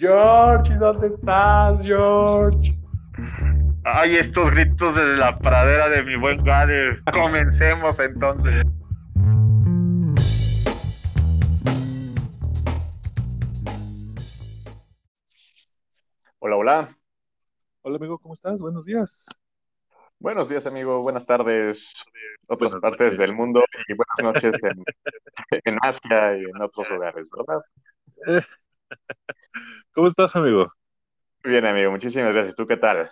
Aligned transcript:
George, 0.00 0.74
¿dónde 0.76 1.08
estás, 1.08 1.78
George? 1.84 2.74
Ay, 3.84 4.16
estos 4.16 4.50
gritos 4.50 4.94
desde 4.96 5.18
la 5.18 5.38
pradera 5.38 5.90
de 5.90 6.02
mi 6.02 6.16
buen 6.16 6.42
Gade. 6.42 6.98
Comencemos 7.12 8.00
entonces. 8.00 8.64
Hola, 16.38 16.56
hola. 16.56 16.96
Hola, 17.82 17.96
amigo, 17.96 18.18
¿cómo 18.18 18.32
estás? 18.32 18.62
Buenos 18.62 18.86
días. 18.86 19.26
Buenos 20.18 20.48
días, 20.48 20.66
amigo. 20.66 21.02
Buenas 21.02 21.26
tardes. 21.26 21.92
Otras 22.46 22.70
Buenas 22.72 22.80
partes 22.80 23.06
noches. 23.06 23.18
del 23.18 23.32
mundo 23.34 23.62
y 23.86 23.94
buenas 23.94 24.34
noches 24.34 24.54
en, 24.62 24.84
en 25.64 25.78
Asia 25.82 26.38
y 26.38 26.44
en 26.44 26.62
otros 26.62 26.88
lugares, 26.88 27.28
¿verdad? 27.30 27.62
¿Cómo 30.00 30.08
estás, 30.08 30.34
amigo? 30.34 30.72
Bien, 31.44 31.66
amigo. 31.66 31.90
Muchísimas 31.90 32.32
gracias. 32.32 32.56
¿Tú 32.56 32.66
qué 32.66 32.78
tal? 32.78 33.10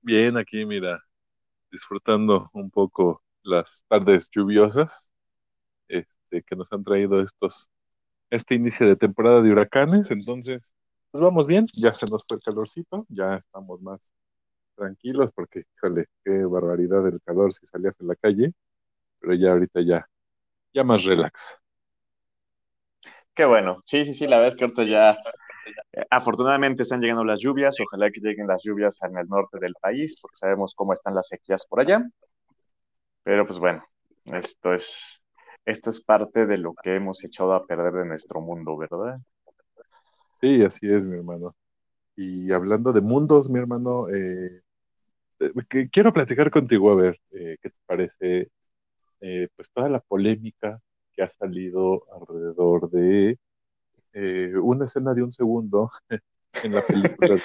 Bien, 0.00 0.36
aquí, 0.36 0.66
mira, 0.66 1.00
disfrutando 1.70 2.50
un 2.52 2.68
poco 2.68 3.22
las 3.44 3.84
tardes 3.86 4.28
lluviosas 4.34 4.92
este, 5.86 6.42
que 6.42 6.56
nos 6.56 6.66
han 6.72 6.82
traído 6.82 7.22
estos, 7.22 7.70
este 8.28 8.56
inicio 8.56 8.88
de 8.88 8.96
temporada 8.96 9.40
de 9.40 9.52
huracanes. 9.52 10.10
Entonces, 10.10 10.60
pues 11.12 11.22
vamos 11.22 11.46
bien, 11.46 11.66
ya 11.76 11.94
se 11.94 12.06
nos 12.06 12.24
fue 12.26 12.38
el 12.38 12.42
calorcito, 12.42 13.06
ya 13.08 13.36
estamos 13.36 13.80
más 13.80 14.00
tranquilos 14.74 15.30
porque, 15.32 15.62
híjole, 15.76 16.06
qué 16.24 16.44
barbaridad 16.44 17.06
el 17.06 17.20
calor 17.24 17.54
si 17.54 17.68
salías 17.68 17.94
en 18.00 18.08
la 18.08 18.16
calle, 18.16 18.52
pero 19.20 19.34
ya 19.34 19.52
ahorita 19.52 19.80
ya, 19.82 20.08
ya 20.74 20.82
más 20.82 21.04
relax. 21.04 21.56
Qué 23.36 23.44
bueno. 23.44 23.80
Sí, 23.86 24.04
sí, 24.04 24.14
sí. 24.14 24.26
La 24.26 24.38
verdad 24.38 24.54
es 24.54 24.58
que 24.58 24.64
ahorita 24.64 24.84
ya, 24.84 25.16
afortunadamente, 26.10 26.82
están 26.82 27.00
llegando 27.00 27.24
las 27.24 27.40
lluvias. 27.40 27.76
Ojalá 27.80 28.10
que 28.10 28.20
lleguen 28.20 28.46
las 28.46 28.62
lluvias 28.62 28.98
en 29.02 29.16
el 29.16 29.28
norte 29.28 29.58
del 29.58 29.74
país, 29.80 30.16
porque 30.20 30.36
sabemos 30.36 30.74
cómo 30.74 30.92
están 30.92 31.14
las 31.14 31.28
sequías 31.28 31.66
por 31.66 31.80
allá. 31.80 32.04
Pero 33.22 33.46
pues 33.46 33.58
bueno, 33.58 33.84
esto 34.24 34.74
es, 34.74 34.84
esto 35.64 35.90
es 35.90 36.02
parte 36.02 36.46
de 36.46 36.58
lo 36.58 36.74
que 36.82 36.96
hemos 36.96 37.22
echado 37.24 37.54
a 37.54 37.66
perder 37.66 37.92
de 37.92 38.06
nuestro 38.06 38.40
mundo, 38.40 38.76
¿verdad? 38.76 39.18
Sí, 40.40 40.62
así 40.64 40.90
es, 40.90 41.06
mi 41.06 41.16
hermano. 41.16 41.54
Y 42.16 42.52
hablando 42.52 42.92
de 42.92 43.00
mundos, 43.00 43.48
mi 43.48 43.58
hermano, 43.58 44.08
eh, 44.08 44.62
eh, 45.40 45.52
que 45.68 45.88
quiero 45.90 46.12
platicar 46.12 46.50
contigo 46.50 46.90
a 46.90 46.94
ver 46.94 47.20
eh, 47.32 47.56
qué 47.62 47.70
te 47.70 47.76
parece, 47.86 48.50
eh, 49.20 49.48
pues 49.56 49.70
toda 49.72 49.88
la 49.88 50.00
polémica 50.00 50.80
que 51.12 51.22
ha 51.22 51.30
salido 51.38 52.04
alrededor 52.12 52.90
de 52.90 53.38
eh, 54.12 54.52
una 54.62 54.86
escena 54.86 55.14
de 55.14 55.22
un 55.22 55.32
segundo 55.32 55.90
en 56.62 56.74
la 56.74 56.82
película. 56.86 57.40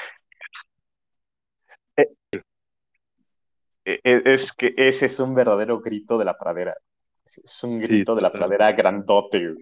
E- 1.97 2.15
e- 3.85 4.21
Es 4.25 4.51
que 4.53 4.73
ese 4.77 5.05
es 5.07 5.19
un 5.19 5.33
verdadero 5.35 5.79
grito 5.81 6.17
de 6.17 6.25
la 6.25 6.37
pradera. 6.37 6.75
Es 7.43 7.63
un 7.63 7.81
Sí, 7.81 7.81
grito 7.81 8.15
de 8.15 8.21
la 8.23 8.31
pradera 8.33 8.71
grandote. 8.73 9.55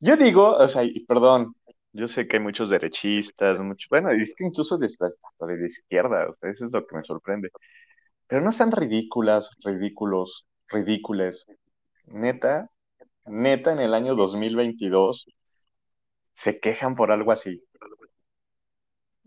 Yo 0.00 0.16
digo, 0.16 0.56
o 0.56 0.68
sea, 0.68 0.82
y 0.84 1.04
perdón, 1.06 1.54
yo 1.92 2.08
sé 2.08 2.26
que 2.26 2.36
hay 2.36 2.42
muchos 2.42 2.70
derechistas, 2.70 3.58
mucho, 3.60 3.86
bueno, 3.90 4.10
es 4.10 4.34
que 4.36 4.44
incluso 4.44 4.78
de, 4.78 4.88
de 4.88 5.56
la 5.58 5.66
izquierda, 5.66 6.28
o 6.30 6.36
sea, 6.36 6.50
eso 6.50 6.66
es 6.66 6.72
lo 6.72 6.86
que 6.86 6.96
me 6.96 7.04
sorprende. 7.04 7.50
Pero 8.28 8.42
no 8.42 8.52
sean 8.52 8.72
ridículas, 8.72 9.50
ridículos, 9.64 10.46
ridícules. 10.68 11.46
Neta, 12.06 12.70
neta, 13.26 13.72
en 13.72 13.80
el 13.80 13.94
año 13.94 14.16
2022 14.16 15.26
se 16.42 16.60
quejan 16.60 16.96
por 16.96 17.12
algo 17.12 17.32
así. 17.32 17.62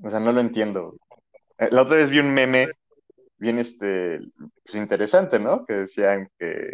O 0.03 0.09
sea, 0.09 0.19
no 0.19 0.31
lo 0.31 0.41
entiendo. 0.41 0.95
Eh, 1.57 1.69
La 1.71 1.83
otra 1.83 1.97
vez 1.97 2.09
vi 2.09 2.19
un 2.19 2.33
meme 2.33 2.69
bien 3.39 3.59
este, 3.59 4.19
pues 4.65 4.75
interesante, 4.75 5.39
¿no? 5.39 5.65
Que 5.65 5.73
decían 5.73 6.29
que, 6.39 6.71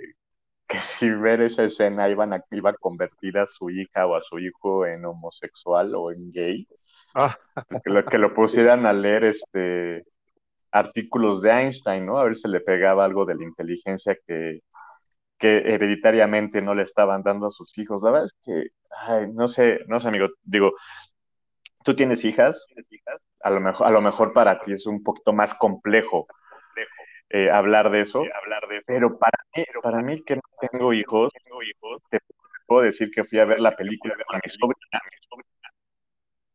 que 0.67 0.79
si 1.00 1.09
ver 1.12 1.41
esa 1.41 1.66
escena 1.66 2.09
iban 2.09 2.34
a, 2.34 2.44
iba 2.51 2.72
a 2.72 2.75
convertir 2.75 3.38
a 3.39 3.47
su 3.47 3.69
hija 3.72 4.07
o 4.07 4.16
a 4.16 4.22
su 4.22 4.39
hijo 4.39 4.85
en 4.85 5.06
homosexual 5.06 5.95
o 5.95 6.12
en 6.12 6.31
gay, 6.31 6.67
Ah, 7.13 7.38
pues 7.69 7.81
que 7.83 7.89
lo, 7.89 8.06
que 8.06 8.17
lo 8.17 8.33
pusieran 8.33 8.85
a 8.85 8.94
leer 8.94 9.25
este, 9.25 10.03
artículos 10.72 11.41
de 11.41 11.51
Einstein, 11.51 12.06
¿no? 12.06 12.19
A 12.19 12.25
ver 12.25 12.35
si 12.38 12.47
le 12.50 12.62
pegaba 12.62 13.06
algo 13.06 13.25
de 13.25 13.35
la 13.35 13.44
inteligencia 13.45 14.17
que, 14.28 14.62
que 15.40 15.58
hereditariamente 15.58 16.62
no 16.62 16.75
le 16.75 16.84
estaban 16.84 17.24
dando 17.24 17.48
a 17.48 17.52
sus 17.52 17.78
hijos. 17.78 18.02
La 18.02 18.12
verdad 18.12 18.25
es 18.25 18.36
que, 18.44 18.70
ay, 19.08 19.28
no 19.34 19.48
sé, 19.48 19.80
no 19.88 20.00
sé, 20.00 20.08
amigo, 20.08 20.28
digo, 20.44 20.74
tú 21.84 21.96
tienes 21.96 22.24
hijas, 22.25 22.66
a 23.42 23.50
lo 23.50 23.59
mejor, 23.59 23.88
a 23.88 23.92
lo 23.92 24.02
mejor 24.02 24.34
para 24.34 24.59
ti 24.64 24.74
es 24.74 24.86
un 24.86 25.03
poquito 25.03 25.34
más 25.34 25.53
complejo 25.56 26.28
eh, 27.30 27.50
hablar 27.50 27.92
de 27.92 28.02
eso, 28.02 28.24
pero 28.86 29.18
para 29.18 29.38
mí, 29.56 29.64
para 29.81 30.02
mí 30.02 30.24
que 30.24 30.36
no 30.36 30.42
tengo 30.59 30.94
hijos, 30.94 31.31
te 32.09 32.19
puedo 32.66 32.84
decir 32.84 33.12
que 33.12 33.24
fui 33.25 33.40
a 33.40 33.46
ver 33.46 33.59
la 33.59 33.75
película 33.75 34.16
con 34.28 34.40
mi 34.44 34.50
sobrina 34.50 35.02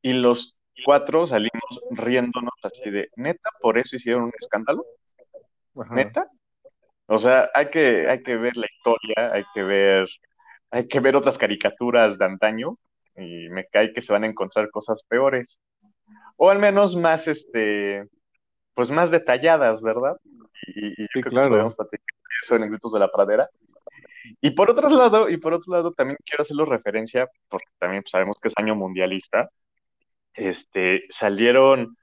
y 0.02 0.12
los 0.12 0.56
cuatro 0.84 1.26
salimos 1.26 1.80
riéndonos 1.90 2.54
así 2.62 2.90
de, 2.90 3.08
neta, 3.16 3.50
por 3.60 3.78
eso 3.78 3.96
hicieron 3.96 4.24
un 4.24 4.32
escándalo, 4.38 4.84
neta. 5.90 6.28
O 7.06 7.18
sea, 7.18 7.50
hay 7.54 7.70
que, 7.70 8.08
hay 8.08 8.22
que 8.22 8.36
ver 8.36 8.56
la 8.56 8.66
historia, 8.66 9.32
hay 9.32 9.44
que 9.54 9.62
ver, 9.62 10.08
hay 10.70 10.88
que 10.88 11.00
ver 11.00 11.16
otras 11.16 11.38
caricaturas 11.38 12.18
de 12.18 12.24
antaño 12.24 12.78
y 13.16 13.48
me 13.50 13.66
cae 13.66 13.92
que 13.92 14.02
se 14.02 14.12
van 14.12 14.24
a 14.24 14.28
encontrar 14.28 14.70
cosas 14.70 15.02
peores. 15.08 15.58
O 16.36 16.50
al 16.50 16.58
menos 16.58 16.96
más, 16.96 17.26
este, 17.28 18.04
pues 18.74 18.90
más 18.90 19.10
detalladas, 19.10 19.82
¿verdad? 19.82 20.16
Y, 20.66 20.88
y 21.04 21.08
Sí, 21.12 21.22
creo 21.22 21.24
que 21.24 21.30
claro. 21.30 21.50
podemos 21.50 21.74
platicar 21.76 22.06
de 22.06 22.34
eso 22.44 22.56
en 22.56 22.70
Gritos 22.70 22.92
de 22.92 23.00
la 23.00 23.10
Pradera. 23.12 23.48
Y 24.40 24.50
por 24.52 24.70
otro 24.70 24.88
lado, 24.90 25.28
y 25.28 25.36
por 25.38 25.54
otro 25.54 25.72
lado, 25.74 25.92
también 25.92 26.18
quiero 26.24 26.42
hacerlo 26.42 26.64
referencia, 26.64 27.28
porque 27.48 27.66
también 27.78 28.04
sabemos 28.10 28.38
que 28.40 28.48
es 28.48 28.54
año 28.56 28.74
mundialista, 28.74 29.50
este, 30.34 31.04
salieron 31.10 31.96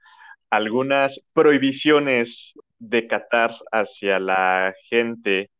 algunas 0.50 1.20
prohibiciones 1.32 2.54
de 2.80 3.06
Qatar 3.06 3.54
hacia 3.72 4.18
la 4.18 4.74
gente 4.88 5.50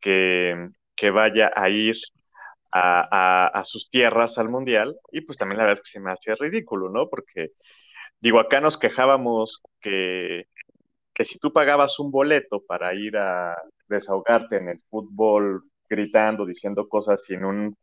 que, 0.00 0.68
que 0.96 1.10
vaya 1.10 1.52
a 1.54 1.68
ir 1.68 1.96
a, 2.72 3.00
a, 3.10 3.46
a, 3.48 3.64
sus 3.64 3.90
tierras 3.90 4.38
al 4.38 4.48
mundial, 4.48 4.96
y 5.12 5.22
pues 5.22 5.38
también 5.38 5.58
la 5.58 5.64
verdad 5.64 5.82
es 5.82 5.90
que 5.90 5.98
se 5.98 6.04
me 6.04 6.12
hacía 6.12 6.34
ridículo, 6.36 6.90
¿no? 6.90 7.08
Porque, 7.08 7.50
digo, 8.20 8.40
acá 8.40 8.60
nos 8.60 8.78
quejábamos 8.78 9.60
que, 9.80 10.46
que 11.14 11.24
si 11.24 11.38
tú 11.38 11.52
pagabas 11.52 11.98
un 11.98 12.10
boleto 12.10 12.62
para 12.66 12.94
ir 12.94 13.16
a 13.16 13.56
desahogarte 13.88 14.56
en 14.58 14.68
el 14.68 14.80
fútbol 14.90 15.62
gritando, 15.88 16.46
diciendo 16.46 16.88
cosas 16.88 17.22
sin 17.26 17.44
un 17.44 17.76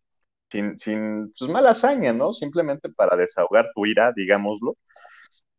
sin, 0.50 0.78
sin 0.80 1.34
pues, 1.38 1.50
mala 1.50 1.72
hazaña, 1.72 2.13
¿no? 2.13 2.34
Simplemente 2.34 2.90
para 2.90 3.18
desahogar 3.18 3.72
tu 3.74 3.85
ira, 3.88 4.13
digámoslo. 4.16 4.75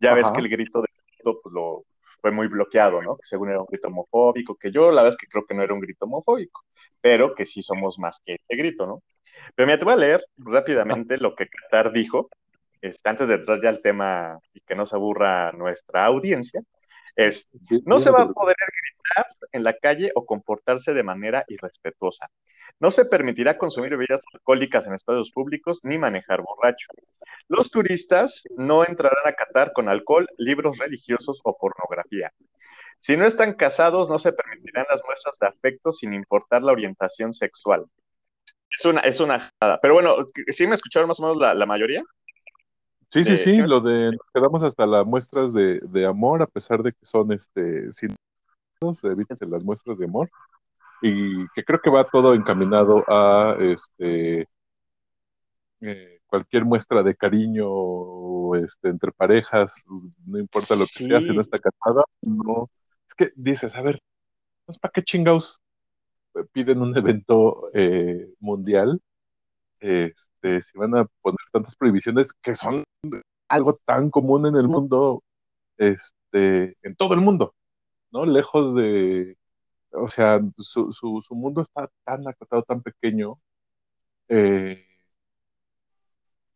Ya 0.00 0.12
Ajá. 0.12 0.16
ves 0.16 0.30
que 0.34 0.40
el 0.40 0.48
grito 0.48 0.80
de 0.82 0.88
grito, 1.08 1.40
pues, 1.42 1.52
lo 1.52 1.84
fue 2.24 2.30
muy 2.30 2.48
bloqueado, 2.48 3.02
¿no? 3.02 3.16
Que 3.16 3.26
según 3.26 3.50
era 3.50 3.60
un 3.60 3.66
grito 3.66 3.88
homofóbico, 3.88 4.56
que 4.56 4.70
yo 4.70 4.90
la 4.90 5.02
verdad 5.02 5.14
es 5.14 5.20
que 5.20 5.26
creo 5.26 5.44
que 5.44 5.52
no 5.52 5.62
era 5.62 5.74
un 5.74 5.80
grito 5.80 6.06
homofóbico, 6.06 6.62
pero 7.02 7.34
que 7.34 7.44
sí 7.44 7.62
somos 7.62 7.98
más 7.98 8.18
que 8.24 8.36
ese 8.36 8.56
grito, 8.56 8.86
¿no? 8.86 9.02
Pero 9.54 9.66
mira, 9.66 9.78
te 9.78 9.84
voy 9.84 9.92
a 9.92 9.96
leer 9.98 10.24
rápidamente 10.38 11.18
lo 11.18 11.34
que 11.34 11.48
Qatar 11.48 11.92
dijo, 11.92 12.30
este, 12.80 13.10
antes 13.10 13.28
de 13.28 13.34
entrar 13.34 13.60
ya 13.62 13.68
al 13.68 13.82
tema 13.82 14.38
y 14.54 14.60
que 14.62 14.74
no 14.74 14.86
se 14.86 14.96
aburra 14.96 15.52
nuestra 15.52 16.06
audiencia, 16.06 16.62
es, 17.16 17.48
no 17.84 18.00
se 18.00 18.10
va 18.10 18.22
a 18.22 18.28
poder 18.28 18.56
gritar 18.56 19.26
en 19.52 19.64
la 19.64 19.74
calle 19.74 20.10
o 20.14 20.24
comportarse 20.26 20.92
de 20.92 21.02
manera 21.02 21.44
irrespetuosa. 21.48 22.28
No 22.80 22.90
se 22.90 23.04
permitirá 23.04 23.56
consumir 23.56 23.90
bebidas 23.90 24.22
alcohólicas 24.32 24.86
en 24.86 24.94
espacios 24.94 25.30
públicos 25.32 25.78
ni 25.82 25.96
manejar 25.98 26.42
borracho. 26.42 26.88
Los 27.48 27.70
turistas 27.70 28.42
no 28.56 28.84
entrarán 28.84 29.26
a 29.26 29.34
Qatar 29.34 29.72
con 29.72 29.88
alcohol, 29.88 30.26
libros 30.38 30.76
religiosos 30.78 31.40
o 31.44 31.56
pornografía. 31.56 32.32
Si 33.00 33.16
no 33.16 33.26
están 33.26 33.54
casados, 33.54 34.08
no 34.08 34.18
se 34.18 34.32
permitirán 34.32 34.86
las 34.88 35.02
muestras 35.04 35.36
de 35.38 35.46
afecto 35.46 35.92
sin 35.92 36.14
importar 36.14 36.62
la 36.62 36.72
orientación 36.72 37.34
sexual. 37.34 37.84
Es 38.76 38.84
una, 38.84 39.00
es 39.02 39.20
una 39.20 39.52
jada. 39.60 39.78
Pero 39.80 39.94
bueno, 39.94 40.16
¿sí 40.52 40.66
me 40.66 40.74
escucharon 40.74 41.08
más 41.08 41.20
o 41.20 41.22
menos 41.22 41.36
la, 41.36 41.54
la 41.54 41.66
mayoría? 41.66 42.02
Sí, 43.14 43.22
sí, 43.24 43.32
Eh, 43.32 43.36
sí, 43.36 43.54
¿sí 43.54 43.58
lo 43.58 43.80
de 43.80 44.10
nos 44.10 44.30
quedamos 44.34 44.62
hasta 44.64 44.86
las 44.86 45.06
muestras 45.06 45.52
de, 45.52 45.78
de 45.80 46.04
amor, 46.04 46.42
a 46.42 46.46
pesar 46.48 46.82
de 46.82 46.92
que 46.92 47.06
son 47.06 47.30
este 47.32 47.92
sin 47.92 48.14
evítense 49.04 49.46
las 49.46 49.62
muestras 49.62 49.96
de 49.98 50.04
amor. 50.06 50.28
Y 51.00 51.46
que 51.54 51.64
creo 51.64 51.80
que 51.80 51.90
va 51.90 52.08
todo 52.10 52.34
encaminado 52.34 53.04
a 53.08 53.56
este 53.60 54.48
eh, 55.80 56.18
cualquier 56.26 56.64
muestra 56.64 57.04
de 57.04 57.14
cariño 57.14 58.56
este, 58.56 58.88
entre 58.88 59.12
parejas, 59.12 59.84
no 60.26 60.38
importa 60.38 60.74
lo 60.74 60.86
que 60.86 61.04
sea, 61.04 61.20
si 61.20 61.28
no 61.28 61.34
Sí. 61.34 61.40
está 61.40 61.58
casada, 61.58 62.04
no. 62.20 62.68
Es 63.06 63.14
que 63.14 63.30
dices, 63.36 63.76
a 63.76 63.82
ver, 63.82 64.00
¿para 64.80 64.90
qué 64.92 65.02
chingados 65.02 65.60
piden 66.52 66.82
un 66.82 66.96
evento 66.96 67.70
eh, 67.74 68.28
mundial? 68.40 69.00
Este, 69.84 70.62
si 70.62 70.78
van 70.78 70.96
a 70.96 71.04
poner 71.20 71.38
tantas 71.52 71.76
prohibiciones 71.76 72.32
que 72.32 72.54
son 72.54 72.84
algo 73.48 73.78
tan 73.84 74.10
común 74.10 74.46
en 74.46 74.56
el 74.56 74.66
mundo, 74.66 75.22
este, 75.76 76.76
en 76.82 76.96
todo 76.96 77.12
el 77.12 77.20
mundo, 77.20 77.54
¿no? 78.10 78.24
Lejos 78.26 78.74
de, 78.74 79.36
o 79.92 80.08
sea, 80.08 80.40
su, 80.58 80.92
su, 80.92 81.20
su 81.22 81.34
mundo 81.34 81.60
está 81.62 81.90
tan 82.04 82.26
acotado, 82.26 82.62
tan 82.62 82.82
pequeño, 82.82 83.38
eh, 84.28 84.86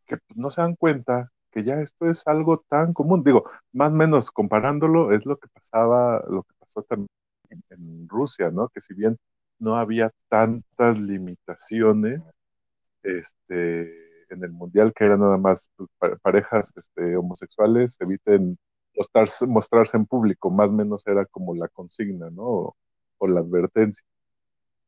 que 0.07 0.17
no 0.35 0.49
se 0.51 0.61
dan 0.61 0.75
cuenta 0.75 1.31
que 1.51 1.63
ya 1.63 1.81
esto 1.81 2.09
es 2.09 2.27
algo 2.27 2.63
tan 2.67 2.93
común. 2.93 3.23
Digo, 3.23 3.43
más 3.73 3.91
o 3.91 3.95
menos 3.95 4.31
comparándolo, 4.31 5.13
es 5.13 5.25
lo 5.27 5.37
que 5.37 5.47
pasaba, 5.49 6.23
lo 6.29 6.43
que 6.43 6.53
pasó 6.59 6.81
también 6.83 7.09
en, 7.49 7.63
en 7.69 8.09
Rusia, 8.09 8.49
¿no? 8.51 8.69
Que 8.69 8.81
si 8.81 8.95
bien 8.95 9.17
no 9.59 9.75
había 9.77 10.11
tantas 10.29 10.99
limitaciones, 10.99 12.21
este, 13.19 13.83
en 14.33 14.43
el 14.43 14.51
mundial, 14.51 14.93
que 14.95 15.05
era 15.05 15.17
nada 15.17 15.37
más 15.37 15.71
pues, 15.75 15.89
parejas 16.21 16.71
este, 16.77 17.15
homosexuales, 17.17 17.97
eviten 17.99 18.57
mostrarse, 18.95 19.47
mostrarse 19.47 19.97
en 19.97 20.05
público, 20.05 20.49
más 20.51 20.69
o 20.71 20.73
menos 20.73 21.05
era 21.07 21.25
como 21.25 21.55
la 21.55 21.67
consigna, 21.69 22.29
¿no? 22.31 22.43
O, 22.43 22.77
o 23.19 23.27
la 23.27 23.39
advertencia. 23.41 24.05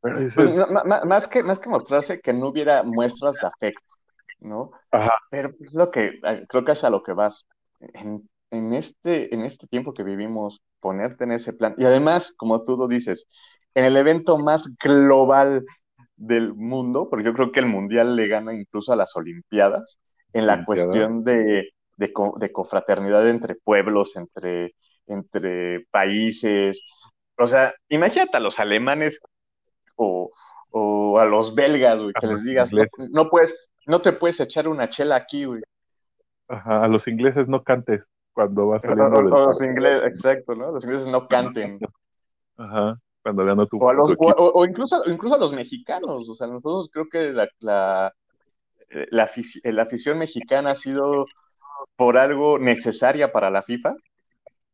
Pero 0.01 0.19
Pues, 0.33 0.51
dices, 0.51 0.53
no, 0.53 0.67
ma- 0.67 1.03
más 1.05 1.27
que, 1.27 1.43
más 1.43 1.59
que 1.59 1.69
mostrarse 1.69 2.21
que 2.21 2.33
no 2.33 2.47
hubiera 2.49 2.83
muestras 2.83 3.39
de 3.39 3.47
afecto, 3.47 3.93
¿no? 4.39 4.71
ajá, 4.91 5.11
Pero 5.29 5.51
es 5.61 5.73
lo 5.73 5.91
que, 5.91 6.07
eh, 6.23 6.45
creo 6.49 6.65
que 6.65 6.73
es 6.73 6.83
a 6.83 6.89
lo 6.89 7.03
que 7.03 7.13
vas. 7.13 7.45
En, 7.79 8.29
en 8.51 8.73
este, 8.73 9.33
en 9.33 9.43
este 9.45 9.67
tiempo 9.67 9.93
que 9.93 10.03
vivimos, 10.03 10.61
ponerte 10.79 11.23
en 11.25 11.33
ese 11.33 11.53
plan. 11.53 11.75
Y 11.77 11.85
además, 11.85 12.33
como 12.37 12.63
tú 12.63 12.77
lo 12.77 12.87
dices, 12.87 13.27
en 13.75 13.85
el 13.85 13.97
evento 13.97 14.37
más 14.37 14.65
global 14.83 15.65
del 16.21 16.53
mundo, 16.53 17.09
porque 17.09 17.25
yo 17.25 17.33
creo 17.33 17.51
que 17.51 17.59
el 17.61 17.65
mundial 17.67 18.15
le 18.15 18.27
gana 18.27 18.53
incluso 18.53 18.93
a 18.93 18.95
las 18.95 19.15
Olimpiadas, 19.15 19.99
en 20.33 20.47
la 20.47 20.63
Olimpiada, 20.63 20.65
cuestión 20.65 21.23
de, 21.23 21.69
de, 21.97 22.13
co- 22.13 22.37
de 22.39 22.51
confraternidad 22.51 23.27
entre 23.29 23.55
pueblos, 23.55 24.15
entre, 24.15 24.73
entre 25.07 25.85
países. 25.91 26.83
O 27.37 27.47
sea, 27.47 27.73
imagínate 27.89 28.37
a 28.37 28.39
los 28.41 28.59
alemanes 28.59 29.19
o, 29.95 30.31
o 30.71 31.19
a 31.19 31.25
los 31.25 31.55
belgas, 31.55 32.01
güey, 32.01 32.15
a 32.15 32.21
que 32.21 32.27
les 32.27 32.43
digas, 32.43 32.71
no, 32.73 32.85
no 33.11 33.29
puedes, 33.29 33.53
no 33.87 34.01
te 34.01 34.13
puedes 34.13 34.39
echar 34.39 34.67
una 34.67 34.89
chela 34.89 35.15
aquí, 35.17 35.45
güey. 35.45 35.61
ajá, 36.47 36.83
a 36.83 36.87
los 36.87 37.07
ingleses 37.07 37.47
no 37.47 37.63
cantes 37.63 38.03
cuando 38.33 38.67
va 38.67 38.79
O, 38.83 38.89
o- 38.89 38.93
saliendo 38.93 39.17
del 39.23 39.37
o 39.37 39.39
los 39.45 39.61
ingleses, 39.61 40.07
exacto, 40.07 40.55
¿no? 40.55 40.71
Los 40.71 40.83
ingleses 40.83 41.07
no 41.07 41.27
canten. 41.27 41.79
ajá, 42.57 42.97
cuando 43.23 43.45
ganó 43.45 43.67
tu, 43.67 43.77
O, 43.77 43.89
a 43.89 43.93
tu 43.93 43.97
los, 43.99 44.09
o, 44.09 44.13
equipo. 44.13 44.31
o- 44.31 44.51
o 44.61 44.65
incluso, 44.65 45.03
incluso 45.09 45.35
a 45.35 45.39
los 45.39 45.53
mexicanos. 45.53 46.27
O 46.29 46.35
sea, 46.35 46.47
nosotros 46.47 46.89
creo 46.91 47.07
que 47.09 47.31
la, 47.33 47.47
la, 47.59 48.13
eh, 48.89 49.07
la, 49.11 49.31
afici- 49.31 49.61
la 49.63 49.83
afición 49.83 50.17
mexicana 50.19 50.71
ha 50.71 50.75
sido 50.75 51.25
por 51.95 52.17
algo 52.17 52.59
necesaria 52.59 53.31
para 53.31 53.49
la 53.49 53.63
FIFA 53.63 53.95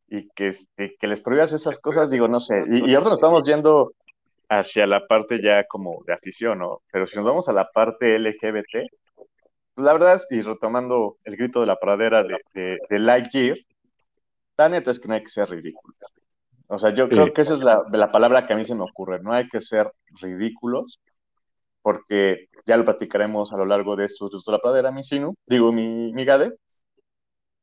y 0.09 0.29
que, 0.35 0.49
este, 0.49 0.95
que 0.99 1.07
les 1.07 1.21
prohíbas 1.21 1.53
esas 1.53 1.79
cosas, 1.81 2.09
digo, 2.09 2.27
no 2.27 2.39
sé. 2.39 2.55
Y, 2.69 2.89
y 2.91 2.95
ahora 2.95 3.09
nos 3.09 3.19
estamos 3.19 3.43
yendo 3.45 3.91
hacia 4.49 4.87
la 4.87 5.05
parte 5.07 5.41
ya 5.41 5.65
como 5.65 6.03
de 6.05 6.13
afición, 6.13 6.59
¿no? 6.59 6.79
Pero 6.91 7.07
si 7.07 7.15
nos 7.17 7.25
vamos 7.25 7.49
a 7.49 7.53
la 7.53 7.69
parte 7.73 8.15
LGBT, 8.15 8.87
pues 9.75 9.85
la 9.85 9.93
verdad 9.93 10.15
es, 10.15 10.27
y 10.31 10.41
retomando 10.41 11.17
el 11.25 11.37
grito 11.37 11.59
de 11.61 11.67
la 11.67 11.75
pradera 11.77 12.23
de, 12.23 12.37
de, 12.53 12.77
de 12.89 12.99
Lightyear, 12.99 13.57
la 14.57 14.69
neta 14.69 14.91
es 14.91 14.99
que 14.99 15.07
no 15.07 15.13
hay 15.15 15.23
que 15.23 15.29
ser 15.29 15.49
ridículo. 15.49 15.93
O 16.67 16.79
sea, 16.79 16.93
yo 16.93 17.09
Sí, 17.09 17.13
creo 17.13 17.33
que 17.33 17.41
esa 17.43 17.55
es 17.55 17.61
la, 17.61 17.83
la 17.91 18.11
palabra 18.11 18.45
que 18.47 18.53
a 18.53 18.57
mí 18.57 18.65
se 18.65 18.75
me 18.75 18.83
ocurre. 18.83 19.21
No 19.21 19.33
hay 19.33 19.47
que 19.49 19.61
ser 19.61 19.91
ridículos, 20.21 20.99
porque 21.81 22.47
ya 22.67 22.77
lo 22.77 22.85
platicaremos 22.85 23.53
a 23.53 23.57
lo 23.57 23.65
largo 23.65 23.95
de 23.95 24.05
estos 24.05 24.31
de 24.45 24.51
la 24.51 24.59
pradera, 24.59 24.91
mi 24.91 25.03
Sinu, 25.05 25.35
digo, 25.47 25.71
mi, 25.73 26.13
mi 26.13 26.25
Gade, 26.25 26.53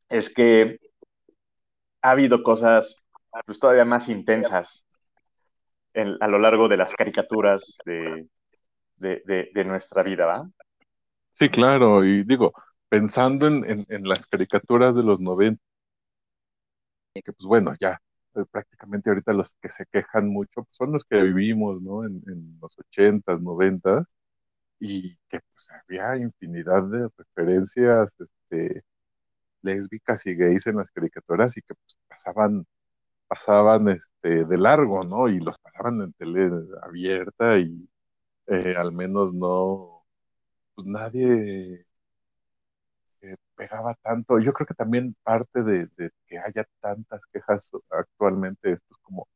es 0.09 0.31
que 0.31 0.79
ha 2.03 2.11
habido 2.13 2.43
cosas 2.43 3.03
pues, 3.47 3.59
todavía 3.59 3.85
más 3.85 4.09
intensas 4.09 4.85
en- 5.95 6.17
a 6.21 6.29
lo 6.29 6.39
largo 6.39 6.69
de 6.69 6.77
las 6.77 6.93
caricaturas 6.95 7.79
de, 7.85 8.29
de, 8.97 9.23
de, 9.27 9.51
de 9.55 9.65
nuestra 9.65 10.03
vida, 10.05 10.27
¿va? 10.27 10.49
sí, 11.35 11.49
claro, 11.49 12.05
y 12.05 12.25
digo, 12.25 12.53
pensando 12.89 13.47
en, 13.47 13.65
en, 13.71 13.87
en 13.89 14.05
las 14.09 14.27
caricaturas 14.27 14.95
de 14.95 15.03
los 15.03 15.21
90, 15.21 15.63
que 17.15 17.33
pues 17.33 17.47
bueno, 17.47 17.75
ya 17.81 18.01
eh, 18.37 18.45
prácticamente 18.51 19.11
ahorita 19.11 19.33
los 19.33 19.55
que 19.61 19.71
se 19.71 19.87
quejan 19.87 20.29
mucho 20.29 20.65
pues, 20.65 20.77
son 20.77 20.93
los 20.93 21.05
que 21.05 21.23
vivimos, 21.23 21.81
¿no? 21.83 22.05
En, 22.07 22.59
los 22.61 22.77
80s, 22.79 23.41
90 23.41 24.07
y 24.81 25.17
que 25.29 25.41
pues 25.53 25.69
había 25.71 26.17
infinidad 26.19 26.83
de 26.85 27.09
referencias 27.17 28.11
este, 28.21 28.85
lésbicas 29.63 30.27
y 30.27 30.35
gays 30.37 30.67
en 30.67 30.77
las 30.79 30.91
caricaturas 30.93 31.57
y 31.57 31.63
que 31.63 31.75
pues 31.75 31.97
pasaban, 32.09 32.67
pasaban 33.29 33.89
este, 33.91 34.45
de 34.47 34.59
largo, 34.59 35.05
¿no? 35.05 35.29
Y 35.29 35.41
los 35.41 35.59
pasaban 35.61 36.03
en 36.03 36.13
tele 36.15 36.51
abierta 36.83 37.59
y 37.59 37.89
eh, 38.49 38.75
al 38.77 38.93
menos 38.93 39.33
no, 39.35 40.05
pues 40.75 40.87
nadie 40.87 41.84
pegaba 43.57 43.95
tanto. 44.03 44.39
Yo 44.41 44.53
creo 44.53 44.67
que 44.67 44.75
también 44.75 45.17
parte 45.23 45.63
de, 45.63 45.89
que 46.27 46.39
haya 46.39 46.67
tantas 46.81 47.21
quejas 47.33 47.71
actualmente, 47.91 48.73
esto 48.73 48.87
es 48.95 48.99
como 49.03 49.29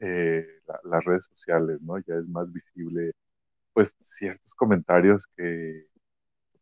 eh, 0.00 0.46
la- 0.66 0.80
las 0.84 1.04
redes 1.04 1.26
sociales, 1.26 1.80
¿no? 1.82 1.98
Ya 2.00 2.14
es 2.16 2.28
más 2.28 2.52
visible, 2.52 3.12
pues, 3.74 3.96
ciertos 4.00 4.54
comentarios 4.54 5.26
que 5.36 5.86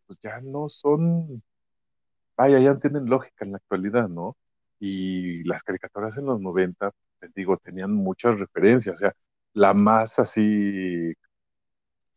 pues, 0.06 0.18
ya 0.22 0.40
no 0.42 0.68
son, 0.68 1.42
vaya, 2.36 2.58
ya 2.60 2.74
no 2.74 2.80
tienen 2.80 3.06
lógica 3.06 3.44
en 3.44 3.52
la 3.52 3.58
actualidad, 3.58 4.08
¿no? 4.08 4.36
Y 4.80 5.44
las 5.44 5.62
caricaturas 5.62 6.16
en 6.18 6.26
los 6.26 6.40
90, 6.40 6.92
te 7.20 7.28
digo, 7.34 7.56
tenían 7.58 7.92
muchas 7.94 8.38
referencias, 8.38 8.96
o 8.96 8.98
sea, 8.98 9.14
la 9.54 9.74
más 9.74 10.18
así 10.18 11.14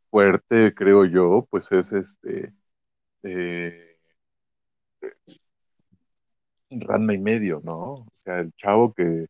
fuerte, 0.10 0.74
creo 0.76 1.06
yo, 1.06 1.48
pues 1.50 1.72
es 1.72 1.92
este, 1.94 2.54
eh, 3.24 3.89
Ranma 6.72 7.13
y 7.13 7.18
medio, 7.18 7.62
¿no? 7.63 7.75
O 7.94 8.12
sea, 8.13 8.40
el 8.40 8.54
chavo 8.54 8.94
que 8.94 9.28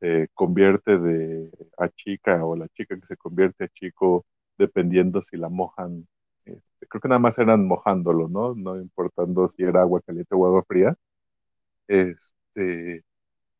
se 0.00 0.28
convierte 0.34 0.98
de 0.98 1.50
a 1.78 1.88
chica 1.90 2.44
o 2.44 2.56
la 2.56 2.68
chica 2.70 2.98
que 2.98 3.06
se 3.06 3.16
convierte 3.16 3.64
a 3.64 3.68
chico 3.68 4.26
dependiendo 4.58 5.22
si 5.22 5.36
la 5.36 5.48
mojan. 5.50 6.08
Este, 6.46 6.86
creo 6.88 7.00
que 7.02 7.08
nada 7.08 7.20
más 7.20 7.38
eran 7.38 7.66
mojándolo, 7.66 8.28
¿no? 8.28 8.54
No 8.54 8.76
importando 8.76 9.48
si 9.48 9.62
era 9.64 9.82
agua 9.82 10.02
caliente 10.02 10.34
o 10.34 10.46
agua 10.46 10.64
fría. 10.68 10.96
Este, 11.88 13.04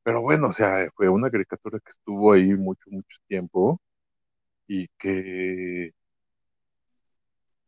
pero 0.03 0.23
bueno, 0.23 0.49
o 0.49 0.53
sea, 0.53 0.91
fue 0.97 1.09
una 1.09 1.31
caricatura 1.31 1.81
que 1.81 1.91
estuvo 1.91 2.33
ahí 2.33 2.55
mucho, 2.55 2.91
mucho 2.91 3.19
tiempo 3.29 3.81
y 4.69 4.89
que, 4.99 5.93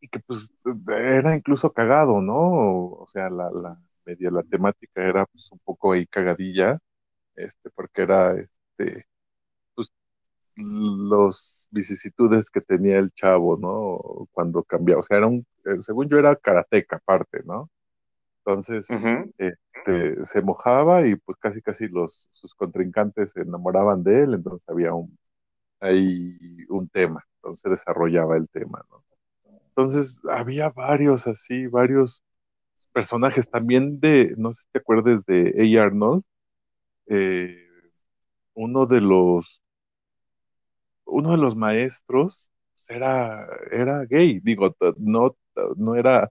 y 0.02 0.08
que 0.08 0.20
pues 0.20 0.52
era 0.88 1.36
incluso 1.36 1.72
cagado, 1.72 2.20
¿no? 2.22 2.36
O 2.94 3.06
sea, 3.08 3.30
la, 3.30 3.50
la 3.52 3.80
media, 4.06 4.30
la 4.32 4.42
temática 4.44 5.02
era 5.04 5.26
pues 5.26 5.50
un 5.52 5.60
poco 5.60 5.92
ahí 5.92 6.06
cagadilla, 6.08 6.78
este, 7.36 7.70
porque 7.70 8.02
era 8.02 8.34
este, 8.36 9.06
pues 9.74 9.92
los 10.56 11.68
vicisitudes 11.72 12.50
que 12.50 12.62
tenía 12.62 12.98
el 12.98 13.12
chavo, 13.12 13.56
¿no? 13.58 14.28
Cuando 14.32 14.64
cambiaba, 14.64 15.00
o 15.02 15.04
sea, 15.04 15.18
era 15.18 15.28
un, 15.28 15.46
eh, 15.66 15.82
según 15.82 16.08
yo 16.08 16.18
era 16.18 16.36
karateca 16.36 16.96
aparte, 16.96 17.42
¿no? 17.44 17.70
Entonces, 18.44 18.96
este, 19.38 20.24
se 20.24 20.42
mojaba 20.42 21.06
y 21.06 21.16
pues 21.16 21.38
casi 21.38 21.62
casi 21.62 21.88
los, 21.88 22.28
sus 22.32 22.54
contrincantes 22.54 23.32
se 23.32 23.42
enamoraban 23.42 24.02
de 24.04 24.24
él, 24.24 24.34
entonces 24.34 24.68
había 24.68 24.94
un, 24.94 25.18
ahí 25.80 26.38
un 26.70 26.88
tema, 26.90 27.24
entonces 27.36 27.70
desarrollaba 27.72 28.36
el 28.36 28.48
tema, 28.50 28.84
¿no? 28.90 29.04
Entonces, 29.76 30.20
había 30.30 30.70
varios 30.70 31.26
así, 31.26 31.66
varios 31.66 32.22
personajes 32.92 33.50
también 33.50 34.00
de, 34.00 34.34
no 34.38 34.54
sé 34.54 34.64
si 34.64 34.68
te 34.72 34.78
acuerdas 34.80 35.24
de 35.26 35.78
A. 35.78 35.84
Arnold, 35.84 36.24
eh, 37.08 37.68
uno 38.54 38.86
de 38.86 39.00
los 39.00 39.62
uno 41.04 41.32
de 41.32 41.36
los 41.38 41.56
maestros 41.56 42.50
pues, 42.74 42.90
era, 42.90 43.46
era 43.70 44.04
gay, 44.06 44.40
digo, 44.40 44.74
no, 44.98 45.36
no 45.76 45.94
era 45.96 46.30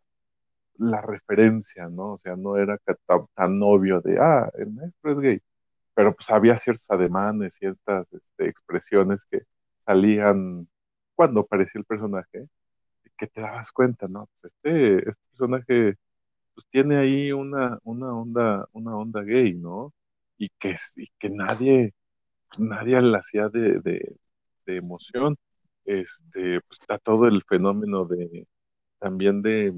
la 0.77 1.01
referencia, 1.01 1.89
¿no? 1.89 2.13
O 2.13 2.17
sea, 2.17 2.35
no 2.35 2.57
era 2.57 2.77
tan, 3.07 3.27
tan 3.35 3.63
obvio 3.63 4.01
de, 4.01 4.19
ah, 4.19 4.49
el 4.55 4.71
maestro 4.71 5.13
es 5.13 5.19
gay, 5.19 5.41
pero 5.95 6.15
pues 6.15 6.29
había 6.31 6.57
ciertos 6.57 6.89
ademanes, 6.91 7.55
ciertas 7.55 8.07
este, 8.13 8.49
expresiones 8.49 9.25
que 9.25 9.41
salían 9.79 10.67
cuando 11.15 11.41
aparecía 11.41 11.79
el 11.79 11.85
personaje, 11.85 12.47
que 13.21 13.27
te 13.27 13.41
dabas 13.41 13.71
cuenta, 13.71 14.07
¿no? 14.07 14.27
Pues 14.33 14.45
este, 14.45 14.97
este 14.97 15.13
personaje 15.29 15.95
pues 16.55 16.67
tiene 16.71 16.97
ahí 16.97 17.31
una, 17.31 17.77
una 17.83 18.13
onda, 18.13 18.67
una 18.73 18.95
onda 18.97 19.21
gay, 19.21 19.53
¿no? 19.53 19.93
Y 20.39 20.49
que, 20.59 20.75
y 20.97 21.07
que 21.19 21.29
nadie, 21.29 21.93
nadie 22.57 23.01
la 23.01 23.19
hacía 23.19 23.49
de, 23.49 23.79
de, 23.81 24.17
emoción. 24.65 25.37
Este, 25.85 26.61
pues 26.61 26.79
está 26.81 26.97
todo 26.99 27.27
el 27.27 27.43
fenómeno 27.43 28.05
de 28.05 28.47
también 28.99 29.41
de 29.41 29.73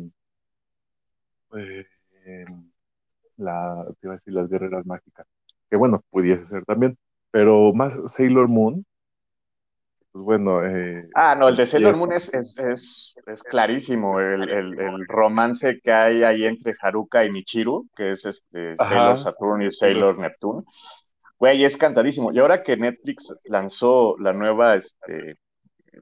eh, 1.56 1.86
la, 3.38 3.86
te 4.00 4.08
iba 4.08 4.14
a 4.14 4.18
decir 4.18 4.34
las 4.34 4.50
guerreras 4.50 4.86
mágicas, 4.86 5.28
que 5.70 5.78
bueno, 5.78 6.04
pudiese 6.12 6.46
ser 6.46 6.66
también, 6.66 6.98
pero 7.32 7.74
más 7.74 8.00
Sailor 8.06 8.48
Moon, 8.48 8.86
pues 10.14 10.26
bueno. 10.26 10.64
Eh, 10.64 11.10
ah, 11.16 11.34
no, 11.34 11.50
el 11.50 11.56
de 11.56 11.66
Sailor 11.66 11.98
Moon 11.98 12.14
es, 12.14 12.32
es, 12.34 12.56
es, 12.60 13.16
es 13.26 13.42
clarísimo, 13.42 14.20
el, 14.20 14.48
el, 14.48 14.80
el, 14.80 15.08
romance 15.08 15.80
que 15.84 15.92
hay 15.92 16.24
ahí 16.24 16.46
entre 16.46 16.76
Haruka 16.80 17.26
y 17.26 17.32
Michiru, 17.32 17.88
que 17.96 18.12
es 18.12 18.24
este 18.24 18.76
Sailor 18.76 19.20
Saturn 19.20 19.64
y 19.64 19.72
Sailor 19.72 20.20
Neptune. 20.20 20.62
Güey, 21.40 21.66
es 21.66 21.76
cantadísimo. 21.78 22.32
Y 22.32 22.38
ahora 22.38 22.62
que 22.62 22.78
Netflix 22.78 23.36
lanzó 23.46 24.16
la 24.20 24.34
nueva, 24.34 24.76
este, 24.76 25.36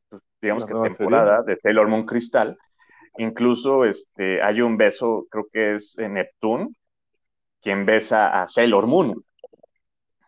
pues, 0.10 0.22
digamos 0.42 0.66
que 0.66 0.74
temporada 0.74 1.42
de 1.44 1.56
Sailor 1.56 1.88
Moon 1.88 2.06
Cristal, 2.06 2.58
incluso 3.18 3.86
este, 3.86 4.42
hay 4.42 4.60
un 4.60 4.76
beso, 4.76 5.26
creo 5.32 5.46
que 5.54 5.76
es 5.76 5.96
Neptune, 5.98 6.68
quien 7.62 7.86
besa 7.86 8.42
a 8.42 8.50
Sailor 8.50 8.88
Moon. 8.88 9.24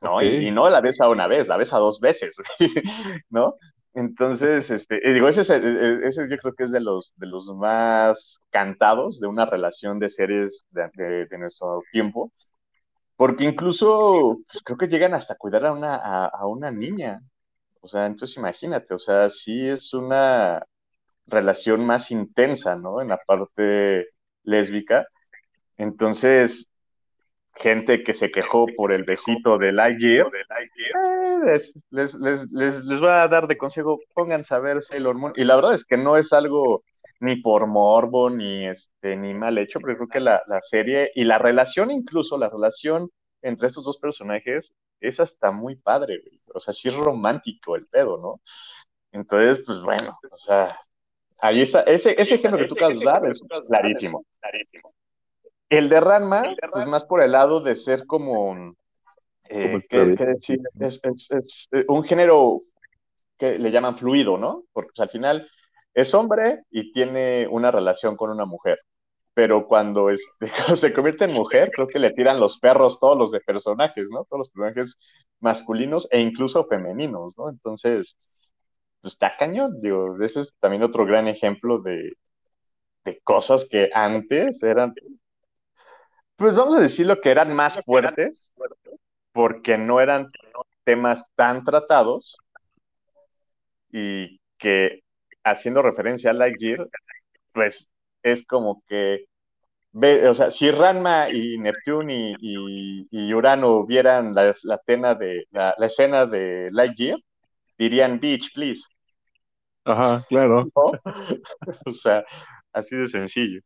¿No? 0.03 0.21
Y, 0.21 0.51
no 0.51 0.69
la 0.69 0.81
besa 0.81 1.09
una 1.09 1.27
vez, 1.27 1.47
la 1.47 1.57
besa 1.57 1.77
dos 1.77 1.99
veces, 1.99 2.35
¿no? 3.29 3.55
Entonces, 3.95 4.69
este, 4.71 4.99
digo, 5.13 5.27
ese, 5.27 5.41
ese 5.41 6.27
yo 6.29 6.37
creo 6.37 6.53
que 6.55 6.63
es 6.65 6.71
de 6.71 6.79
los, 6.79 7.13
de 7.17 7.27
los 7.27 7.45
más 7.55 8.39
cantados 8.49 9.19
de 9.19 9.27
una 9.27 9.45
relación 9.45 9.99
de 9.99 10.09
series 10.09 10.65
de, 10.71 11.27
de, 11.27 11.37
nuestro 11.37 11.81
tiempo, 11.91 12.31
porque 13.15 13.45
incluso 13.45 14.39
pues, 14.51 14.63
creo 14.63 14.77
que 14.77 14.87
llegan 14.87 15.13
hasta 15.13 15.35
cuidar 15.35 15.65
a 15.67 15.73
una, 15.73 15.95
a, 15.95 16.47
una 16.47 16.71
niña. 16.71 17.21
O 17.81 17.87
sea, 17.87 18.05
entonces 18.07 18.37
imagínate, 18.37 18.93
o 18.93 18.99
sea, 18.99 19.29
sí 19.29 19.67
es 19.69 19.93
una 19.93 20.65
relación 21.27 21.85
más 21.85 22.11
intensa, 22.11 22.75
¿no? 22.75 23.01
En 23.01 23.09
la 23.09 23.17
parte 23.17 24.07
lésbica. 24.43 25.07
Entonces, 25.77 26.67
gente 27.55 28.03
que 28.03 28.13
se 28.13 28.31
quejó 28.31 28.65
por 28.75 28.91
el 28.91 29.03
besito 29.03 29.57
de 29.57 29.71
Lightyear, 29.71 30.27
eh, 30.27 31.45
les, 31.45 31.73
les, 31.91 32.15
les, 32.15 32.83
les, 32.83 32.99
voy 32.99 33.09
a 33.09 33.27
dar 33.27 33.47
de 33.47 33.57
consejo, 33.57 33.99
pónganse 34.13 34.53
a 34.53 34.59
ver 34.59 34.81
Sailor 34.81 35.15
Moon. 35.15 35.33
Y 35.35 35.43
la 35.43 35.55
verdad 35.55 35.73
es 35.73 35.85
que 35.85 35.97
no 35.97 36.17
es 36.17 36.33
algo 36.33 36.83
ni 37.19 37.37
por 37.37 37.67
morbo, 37.67 38.29
ni, 38.29 38.67
este, 38.67 39.15
ni 39.15 39.33
mal 39.33 39.57
hecho, 39.57 39.79
pero 39.79 39.95
creo 39.95 40.07
que 40.07 40.19
la, 40.19 40.41
la 40.47 40.61
serie 40.61 41.11
y 41.15 41.23
la 41.23 41.37
relación, 41.37 41.91
incluso 41.91 42.37
la 42.37 42.49
relación 42.49 43.09
entre 43.41 43.67
estos 43.67 43.85
dos 43.85 43.97
personajes, 43.97 44.73
es 44.99 45.19
hasta 45.19 45.51
muy 45.51 45.75
padre, 45.75 46.21
O 46.53 46.59
sea, 46.59 46.73
sí 46.73 46.87
es 46.87 46.95
romántico 46.95 47.75
el 47.75 47.85
pedo, 47.87 48.17
¿no? 48.17 48.41
Entonces, 49.11 49.63
pues 49.65 49.81
bueno, 49.81 50.17
o 50.31 50.37
sea, 50.37 50.79
ahí 51.39 51.61
está, 51.61 51.81
ese, 51.81 52.15
ese 52.19 52.35
ejemplo 52.35 52.59
que 52.59 52.67
tú 52.67 52.75
acabas 52.75 52.97
de 52.97 53.05
dar 53.05 53.25
es 53.25 53.41
clarísimo, 53.67 54.25
clarísimo. 54.39 54.93
El 55.73 55.89
de 55.89 55.99
Ranma, 55.99 56.43
pues 56.71 56.85
más 56.85 57.03
por 57.05 57.23
el 57.23 57.31
lado 57.31 57.59
de 57.59 57.75
ser 57.75 58.05
como, 58.05 58.75
eh, 59.49 59.81
¿qué, 59.89 59.97
decir? 59.97 60.59
Es, 60.79 61.01
eh, 61.71 61.83
un 61.87 62.03
género 62.03 62.61
que 63.39 63.57
le 63.57 63.71
llaman 63.71 63.97
fluido, 63.97 64.37
¿no? 64.37 64.65
Porque 64.71 64.91
pues, 64.95 64.99
al 64.99 65.09
final 65.09 65.49
es 65.95 66.13
hombre 66.13 66.61
y 66.69 66.91
tiene 66.91 67.47
una 67.47 67.71
relación 67.71 68.15
con 68.15 68.29
una 68.29 68.45
mujer. 68.45 68.81
Pero 69.33 69.67
cuando, 69.67 70.09
se 70.75 70.93
convierte 70.93 71.25
en 71.25 71.33
mujer, 71.33 71.71
creo 71.73 71.87
que 71.87 71.97
le 71.97 72.11
tiran 72.11 72.39
los 72.39 72.59
perros 72.59 72.99
todos 72.99 73.17
los 73.17 73.31
de 73.31 73.39
personajes, 73.39 74.07
¿no? 74.11 74.25
Todos 74.25 74.41
los 74.41 74.49
personajes 74.49 74.95
masculinos 75.39 76.07
e 76.11 76.19
incluso 76.19 76.65
femeninos, 76.65 77.33
¿no? 77.35 77.49
Entonces, 77.49 78.15
pues 79.01 79.13
está 79.13 79.35
cañón, 79.37 79.81
digo, 79.81 80.21
ese 80.21 80.41
es 80.41 80.53
también 80.59 80.83
otro 80.83 81.03
gran 81.07 81.27
ejemplo 81.27 81.79
de, 81.79 82.13
de 83.05 83.19
cosas 83.23 83.65
que 83.71 83.89
antes 83.91 84.61
eran 84.61 84.93
pues 86.35 86.55
vamos 86.55 86.77
a 86.77 86.81
decirlo 86.81 87.21
que 87.21 87.31
eran 87.31 87.53
más 87.53 87.79
fuertes 87.85 88.51
porque 89.31 89.77
no 89.77 89.99
eran 89.99 90.31
temas 90.83 91.29
tan 91.35 91.63
tratados 91.63 92.37
y 93.91 94.39
que 94.57 95.01
haciendo 95.43 95.81
referencia 95.81 96.31
a 96.31 96.33
Lightyear, 96.33 96.87
pues 97.51 97.87
es 98.23 98.45
como 98.47 98.83
que, 98.87 99.25
o 99.93 100.33
sea, 100.33 100.51
si 100.51 100.71
Ranma 100.71 101.29
y 101.29 101.57
Neptune 101.57 102.35
y, 102.39 103.33
Urano 103.33 103.85
vieran 103.85 104.33
la, 104.33 104.55
la, 104.63 105.15
de, 105.15 105.45
la, 105.51 105.75
escena 105.79 106.25
de 106.25 106.69
Lightyear, 106.71 107.19
dirían 107.77 108.19
beach, 108.19 108.51
please. 108.53 108.81
Ajá, 109.85 110.25
claro. 110.29 110.65
o 111.85 111.91
sea, 112.01 112.23
así 112.71 112.95
de 112.95 113.07
sencillo. 113.07 113.61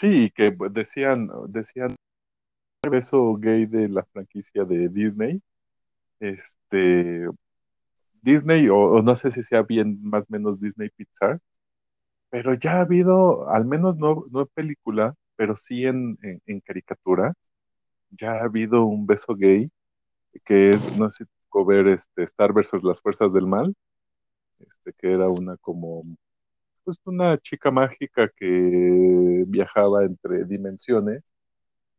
Sí, 0.00 0.30
que 0.34 0.56
decían, 0.70 1.28
decían 1.48 1.94
el 2.82 2.90
beso 2.90 3.34
gay 3.36 3.66
de 3.66 3.88
la 3.88 4.04
franquicia 4.04 4.64
de 4.64 4.88
Disney. 4.88 5.42
Este 6.20 7.28
Disney, 8.22 8.68
o, 8.70 9.02
no 9.02 9.16
sé 9.16 9.30
si 9.32 9.42
sea 9.44 9.62
bien 9.62 10.00
más 10.02 10.24
o 10.24 10.28
menos 10.30 10.60
Disney 10.60 10.90
Pixar, 10.90 11.40
pero 12.30 12.54
ya 12.54 12.78
ha 12.78 12.82
habido, 12.82 13.50
al 13.50 13.66
menos 13.66 13.96
no, 13.98 14.24
no 14.30 14.42
en 14.42 14.48
película, 14.54 15.14
pero 15.36 15.56
sí 15.56 15.86
en, 15.86 16.18
en, 16.46 16.60
caricatura, 16.60 17.34
ya 18.10 18.32
ha 18.34 18.44
habido 18.44 18.84
un 18.86 19.06
beso 19.06 19.34
gay, 19.36 19.70
que 20.44 20.70
es, 20.70 20.96
no 20.98 21.10
sé 21.10 21.24
si 21.26 21.30
ver 21.66 21.88
este, 21.88 22.24
Star 22.24 22.52
versus 22.54 22.82
las 22.84 23.00
fuerzas 23.02 23.32
del 23.32 23.46
mal, 23.46 23.74
este, 24.60 24.92
que 24.94 25.12
era 25.12 25.28
una 25.28 25.56
como 25.58 26.04
pues 26.90 27.06
una 27.06 27.38
chica 27.38 27.70
mágica 27.70 28.28
que 28.36 29.44
viajaba 29.46 30.04
entre 30.04 30.44
dimensiones. 30.44 31.22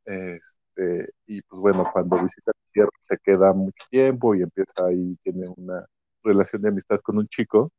Este, 0.06 1.12
y 1.28 1.42
pues 1.44 1.62
bueno, 1.62 1.90
cuando 1.94 2.22
visita 2.22 2.52
la 2.54 2.72
Tierra 2.74 2.92
se 3.00 3.18
queda 3.20 3.54
mucho 3.54 3.84
tiempo 3.90 4.36
y 4.36 4.42
empieza 4.44 4.86
ahí, 4.86 5.18
tiene 5.24 5.48
una 5.56 5.86
relación 6.24 6.62
de 6.62 6.70
amistad 6.70 7.00
con 7.02 7.18
un 7.18 7.28
chico. 7.28 7.72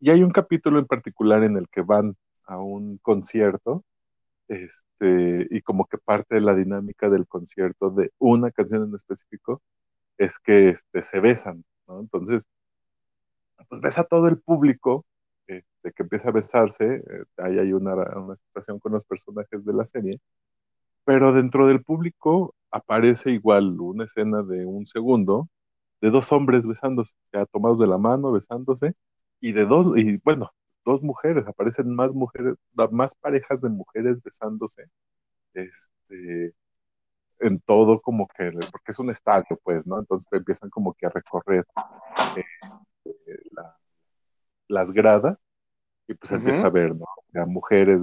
Y 0.00 0.10
hay 0.10 0.22
un 0.22 0.32
capítulo 0.32 0.78
en 0.78 0.86
particular 0.86 1.44
en 1.44 1.56
el 1.56 1.68
que 1.68 1.82
van 1.82 2.16
a 2.46 2.58
un 2.58 2.98
concierto, 2.98 3.84
este, 4.48 5.46
y 5.50 5.62
como 5.62 5.86
que 5.86 5.98
parte 5.98 6.36
de 6.36 6.40
la 6.42 6.54
dinámica 6.54 7.08
del 7.08 7.26
concierto 7.26 7.90
de 7.90 8.12
una 8.18 8.50
canción 8.50 8.84
en 8.84 8.94
específico 8.96 9.62
es 10.18 10.38
que 10.38 10.70
este, 10.70 11.02
se 11.02 11.20
besan, 11.20 11.64
¿no? 11.88 12.00
Entonces, 12.00 12.48
pues 13.68 13.80
ves 13.80 13.98
a 13.98 14.04
todo 14.04 14.28
el 14.28 14.38
público 14.40 15.06
de 15.82 15.92
que 15.92 16.02
empieza 16.02 16.28
a 16.28 16.32
besarse, 16.32 16.96
eh, 16.96 17.24
ahí 17.38 17.58
hay 17.58 17.72
una, 17.72 17.94
una 17.94 18.36
situación 18.36 18.78
con 18.80 18.92
los 18.92 19.04
personajes 19.04 19.64
de 19.64 19.72
la 19.72 19.86
serie, 19.86 20.20
pero 21.04 21.32
dentro 21.32 21.66
del 21.66 21.82
público 21.82 22.54
aparece 22.70 23.30
igual 23.30 23.80
una 23.80 24.04
escena 24.04 24.42
de 24.42 24.66
un 24.66 24.86
segundo 24.86 25.48
de 26.00 26.10
dos 26.10 26.32
hombres 26.32 26.66
besándose, 26.66 27.14
ya 27.32 27.46
tomados 27.46 27.78
de 27.78 27.86
la 27.86 27.98
mano, 27.98 28.32
besándose, 28.32 28.94
y 29.40 29.52
de 29.52 29.66
dos, 29.66 29.96
y 29.98 30.18
bueno, 30.18 30.50
dos 30.84 31.02
mujeres, 31.02 31.46
aparecen 31.46 31.94
más 31.94 32.12
mujeres, 32.12 32.56
más 32.90 33.14
parejas 33.16 33.60
de 33.60 33.68
mujeres 33.68 34.22
besándose, 34.22 34.86
este, 35.54 36.54
en 37.40 37.60
todo 37.60 38.00
como 38.00 38.28
que, 38.28 38.50
porque 38.72 38.92
es 38.92 38.98
un 38.98 39.10
estadio, 39.10 39.58
pues, 39.64 39.86
¿no? 39.86 39.98
Entonces 39.98 40.28
empiezan 40.32 40.70
como 40.70 40.94
que 40.94 41.06
a 41.06 41.10
recorrer 41.10 41.66
eh, 42.36 42.44
eh, 43.04 43.38
las 44.68 44.92
gradas 44.92 45.38
y 46.10 46.14
pues 46.14 46.32
empieza 46.32 46.66
a 46.66 46.70
ver, 46.70 46.96
¿no? 46.96 47.06
mujeres, 47.46 48.00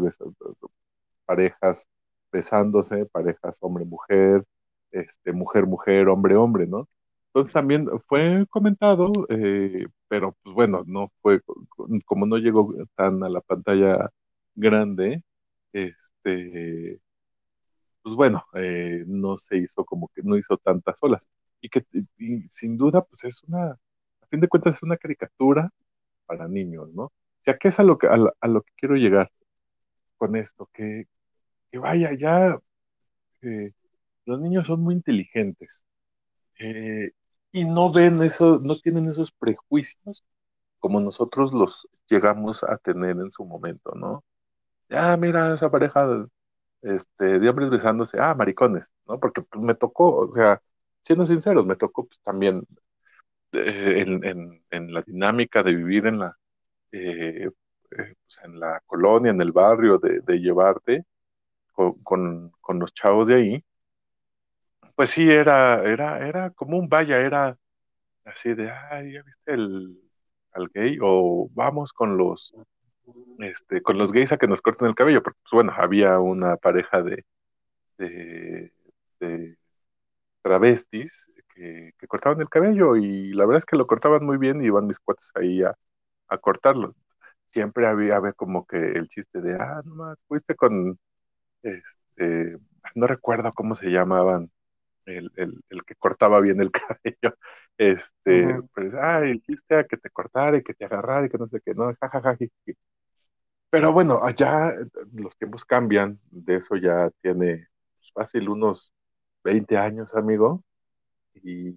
parejas 1.26 1.90
besándose, 2.32 3.06
parejas 3.06 3.58
hombre-mujer, 3.62 4.46
este, 4.92 5.34
mujer-mujer, 5.34 6.08
hombre-hombre, 6.08 6.68
¿no? 6.68 6.88
Entonces 7.28 7.54
también 7.54 7.90
fue 8.08 8.46
comentado, 8.50 9.12
eh, 9.28 9.88
pero 10.08 10.38
pues 10.42 10.56
bueno, 10.56 10.84
no 10.88 11.12
fue, 11.22 11.42
como 12.06 12.26
no 12.26 12.38
llegó 12.38 12.74
tan 12.96 13.22
a 13.26 13.30
la 13.30 13.42
pantalla 13.42 14.10
grande, 14.56 15.22
este, 15.74 17.02
pues 18.04 18.16
bueno, 18.16 18.46
eh, 18.54 19.04
no 19.06 19.38
se 19.38 19.58
hizo 19.58 19.84
como 19.84 20.10
que 20.16 20.22
no 20.24 20.38
hizo 20.38 20.58
tantas 20.58 20.98
olas. 21.04 21.28
Y 21.60 21.70
que 21.70 21.86
sin 22.50 22.78
duda, 22.78 23.02
pues 23.04 23.26
es 23.26 23.44
una, 23.44 23.72
a 23.72 24.28
fin 24.30 24.40
de 24.40 24.48
cuentas 24.48 24.78
es 24.78 24.84
una 24.84 24.96
caricatura 24.98 25.70
para 26.26 26.48
niños, 26.48 26.90
¿no? 26.94 27.12
Ya 27.48 27.58
que 27.58 27.70
es 27.70 27.80
a 27.80 27.84
lo 27.84 27.98
que, 27.98 28.08
a, 28.08 28.48
lo 28.48 28.62
que 28.62 28.74
quiero 28.76 28.96
llegar 28.96 29.32
con 30.18 30.36
esto, 30.36 30.70
que, 30.74 31.08
que 31.72 31.78
vaya, 31.80 32.12
ya 32.14 32.60
eh, 33.42 33.72
los 34.26 34.42
niños 34.42 34.68
son 34.68 34.82
muy 34.82 34.96
inteligentes 34.96 35.86
eh, 36.60 37.12
y 37.54 37.66
no 37.66 37.92
ven 37.92 38.22
eso, 38.24 38.60
no 38.62 38.80
tienen 38.80 39.10
esos 39.10 39.32
prejuicios 39.32 40.26
como 40.80 41.00
nosotros 41.00 41.54
los 41.54 41.88
llegamos 42.10 42.64
a 42.64 42.78
tener 42.78 43.12
en 43.12 43.32
su 43.32 43.46
momento, 43.46 43.94
¿no? 43.96 44.24
Ya, 44.90 45.18
mira 45.18 45.54
esa 45.54 45.72
pareja 45.72 46.28
este, 46.82 47.40
de 47.40 47.50
hombres 47.50 47.70
besándose, 47.70 48.20
ah, 48.20 48.34
maricones, 48.36 48.86
¿no? 49.08 49.20
Porque 49.20 49.42
pues, 49.42 49.64
me 49.64 49.76
tocó, 49.76 50.18
o 50.18 50.34
sea, 50.36 50.62
siendo 51.02 51.26
sinceros, 51.26 51.66
me 51.66 51.78
tocó 51.78 52.08
pues, 52.08 52.20
también 52.22 52.64
eh, 53.54 54.04
en, 54.06 54.62
en, 54.72 54.94
la 54.94 55.02
dinámica 55.04 55.64
de 55.64 55.74
vivir 55.76 56.08
en 56.08 56.20
la, 56.20 56.38
eh, 56.98 57.46
eh, 57.46 57.52
pues 57.92 58.40
en 58.44 58.60
la 58.60 58.82
colonia, 58.86 59.32
en 59.32 59.42
el 59.42 59.52
barrio, 59.52 59.98
de, 60.00 60.40
llevarte 60.40 61.06
con, 62.04 62.52
con, 62.62 62.80
los 62.80 62.94
chavos 62.94 63.28
de 63.28 63.36
ahí, 63.36 63.64
pues 64.96 65.12
sí, 65.12 65.30
era, 65.30 65.84
era, 65.84 66.28
era 66.28 66.50
como 66.52 66.78
un 66.78 66.90
vaya, 66.90 67.20
era 67.20 67.58
así 68.26 68.54
de, 68.54 68.72
ay, 68.72 69.14
¿ya 69.14 69.24
viste 69.24 69.54
el, 69.54 70.00
al 70.54 70.70
gay? 70.70 70.98
O 71.02 71.50
vamos 71.54 71.94
con 71.94 72.18
los, 72.18 72.54
este, 73.40 73.82
con 73.82 73.98
los 73.98 74.12
gays 74.12 74.32
a 74.32 74.38
que 74.38 74.48
nos 74.48 74.62
corten 74.62 74.88
el 74.88 74.96
cabello, 74.96 75.24
porque 75.24 75.40
pues, 75.44 75.52
bueno, 75.52 75.74
había 75.78 76.20
una 76.20 76.58
pareja 76.58 77.04
de, 77.04 77.26
de, 77.98 79.58
travestis 80.42 81.30
que, 81.54 81.94
cortaban 82.08 82.42
el 82.42 82.50
cabello 82.50 82.96
y 82.96 83.34
la 83.34 83.46
verdad 83.46 83.60
es 83.60 83.66
que 83.66 83.78
lo 83.78 83.88
cortaban 83.88 84.26
muy 84.26 84.38
bien 84.38 84.62
y 84.62 84.68
iban 84.68 84.88
mis 84.88 85.00
cuates 85.00 85.32
ahí 85.36 85.64
a, 85.64 85.76
a 86.28 86.38
cortarlo. 86.38 86.96
Siempre 87.48 87.88
había, 87.88 88.18
había, 88.18 88.34
como 88.34 88.66
que 88.66 88.78
el 88.78 89.08
chiste 89.10 89.42
de, 89.42 89.56
ah, 89.56 89.82
no 89.86 89.96
más, 89.96 90.18
fuiste 90.28 90.56
con, 90.56 91.00
este, 91.64 92.58
no 92.96 93.08
recuerdo 93.08 93.54
cómo 93.54 93.76
se 93.76 93.90
llamaban, 93.90 94.52
el, 95.06 95.32
el, 95.36 95.86
que 95.86 95.96
cortaba 95.96 96.42
bien 96.42 96.62
el 96.62 96.72
cabello, 96.72 97.38
este, 97.78 98.62
pues, 98.74 98.94
ah, 98.96 99.22
el 99.24 99.42
chiste 99.42 99.76
a 99.76 99.84
que 99.86 99.98
te 99.98 100.10
cortara 100.10 100.58
y 100.58 100.64
que 100.64 100.74
te 100.74 100.86
agarrara 100.86 101.26
y 101.26 101.30
que 101.30 101.38
no 101.38 101.48
sé 101.48 101.62
qué, 101.64 101.74
no, 101.74 101.94
jajaja. 102.00 102.38
Pero 103.70 103.92
bueno, 103.92 104.24
allá 104.24 104.74
los 105.14 105.38
tiempos 105.38 105.66
cambian, 105.66 106.20
de 106.32 106.58
eso 106.58 106.76
ya 106.78 107.10
tiene 107.22 107.68
pues, 107.96 108.12
fácil 108.14 108.50
unos 108.50 108.94
20 109.44 109.78
años, 109.78 110.16
amigo, 110.16 110.64
y, 111.36 111.70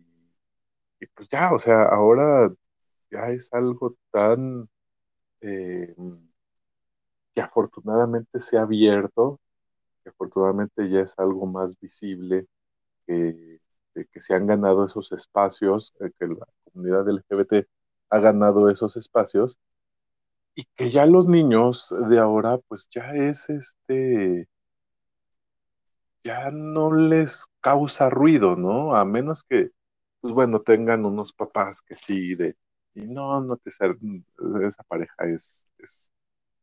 y, 1.00 1.06
pues 1.14 1.28
ya, 1.28 1.52
o 1.52 1.58
sea, 1.58 1.84
ahora 1.84 2.50
ya 3.10 3.28
es 3.28 3.52
algo 3.52 3.96
tan 4.10 4.68
eh, 5.40 5.94
que 7.34 7.40
afortunadamente 7.40 8.40
se 8.40 8.58
ha 8.58 8.62
abierto, 8.62 9.40
que 10.02 10.10
afortunadamente 10.10 10.88
ya 10.90 11.00
es 11.00 11.18
algo 11.18 11.46
más 11.46 11.78
visible, 11.80 12.46
que, 13.06 13.60
este, 13.94 14.06
que 14.12 14.20
se 14.20 14.34
han 14.34 14.46
ganado 14.46 14.86
esos 14.86 15.12
espacios, 15.12 15.94
eh, 16.00 16.10
que 16.18 16.26
la 16.28 16.46
comunidad 16.64 17.08
LGBT 17.08 17.66
ha 18.10 18.18
ganado 18.20 18.70
esos 18.70 18.96
espacios 18.96 19.58
y 20.54 20.64
que 20.76 20.90
ya 20.90 21.06
los 21.06 21.26
niños 21.28 21.94
de 22.08 22.18
ahora 22.18 22.58
pues 22.68 22.88
ya 22.90 23.14
es 23.14 23.48
este 23.50 24.48
ya 26.24 26.50
no 26.50 26.92
les 26.92 27.46
causa 27.60 28.10
ruido, 28.10 28.56
¿no? 28.56 28.94
A 28.96 29.04
menos 29.04 29.44
que 29.44 29.70
pues 30.20 30.34
bueno, 30.34 30.60
tengan 30.60 31.06
unos 31.06 31.32
papás 31.32 31.82
que 31.82 31.96
sí 31.96 32.34
de 32.34 32.56
y 32.94 33.02
no, 33.06 33.40
no 33.40 33.56
te 33.56 33.70
ser, 33.72 33.96
esa 34.66 34.82
pareja 34.84 35.24
es, 35.26 35.68
es, 35.78 36.10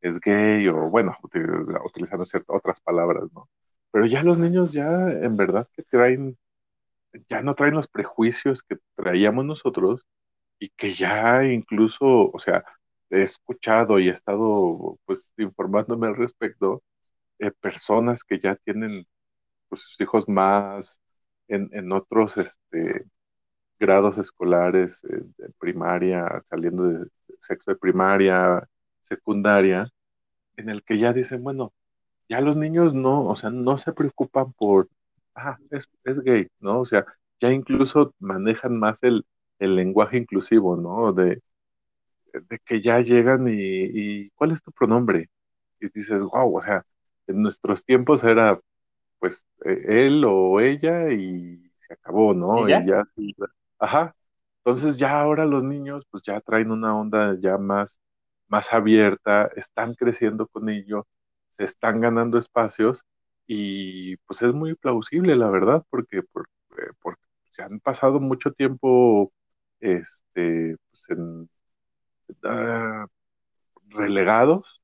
es 0.02 0.20
gay 0.20 0.68
o 0.70 0.90
bueno, 0.90 1.18
utilizando 1.86 2.26
ciertas 2.26 2.56
otras 2.58 2.80
palabras, 2.82 3.26
¿no? 3.34 3.50
Pero 3.92 4.06
ya 4.08 4.24
los 4.24 4.40
niños 4.40 4.74
ya 4.74 4.88
en 5.12 5.38
verdad 5.38 5.68
que 5.74 5.84
traen, 5.84 6.38
ya 7.30 7.42
no 7.42 7.56
traen 7.56 7.76
los 7.76 7.88
prejuicios 7.88 8.64
que 8.64 8.78
traíamos 8.96 9.46
nosotros 9.46 10.06
y 10.60 10.70
que 10.72 10.94
ya 10.94 11.44
incluso, 11.46 12.32
o 12.32 12.40
sea, 12.40 12.64
he 13.10 13.24
escuchado 13.24 14.00
y 14.00 14.10
he 14.10 14.12
estado 14.12 15.00
pues 15.06 15.34
informándome 15.38 16.08
al 16.08 16.18
respecto, 16.18 16.84
eh, 17.40 17.52
personas 17.52 18.24
que 18.24 18.40
ya 18.40 18.56
tienen 18.58 19.08
pues, 19.70 19.84
sus 19.84 20.02
hijos 20.02 20.30
más 20.30 21.02
en, 21.48 21.70
en 21.74 21.92
otros 21.94 22.38
este, 22.38 23.06
grados 23.80 24.18
escolares, 24.18 25.04
eh, 25.06 25.22
de 25.38 25.50
primaria, 25.60 26.42
saliendo 26.46 26.84
de 26.84 27.08
sexo 27.40 27.72
de 27.72 27.78
primaria, 27.78 28.68
secundaria, 29.02 29.90
en 30.58 30.70
el 30.70 30.84
que 30.84 31.00
ya 31.00 31.14
dicen, 31.14 31.44
bueno, 31.44 31.74
ya 32.30 32.42
los 32.42 32.58
niños 32.58 32.94
no, 32.94 33.26
o 33.28 33.36
sea, 33.36 33.50
no 33.50 33.78
se 33.78 33.94
preocupan 33.94 34.54
por, 34.54 34.90
ah, 35.36 35.58
es, 35.72 35.90
es 36.04 36.20
gay, 36.22 36.48
¿no? 36.60 36.82
O 36.82 36.86
sea, 36.86 37.06
ya 37.40 37.52
incluso 37.52 38.14
manejan 38.20 38.78
más 38.80 39.04
el, 39.04 39.26
el 39.60 39.76
lenguaje 39.76 40.18
inclusivo, 40.18 40.76
¿no? 40.78 41.14
De, 41.14 41.42
de 42.34 42.60
que 42.66 42.82
ya 42.82 43.00
llegan 43.02 43.48
y, 43.50 44.30
¿cuál 44.32 44.52
es 44.52 44.62
tu 44.64 44.72
pronombre? 44.72 45.30
Y 45.80 45.90
dices, 45.90 46.22
wow, 46.24 46.58
o 46.58 46.62
sea, 46.62 46.86
en 47.28 47.42
nuestros 47.42 47.86
tiempos 47.86 48.24
era 48.24 48.60
pues 49.20 49.46
e, 49.66 50.08
él 50.08 50.24
o 50.26 50.60
ella 50.60 51.12
y 51.12 51.72
se 51.80 51.94
acabó, 51.94 52.34
¿no? 52.34 52.68
Y 52.68 52.72
ya, 52.72 53.08
ajá. 53.80 54.16
Entonces 54.60 54.98
ya 54.98 55.20
ahora 55.20 55.46
los 55.46 55.64
niños 55.64 56.06
pues 56.12 56.24
ya 56.24 56.42
traen 56.42 56.72
una 56.72 56.96
onda 56.98 57.36
ya 57.40 57.58
más, 57.58 58.00
más 58.48 58.74
abierta, 58.74 59.48
están 59.56 59.94
creciendo 59.96 60.48
con 60.48 60.70
ello, 60.70 61.08
se 61.50 61.64
están 61.66 62.02
ganando 62.02 62.38
espacios 62.40 63.04
y 63.48 64.18
pues 64.28 64.42
es 64.42 64.54
muy 64.54 64.76
plausible, 64.76 65.36
la 65.36 65.50
verdad, 65.50 65.84
porque, 65.90 66.22
porque, 66.24 66.52
eh, 66.80 66.92
porque 67.02 67.22
se 67.52 67.64
han 67.64 67.80
pasado 67.80 68.20
mucho 68.20 68.52
tiempo 68.54 69.32
este, 69.80 70.76
pues 70.92 71.10
en, 71.12 71.50
Ah, 72.44 73.06
relegados, 73.90 74.82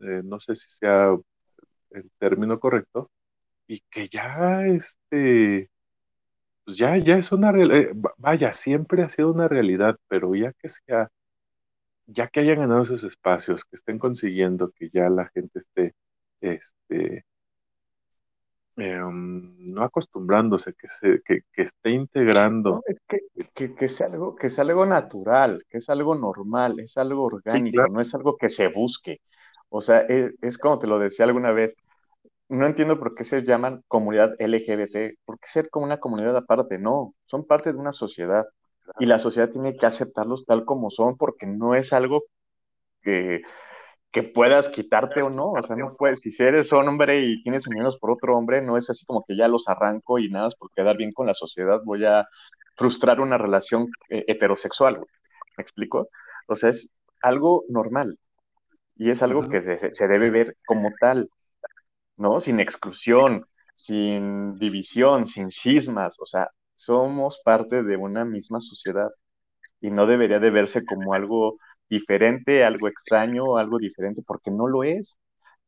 eh, 0.00 0.22
no 0.24 0.40
sé 0.40 0.56
si 0.56 0.68
sea 0.70 1.16
el 1.90 2.10
término 2.18 2.60
correcto, 2.60 3.10
y 3.68 3.80
que 3.90 4.08
ya 4.08 4.66
este, 4.66 5.70
pues 6.72 6.78
ya, 6.78 6.96
ya 6.96 7.16
es 7.18 7.32
una 7.32 7.52
realidad, 7.52 7.90
eh, 7.90 7.92
vaya, 8.18 8.52
siempre 8.52 9.02
ha 9.02 9.08
sido 9.10 9.32
una 9.32 9.48
realidad, 9.48 9.98
pero 10.08 10.34
ya 10.34 10.52
que 10.54 10.68
sea, 10.70 11.10
ya 12.06 12.28
que 12.28 12.40
hayan 12.40 12.60
ganado 12.60 12.82
esos 12.82 13.04
espacios, 13.04 13.64
que 13.64 13.76
estén 13.76 13.98
consiguiendo 13.98 14.70
que 14.72 14.90
ya 14.90 15.10
la 15.10 15.28
gente 15.34 15.60
esté, 15.60 15.94
este, 16.40 17.24
Em, 18.76 19.72
no 19.72 19.82
acostumbrándose, 19.82 20.72
que, 20.72 20.88
se, 20.88 21.20
que, 21.26 21.42
esté 21.56 21.90
integrando. 21.90 22.82
es 22.86 23.00
que, 23.06 23.74
que, 23.74 23.88
sea 23.88 24.06
algo, 24.06 24.34
que 24.34 24.48
sea 24.48 24.64
algo 24.64 24.86
natural, 24.86 25.64
que 25.68 25.78
es 25.78 25.90
algo 25.90 26.14
normal, 26.14 26.80
es 26.80 26.96
algo 26.96 27.24
orgánico, 27.24 27.86
no 27.88 28.00
es 28.00 28.14
algo 28.14 28.36
que 28.36 28.48
se 28.48 28.68
busque. 28.68 29.20
O 29.68 29.82
sea, 29.82 30.00
es, 30.00 30.32
es, 30.40 30.56
como 30.56 30.78
te 30.78 30.86
lo 30.86 30.98
decía 30.98 31.26
alguna 31.26 31.52
vez, 31.52 31.74
no 32.52 32.66
entiendo 32.66 32.98
por 32.98 33.14
qué 33.14 33.24
se 33.24 33.42
llaman 33.42 33.82
comunidad 33.88 34.34
LGBT, 34.38 35.18
¿por 35.24 35.38
qué 35.38 35.48
ser 35.52 35.70
como 35.70 35.86
una 35.86 35.98
comunidad 36.00 36.36
aparte? 36.36 36.78
No, 36.78 37.14
son 37.26 37.46
parte 37.46 37.72
de 37.72 37.78
una 37.78 37.92
sociedad 37.92 38.46
y 38.98 39.06
la 39.06 39.18
sociedad 39.18 39.50
tiene 39.50 39.76
que 39.76 39.86
aceptarlos 39.86 40.44
tal 40.46 40.64
como 40.64 40.90
son 40.90 41.16
porque 41.16 41.46
no 41.46 41.74
es 41.74 41.92
algo 41.92 42.24
que 43.02 43.42
que 44.12 44.22
puedas 44.22 44.68
quitarte 44.68 45.22
o 45.22 45.30
no, 45.30 45.52
o 45.52 45.62
sea, 45.62 45.74
no 45.74 45.96
puedes, 45.96 46.20
si 46.20 46.34
eres 46.38 46.70
hombre 46.72 47.24
y 47.24 47.42
tienes 47.42 47.66
unidos 47.66 47.98
por 47.98 48.10
otro 48.10 48.36
hombre, 48.36 48.60
no 48.60 48.76
es 48.76 48.90
así 48.90 49.06
como 49.06 49.24
que 49.26 49.36
ya 49.36 49.48
los 49.48 49.66
arranco 49.68 50.18
y 50.18 50.28
nada, 50.28 50.50
por 50.58 50.70
quedar 50.72 50.98
bien 50.98 51.12
con 51.12 51.26
la 51.26 51.34
sociedad 51.34 51.80
voy 51.82 52.04
a 52.04 52.28
frustrar 52.76 53.20
una 53.20 53.38
relación 53.38 53.88
eh, 54.10 54.24
heterosexual, 54.28 54.98
¿me 55.56 55.62
explico? 55.62 56.08
O 56.46 56.56
sea, 56.56 56.70
es 56.70 56.90
algo 57.22 57.64
normal 57.70 58.18
y 58.96 59.10
es 59.10 59.22
algo 59.22 59.48
que 59.48 59.62
se, 59.62 59.92
se 59.92 60.08
debe 60.08 60.30
ver 60.30 60.56
como 60.66 60.90
tal, 61.00 61.30
¿no? 62.16 62.40
Sin 62.40 62.60
exclusión, 62.60 63.46
sin 63.74 64.58
división, 64.58 65.26
sin 65.28 65.50
cismas, 65.50 66.18
o 66.20 66.26
sea, 66.26 66.50
somos 66.76 67.40
parte 67.44 67.82
de 67.82 67.96
una 67.96 68.24
misma 68.24 68.60
sociedad 68.60 69.10
y 69.80 69.90
no 69.90 70.06
debería 70.06 70.38
de 70.40 70.50
verse 70.50 70.84
como 70.84 71.14
algo 71.14 71.58
diferente, 71.88 72.64
algo 72.64 72.88
extraño, 72.88 73.58
algo 73.58 73.78
diferente, 73.78 74.22
porque 74.26 74.50
no 74.50 74.66
lo 74.68 74.84
es, 74.84 75.18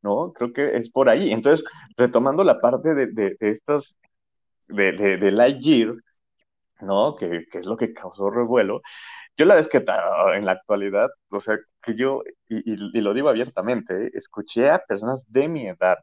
¿no? 0.02 0.32
Creo 0.32 0.52
que 0.52 0.76
es 0.78 0.90
por 0.90 1.08
ahí. 1.08 1.32
Entonces, 1.32 1.66
retomando 1.96 2.44
la 2.44 2.60
parte 2.60 2.94
de, 2.94 3.06
de, 3.08 3.36
de 3.40 3.50
estas, 3.50 3.96
de, 4.68 4.92
de, 4.92 5.16
de 5.18 5.30
Lightyear, 5.32 5.94
¿no? 6.80 7.16
Que, 7.16 7.46
que, 7.50 7.58
es 7.58 7.66
lo 7.66 7.76
que 7.76 7.92
causó 7.94 8.30
revuelo. 8.30 8.82
Yo 9.36 9.46
la 9.46 9.56
vez 9.56 9.68
que 9.68 9.78
en 9.78 10.46
la 10.46 10.52
actualidad, 10.52 11.10
o 11.30 11.40
sea, 11.40 11.58
que 11.82 11.94
yo, 11.96 12.22
y, 12.48 12.72
y, 12.74 13.00
lo 13.00 13.14
digo 13.14 13.28
abiertamente, 13.28 14.10
escuché 14.16 14.70
a 14.70 14.78
personas 14.80 15.24
de 15.28 15.48
mi 15.48 15.68
edad 15.68 15.98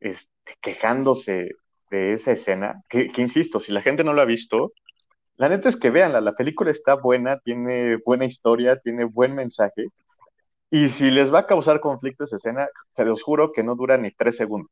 este, 0.00 0.28
quejándose 0.60 1.50
de 1.90 2.14
esa 2.14 2.32
escena, 2.32 2.82
que, 2.88 3.10
que, 3.10 3.22
insisto, 3.22 3.60
si 3.60 3.72
la 3.72 3.82
gente 3.82 4.04
no 4.04 4.12
lo 4.12 4.22
ha 4.22 4.26
visto, 4.26 4.72
la 5.36 5.48
neta 5.48 5.68
es 5.68 5.76
que 5.76 5.90
vean, 5.90 6.12
la 6.24 6.32
película 6.34 6.70
está 6.70 6.94
buena, 6.94 7.38
tiene 7.38 7.96
buena 8.04 8.24
historia, 8.24 8.78
tiene 8.80 9.04
buen 9.04 9.34
mensaje. 9.34 9.86
Y 10.70 10.90
si 10.90 11.10
les 11.10 11.32
va 11.32 11.40
a 11.40 11.46
causar 11.46 11.80
conflicto 11.80 12.24
esa 12.24 12.36
escena, 12.36 12.68
se 12.94 13.04
los 13.04 13.22
juro 13.22 13.52
que 13.52 13.62
no 13.62 13.74
dura 13.74 13.96
ni 13.96 14.10
tres 14.10 14.36
segundos. 14.36 14.70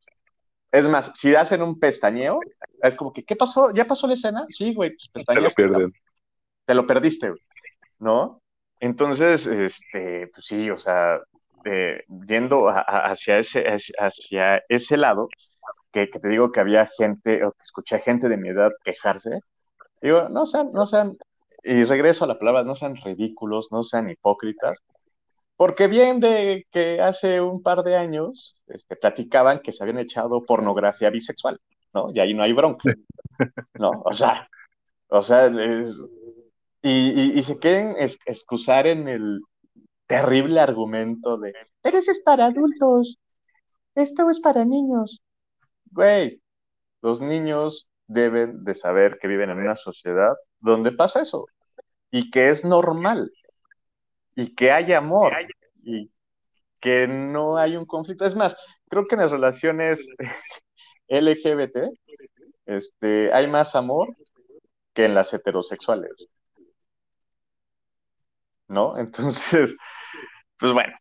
Es 0.72 0.86
más, 0.86 1.12
si 1.14 1.34
hacen 1.34 1.62
un 1.62 1.78
pestañeo, 1.78 2.40
es 2.82 2.94
como 2.96 3.12
que, 3.12 3.24
¿qué 3.24 3.36
pasó? 3.36 3.72
¿Ya 3.72 3.86
pasó 3.86 4.06
la 4.06 4.14
escena? 4.14 4.44
Sí, 4.48 4.74
güey. 4.74 4.94
Te 5.12 5.40
lo 5.40 5.50
pierden. 5.50 5.92
Te 6.64 6.74
lo 6.74 6.86
perdiste, 6.86 7.30
güey. 7.30 7.40
¿No? 7.98 8.42
Entonces, 8.80 9.46
este, 9.46 10.26
pues 10.34 10.44
sí, 10.44 10.68
o 10.70 10.78
sea, 10.78 11.20
eh, 11.66 12.04
yendo 12.26 12.68
hacia, 12.68 13.38
ese, 13.38 13.64
hacia 13.98 14.62
ese 14.68 14.96
lado, 14.96 15.28
que, 15.92 16.08
que, 16.10 16.20
te 16.20 16.28
digo 16.28 16.52
que 16.52 16.60
había 16.60 16.88
gente, 16.96 17.44
o 17.44 17.52
que 17.52 17.62
escuché 17.62 18.00
gente 18.00 18.28
de 18.28 18.36
mi 18.36 18.48
edad 18.50 18.70
quejarse, 18.84 19.40
Digo, 20.00 20.28
no 20.28 20.46
sean, 20.46 20.72
no 20.72 20.86
sean, 20.86 21.16
y 21.62 21.84
regreso 21.84 22.24
a 22.24 22.28
la 22.28 22.38
palabra, 22.38 22.62
no 22.64 22.76
sean 22.76 22.96
ridículos, 22.96 23.68
no 23.72 23.82
sean 23.82 24.10
hipócritas. 24.10 24.78
Porque 25.56 25.86
bien 25.86 26.20
de 26.20 26.66
que 26.70 27.00
hace 27.00 27.40
un 27.40 27.62
par 27.62 27.82
de 27.82 27.96
años 27.96 28.56
este, 28.66 28.96
platicaban 28.96 29.60
que 29.60 29.72
se 29.72 29.82
habían 29.82 29.98
echado 29.98 30.44
pornografía 30.44 31.10
bisexual, 31.10 31.58
¿no? 31.94 32.10
Y 32.14 32.20
ahí 32.20 32.34
no 32.34 32.42
hay 32.42 32.52
bronca, 32.52 32.92
¿no? 33.74 33.90
O 34.04 34.12
sea, 34.12 34.48
o 35.08 35.22
sea, 35.22 35.50
y, 36.82 37.38
y, 37.38 37.42
se 37.42 37.58
quieren 37.58 37.96
excusar 38.26 38.86
en 38.86 39.08
el 39.08 39.40
terrible 40.06 40.60
argumento 40.60 41.38
de, 41.38 41.52
pero 41.82 41.98
es 41.98 42.22
para 42.24 42.46
adultos, 42.46 43.18
esto 43.94 44.30
es 44.30 44.40
para 44.40 44.64
niños. 44.64 45.20
Güey, 45.90 46.40
los 47.02 47.20
niños 47.20 47.88
deben 48.06 48.64
de 48.64 48.74
saber 48.74 49.18
que 49.18 49.28
viven 49.28 49.50
en 49.50 49.58
una 49.58 49.76
sociedad 49.76 50.34
donde 50.60 50.92
pasa 50.92 51.22
eso 51.22 51.46
y 52.10 52.30
que 52.30 52.50
es 52.50 52.64
normal 52.64 53.30
y 54.34 54.54
que 54.54 54.70
hay 54.70 54.92
amor 54.92 55.32
y 55.82 56.10
que 56.80 57.06
no 57.08 57.56
hay 57.56 57.76
un 57.76 57.86
conflicto. 57.86 58.26
Es 58.26 58.36
más, 58.36 58.56
creo 58.88 59.06
que 59.06 59.14
en 59.16 59.22
las 59.22 59.30
relaciones 59.30 60.00
LGBT 61.08 61.76
este, 62.66 63.32
hay 63.32 63.46
más 63.46 63.74
amor 63.74 64.14
que 64.94 65.04
en 65.04 65.14
las 65.14 65.32
heterosexuales. 65.32 66.12
¿No? 68.68 68.98
Entonces, 68.98 69.74
pues 70.58 70.72
bueno, 70.72 70.92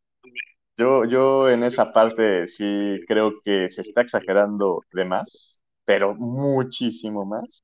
yo, 0.78 1.06
yo 1.06 1.50
en 1.50 1.64
esa 1.64 1.94
parte 1.94 2.48
sí 2.48 3.00
creo 3.08 3.34
que 3.44 3.70
se 3.70 3.82
está 3.82 4.02
exagerando 4.02 4.82
de 4.94 5.06
más, 5.06 5.60
pero 5.86 6.16
muchísimo 6.16 7.26
más. 7.26 7.64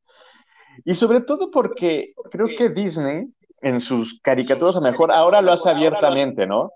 Y 0.85 0.95
sobre 0.95 1.21
todo 1.21 1.51
porque 1.51 2.13
creo 2.31 2.47
que 2.57 2.69
Disney 2.69 3.27
en 3.61 3.79
sus 3.79 4.19
caricaturas, 4.23 4.75
a 4.75 4.81
mejor 4.81 5.11
ahora 5.11 5.41
lo 5.41 5.51
hace 5.51 5.69
abiertamente, 5.69 6.47
¿no? 6.47 6.71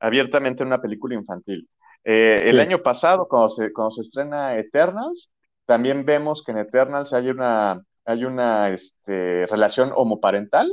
Abiertamente 0.00 0.62
en 0.62 0.68
una 0.68 0.80
película 0.80 1.14
infantil. 1.14 1.68
Eh, 2.04 2.38
el 2.46 2.60
año 2.60 2.82
pasado, 2.82 3.26
cuando 3.28 3.50
se, 3.50 3.72
cuando 3.72 3.92
se 3.92 4.02
estrena 4.02 4.56
Eternals, 4.56 5.30
también 5.66 6.04
vemos 6.04 6.42
que 6.44 6.52
en 6.52 6.58
Eternals 6.58 7.12
hay 7.12 7.28
una, 7.28 7.82
hay 8.04 8.24
una 8.24 8.70
este, 8.70 9.46
relación 9.46 9.92
homoparental, 9.94 10.70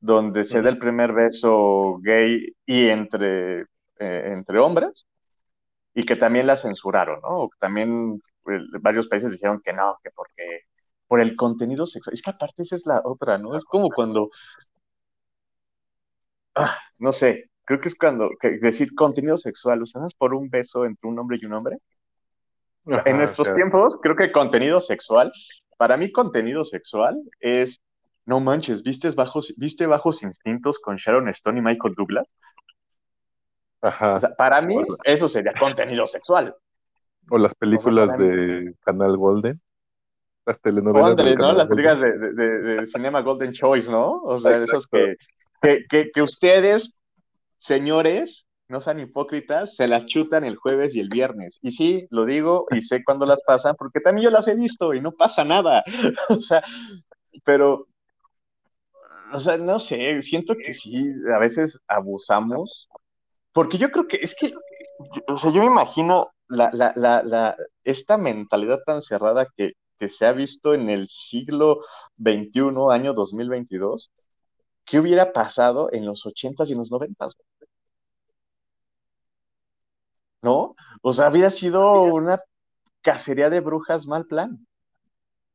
donde 0.00 0.44
se 0.44 0.62
da 0.62 0.68
el 0.70 0.78
primer 0.78 1.12
beso 1.12 1.98
gay 2.02 2.46
y 2.66 2.88
entre, 2.88 3.62
eh, 3.62 3.66
entre 3.98 4.58
hombres, 4.58 5.06
y 5.94 6.04
que 6.06 6.16
también 6.16 6.46
la 6.46 6.56
censuraron, 6.56 7.20
¿no? 7.22 7.48
También 7.58 8.20
pues, 8.42 8.62
varios 8.80 9.08
países 9.08 9.32
dijeron 9.32 9.60
que 9.64 9.72
no, 9.72 9.98
que 10.02 10.10
porque 10.10 10.62
por 11.08 11.20
el 11.20 11.36
contenido 11.36 11.86
sexual. 11.86 12.14
Es 12.14 12.22
que 12.22 12.30
aparte 12.30 12.62
esa 12.62 12.76
es 12.76 12.86
la 12.86 13.02
otra, 13.04 13.38
¿no? 13.38 13.56
Es 13.56 13.64
como 13.64 13.90
cuando 13.90 14.30
Ah, 16.58 16.76
no 16.98 17.12
sé, 17.12 17.50
creo 17.64 17.80
que 17.80 17.88
es 17.88 17.94
cuando 17.96 18.30
decir 18.60 18.92
contenido 18.96 19.38
sexual, 19.38 19.82
¿usas 19.82 20.12
por 20.14 20.34
un 20.34 20.50
beso 20.50 20.84
entre 20.84 21.08
un 21.08 21.16
hombre 21.18 21.38
y 21.40 21.46
un 21.46 21.52
hombre? 21.52 21.78
en 23.04 23.18
nuestros 23.18 23.54
tiempos, 23.54 23.96
creo 24.02 24.16
que 24.16 24.32
contenido 24.32 24.80
sexual, 24.80 25.30
para 25.76 25.96
mí 25.96 26.10
contenido 26.10 26.64
sexual 26.64 27.16
es, 27.38 27.80
no 28.28 28.40
manches, 28.40 28.82
¿viste 28.82 29.10
bajos, 29.10 29.54
¿viste 29.56 29.86
bajos 29.86 30.22
instintos 30.22 30.78
con 30.78 30.96
Sharon 30.96 31.28
Stone 31.30 31.58
y 31.58 31.62
Michael 31.62 31.94
Douglas? 31.94 32.28
Ajá. 33.80 34.20
para 34.36 34.60
mí, 34.60 34.76
eso 35.04 35.28
sería 35.28 35.52
contenido 35.58 36.06
sexual. 36.06 36.54
O 37.30 37.38
las 37.38 37.54
películas 37.54 38.16
de 38.18 38.74
Canal 38.80 39.16
Golden. 39.16 39.60
Las 40.44 40.60
telenovelas. 40.60 41.38
¿no? 41.38 41.52
Las 41.52 41.68
películas 41.68 42.00
de, 42.00 42.32
de, 42.32 42.86
Cinema 42.88 43.20
Golden 43.20 43.52
Choice, 43.52 43.90
¿no? 43.90 44.22
O 44.22 44.38
sea, 44.38 44.56
esos 44.56 44.86
que 44.88 45.16
que, 45.60 46.10
que, 46.12 46.22
ustedes, 46.22 46.94
señores, 47.58 48.46
no 48.68 48.80
sean 48.80 49.00
hipócritas, 49.00 49.74
se 49.74 49.88
las 49.88 50.06
chutan 50.06 50.44
el 50.44 50.56
jueves 50.56 50.94
y 50.94 51.00
el 51.00 51.08
viernes. 51.08 51.58
Y 51.62 51.72
sí, 51.72 52.06
lo 52.10 52.24
digo 52.24 52.66
y 52.70 52.82
sé 52.82 53.02
cuándo 53.02 53.26
las 53.26 53.42
pasan, 53.46 53.74
porque 53.76 54.00
también 54.00 54.26
yo 54.26 54.30
las 54.30 54.46
he 54.48 54.54
visto 54.54 54.94
y 54.94 55.00
no 55.00 55.12
pasa 55.12 55.44
nada. 55.44 55.82
o 56.28 56.40
sea, 56.40 56.62
pero, 57.44 57.87
o 59.32 59.38
sea, 59.40 59.56
no 59.56 59.78
sé, 59.80 60.22
siento 60.22 60.54
que 60.56 60.74
sí, 60.74 61.12
a 61.34 61.38
veces 61.38 61.78
abusamos, 61.88 62.88
porque 63.52 63.78
yo 63.78 63.90
creo 63.90 64.06
que 64.08 64.18
es 64.18 64.34
que, 64.38 64.52
o 65.28 65.38
sea, 65.38 65.50
yo 65.52 65.60
me 65.60 65.66
imagino 65.66 66.30
la, 66.48 66.70
la, 66.72 66.92
la, 66.96 67.22
la, 67.22 67.56
esta 67.84 68.16
mentalidad 68.18 68.80
tan 68.86 69.00
cerrada 69.02 69.46
que, 69.56 69.72
que 69.98 70.08
se 70.08 70.26
ha 70.26 70.32
visto 70.32 70.74
en 70.74 70.90
el 70.90 71.08
siglo 71.08 71.80
XXI, 72.18 72.92
año 72.92 73.14
2022 73.14 74.10
¿qué 74.88 74.98
hubiera 74.98 75.32
pasado 75.32 75.92
en 75.92 76.06
los 76.06 76.26
ochentas 76.26 76.68
y 76.68 76.72
en 76.72 76.78
los 76.78 76.90
noventas? 76.90 77.34
¿No? 80.42 80.74
O 81.02 81.12
sea, 81.12 81.26
había 81.26 81.50
sido 81.50 82.02
una 82.02 82.40
cacería 83.02 83.50
de 83.50 83.60
brujas 83.60 84.06
mal 84.06 84.26
plan. 84.26 84.66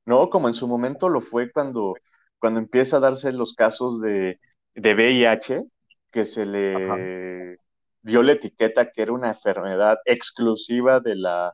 ¿No? 0.05 0.29
Como 0.29 0.47
en 0.49 0.53
su 0.53 0.67
momento 0.67 1.09
lo 1.09 1.21
fue 1.21 1.51
cuando, 1.51 1.95
cuando 2.43 2.59
empieza 2.59 2.97
a 2.97 2.99
darse 2.99 3.31
los 3.31 3.53
casos 3.53 4.01
de, 4.01 4.37
de 4.75 4.93
VIH, 4.93 5.63
que 6.11 6.25
se 6.25 6.45
le 6.45 7.57
dio 8.01 8.21
la 8.21 8.33
etiqueta 8.33 8.91
que 8.91 9.01
era 9.01 9.13
una 9.13 9.29
enfermedad 9.29 9.99
exclusiva 10.03 10.99
de 10.99 11.15
la 11.15 11.53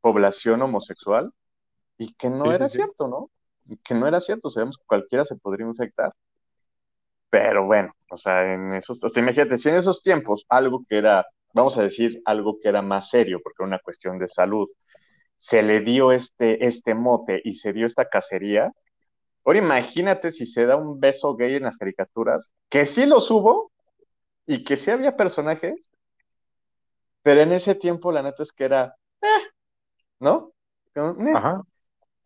población 0.00 0.62
homosexual 0.62 1.30
y 1.96 2.12
que 2.14 2.28
no 2.28 2.50
era 2.50 2.68
cierto, 2.68 3.06
¿no? 3.06 3.30
que 3.84 3.94
no 3.94 4.08
era 4.08 4.18
cierto, 4.18 4.50
sabemos 4.50 4.78
que 4.78 4.84
cualquiera 4.86 5.24
se 5.24 5.36
podría 5.36 5.68
infectar. 5.68 6.12
Pero 7.30 7.64
bueno, 7.66 7.94
o 8.10 8.18
sea, 8.18 8.52
en 8.52 8.74
esos, 8.74 9.04
o 9.04 9.08
sea, 9.10 9.22
imagínate, 9.22 9.58
si 9.58 9.68
en 9.68 9.76
esos 9.76 10.02
tiempos 10.02 10.44
algo 10.48 10.84
que 10.88 10.98
era, 10.98 11.24
vamos 11.54 11.78
a 11.78 11.82
decir, 11.82 12.20
algo 12.24 12.58
que 12.60 12.68
era 12.68 12.82
más 12.82 13.10
serio, 13.10 13.38
porque 13.44 13.62
era 13.62 13.68
una 13.68 13.78
cuestión 13.78 14.18
de 14.18 14.26
salud, 14.26 14.66
se 15.36 15.62
le 15.62 15.82
dio 15.82 16.10
este, 16.10 16.66
este 16.66 16.96
mote 16.96 17.40
y 17.44 17.54
se 17.54 17.72
dio 17.72 17.86
esta 17.86 18.08
cacería, 18.08 18.72
ahora 19.46 19.58
imagínate 19.58 20.32
si 20.32 20.44
se 20.44 20.66
da 20.66 20.76
un 20.76 21.00
beso 21.00 21.34
gay 21.36 21.54
en 21.54 21.62
las 21.62 21.78
caricaturas, 21.78 22.50
que 22.68 22.84
sí 22.84 23.06
los 23.06 23.30
hubo 23.30 23.70
y 24.46 24.64
que 24.64 24.76
sí 24.76 24.90
había 24.90 25.16
personajes, 25.16 25.88
pero 27.22 27.40
en 27.40 27.52
ese 27.52 27.74
tiempo 27.74 28.12
la 28.12 28.22
neta 28.22 28.42
es 28.42 28.52
que 28.52 28.64
era, 28.64 28.94
eh, 29.22 29.48
¿no? 30.20 30.52
Eh. 30.94 31.32
Ajá. 31.34 31.62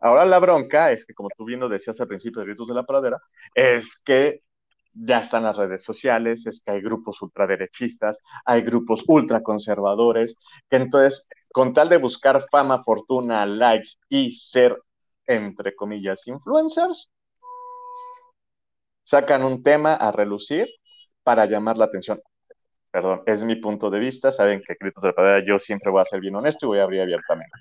Ahora 0.00 0.24
la 0.24 0.38
bronca 0.38 0.92
es 0.92 1.04
que, 1.04 1.14
como 1.14 1.28
tú 1.36 1.44
bien 1.44 1.60
lo 1.60 1.68
decías 1.68 2.00
al 2.00 2.08
principio 2.08 2.40
de 2.40 2.46
Ritos 2.46 2.68
de 2.68 2.74
la 2.74 2.84
Pradera, 2.84 3.18
es 3.54 4.00
que 4.04 4.40
ya 4.92 5.20
están 5.20 5.44
las 5.44 5.56
redes 5.56 5.84
sociales, 5.84 6.46
es 6.46 6.62
que 6.64 6.72
hay 6.72 6.80
grupos 6.80 7.20
ultraderechistas, 7.22 8.18
hay 8.44 8.62
grupos 8.62 9.04
ultraconservadores, 9.06 10.36
que 10.68 10.76
entonces, 10.76 11.26
con 11.52 11.74
tal 11.74 11.90
de 11.90 11.98
buscar 11.98 12.46
fama, 12.50 12.82
fortuna, 12.82 13.44
likes 13.46 13.90
y 14.08 14.32
ser, 14.36 14.76
entre 15.26 15.74
comillas, 15.74 16.26
influencers, 16.26 17.10
sacan 19.04 19.42
un 19.42 19.62
tema 19.62 19.94
a 19.94 20.12
relucir 20.12 20.68
para 21.22 21.46
llamar 21.46 21.76
la 21.76 21.86
atención. 21.86 22.20
Perdón, 22.90 23.22
es 23.26 23.42
mi 23.42 23.56
punto 23.56 23.90
de 23.90 24.00
vista, 24.00 24.32
saben 24.32 24.62
que 24.66 24.76
Gritos 24.78 25.02
de 25.02 25.12
Padera 25.12 25.44
yo 25.46 25.58
siempre 25.58 25.90
voy 25.90 26.02
a 26.02 26.06
ser 26.06 26.20
bien 26.20 26.34
honesto 26.34 26.66
y 26.66 26.68
voy 26.68 26.78
a 26.80 26.84
abrir 26.84 27.02
abiertamente. 27.02 27.52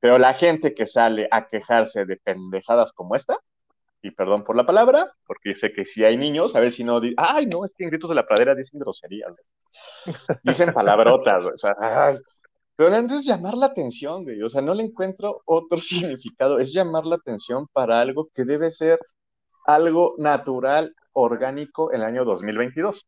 Pero 0.00 0.18
la 0.18 0.34
gente 0.34 0.74
que 0.74 0.86
sale 0.86 1.28
a 1.30 1.48
quejarse 1.48 2.04
de 2.04 2.16
pendejadas 2.16 2.92
como 2.92 3.14
esta, 3.14 3.36
y 4.02 4.10
perdón 4.12 4.44
por 4.44 4.56
la 4.56 4.66
palabra, 4.66 5.12
porque 5.26 5.54
sé 5.56 5.72
que 5.72 5.84
si 5.84 6.04
hay 6.04 6.16
niños, 6.16 6.54
a 6.54 6.60
ver 6.60 6.72
si 6.72 6.84
no, 6.84 7.00
ay, 7.16 7.46
no, 7.46 7.64
es 7.64 7.74
que 7.74 7.84
en 7.84 7.90
gritos 7.90 8.08
de 8.08 8.16
la 8.16 8.26
pradera 8.26 8.54
dicen 8.54 8.80
groserías, 8.80 9.32
dicen 10.42 10.72
palabrotas, 10.72 11.44
o 11.44 11.56
sea, 11.56 11.74
ay. 11.80 12.18
Pero 12.78 12.94
antes 12.94 13.18
es 13.18 13.24
llamar 13.24 13.54
la 13.54 13.66
atención, 13.66 14.22
güey, 14.22 14.40
o 14.40 14.48
sea, 14.48 14.62
no 14.62 14.72
le 14.72 14.84
encuentro 14.84 15.42
otro 15.46 15.80
significado, 15.80 16.60
es 16.60 16.72
llamar 16.72 17.06
la 17.06 17.16
atención 17.16 17.66
para 17.72 18.00
algo 18.00 18.28
que 18.32 18.44
debe 18.44 18.70
ser 18.70 19.00
algo 19.66 20.14
natural, 20.16 20.94
orgánico 21.12 21.92
en 21.92 22.02
el 22.02 22.06
año 22.06 22.24
2022. 22.24 23.04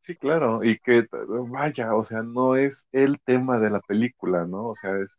Sí, 0.00 0.16
claro, 0.16 0.62
y 0.62 0.78
que 0.80 1.06
vaya, 1.48 1.94
o 1.94 2.04
sea, 2.04 2.22
no 2.22 2.56
es 2.56 2.86
el 2.92 3.18
tema 3.24 3.58
de 3.58 3.70
la 3.70 3.80
película, 3.80 4.44
¿no? 4.44 4.68
O 4.68 4.76
sea, 4.76 4.90
es 4.98 5.16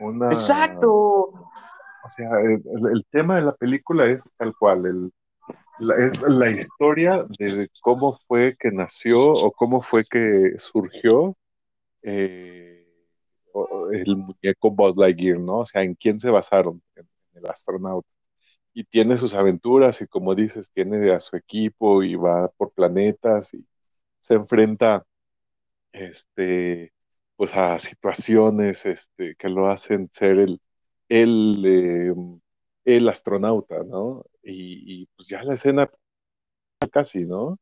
una... 0.00 0.30
Exacto. 0.30 0.90
O 0.90 2.08
sea, 2.14 2.28
el, 2.42 3.06
tema 3.10 3.36
de 3.36 3.42
la 3.42 3.54
película 3.54 4.04
es 4.04 4.22
tal 4.36 4.54
cual, 4.54 4.84
el, 4.84 5.12
la, 5.78 5.96
es 5.96 6.20
la 6.20 6.50
historia 6.50 7.24
de 7.38 7.70
cómo 7.80 8.18
fue 8.28 8.54
que 8.58 8.70
nació 8.70 9.32
o 9.32 9.50
cómo 9.50 9.80
fue 9.80 10.04
que 10.04 10.58
surgió 10.58 11.34
eh, 12.02 12.77
el 13.92 14.16
muñeco 14.16 14.70
Buzz 14.70 14.96
Lightyear, 14.96 15.38
¿no? 15.38 15.60
O 15.60 15.66
sea, 15.66 15.82
en 15.82 15.94
quién 15.94 16.18
se 16.18 16.30
basaron, 16.30 16.82
en, 16.96 17.08
el 17.34 17.46
astronauta. 17.46 18.08
Y 18.74 18.84
tiene 18.84 19.18
sus 19.18 19.34
aventuras 19.34 20.00
y 20.02 20.06
como 20.06 20.34
dices, 20.34 20.70
tiene 20.72 21.12
a 21.12 21.20
su 21.20 21.36
equipo 21.36 22.02
y 22.02 22.16
va 22.16 22.48
por 22.56 22.72
planetas 22.72 23.54
y 23.54 23.66
se 24.20 24.34
enfrenta 24.34 25.04
este, 25.92 26.92
pues 27.36 27.54
a 27.56 27.78
situaciones 27.78 28.86
este, 28.86 29.34
que 29.36 29.48
lo 29.48 29.68
hacen 29.68 30.08
ser 30.12 30.38
el, 30.38 30.60
el, 31.08 31.64
eh, 31.66 32.14
el 32.84 33.08
astronauta, 33.08 33.84
¿no? 33.84 34.24
Y, 34.42 35.06
pues 35.16 35.28
ya 35.28 35.42
la 35.44 35.54
escena 35.54 35.90
casi, 36.92 37.26
¿no? 37.26 37.58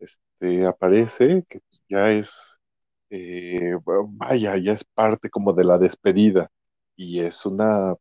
este, 0.00 0.66
aparece, 0.66 1.44
que 1.48 1.60
pues, 1.60 1.82
ya 1.88 2.12
es, 2.12 2.57
eh, 3.10 3.76
vaya, 4.10 4.56
ya 4.58 4.72
es 4.72 4.84
parte 4.84 5.30
como 5.30 5.52
de 5.52 5.64
la 5.64 5.78
despedida 5.78 6.50
y 6.96 7.20
es 7.20 7.46
una 7.46 7.94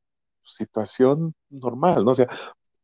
situación 0.44 1.36
normal, 1.50 2.06
¿no? 2.06 2.12
O 2.12 2.16
sea, 2.16 2.28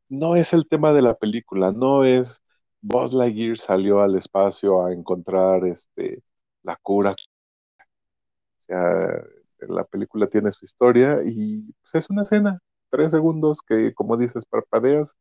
no 0.09 0.35
es 0.35 0.53
el 0.53 0.67
tema 0.67 0.93
de 0.93 1.01
la 1.01 1.15
película, 1.15 1.71
no 1.71 2.05
es 2.05 2.41
Buzz 2.81 3.13
Lightyear 3.13 3.57
salió 3.57 4.01
al 4.01 4.15
espacio 4.17 4.85
a 4.85 4.93
encontrar 4.93 5.65
este, 5.67 6.21
la 6.63 6.75
cura. 6.81 7.11
O 7.11 8.61
sea, 8.61 9.23
la 9.67 9.83
película 9.85 10.27
tiene 10.27 10.51
su 10.51 10.65
historia 10.65 11.21
y 11.25 11.61
pues, 11.81 11.95
es 11.95 12.09
una 12.09 12.23
escena, 12.23 12.59
tres 12.89 13.11
segundos 13.11 13.61
que, 13.61 13.93
como 13.93 14.17
dices, 14.17 14.45
parpadeas 14.45 15.15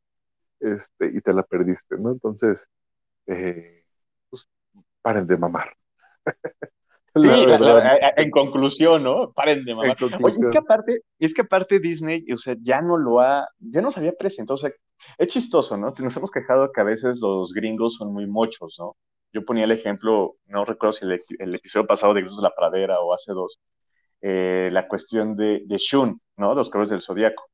este, 0.60 1.06
y 1.14 1.20
te 1.20 1.32
la 1.34 1.42
perdiste, 1.44 1.96
¿no? 1.98 2.12
Entonces, 2.12 2.68
eh, 3.26 3.84
pues 4.30 4.46
paren 5.02 5.26
de 5.26 5.36
mamar. 5.38 5.76
Sí, 7.14 7.28
en 8.16 8.30
conclusión, 8.30 9.02
¿no? 9.02 9.32
Paren 9.32 9.64
de 9.64 9.74
mamar. 9.74 9.96
Oye, 10.02 10.16
es 10.28 10.48
que 10.50 10.58
aparte, 10.58 11.00
es 11.18 11.34
que 11.34 11.42
aparte 11.42 11.78
Disney, 11.78 12.24
o 12.32 12.38
sea, 12.38 12.56
ya 12.62 12.80
no 12.80 12.96
lo 12.96 13.20
ha, 13.20 13.46
ya 13.58 13.82
nos 13.82 13.98
había 13.98 14.12
presentado, 14.12 14.54
o 14.54 14.58
sea, 14.58 14.70
es 15.18 15.28
chistoso, 15.28 15.76
¿no? 15.76 15.92
Nos 15.98 16.16
hemos 16.16 16.30
quejado 16.30 16.70
que 16.72 16.80
a 16.80 16.84
veces 16.84 17.18
los 17.20 17.52
gringos 17.52 17.96
son 17.96 18.14
muy 18.14 18.26
mochos, 18.26 18.76
¿no? 18.78 18.96
Yo 19.32 19.44
ponía 19.44 19.64
el 19.64 19.72
ejemplo, 19.72 20.36
no 20.46 20.64
recuerdo 20.64 20.94
si 20.94 21.04
el, 21.04 21.54
episodio 21.54 21.86
pasado 21.86 22.14
de 22.14 22.22
la 22.22 22.54
Pradera 22.54 23.00
o 23.00 23.12
hace 23.12 23.32
dos, 23.32 23.60
eh, 24.22 24.70
la 24.72 24.88
cuestión 24.88 25.36
de, 25.36 25.62
de 25.66 25.76
Shun, 25.78 26.18
¿no? 26.38 26.54
Los 26.54 26.70
colores 26.70 26.90
del 26.90 27.02
zodiaco, 27.02 27.44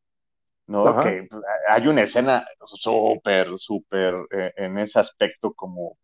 ¿no? 0.69 1.01
Que 1.01 1.29
hay 1.69 1.87
una 1.89 2.03
escena 2.03 2.47
súper, 2.65 3.49
súper 3.59 4.15
eh, 4.31 4.53
en 4.57 4.79
ese 4.79 5.01
aspecto 5.01 5.53
como 5.53 5.97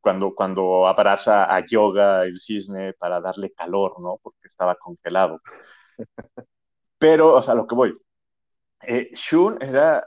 cuando, 0.00 0.34
cuando 0.34 0.86
abraza 0.86 1.54
a 1.54 1.66
Yoga 1.66 2.24
el 2.24 2.38
cisne 2.40 2.94
para 2.94 3.20
darle 3.20 3.52
calor, 3.52 4.00
¿no? 4.00 4.18
Porque 4.22 4.48
estaba 4.48 4.74
congelado. 4.76 5.40
Pero, 6.98 7.34
o 7.34 7.42
sea, 7.42 7.54
lo 7.54 7.66
que 7.66 7.74
voy. 7.74 7.96
Eh, 8.82 9.10
Shun 9.14 9.62
era, 9.62 10.06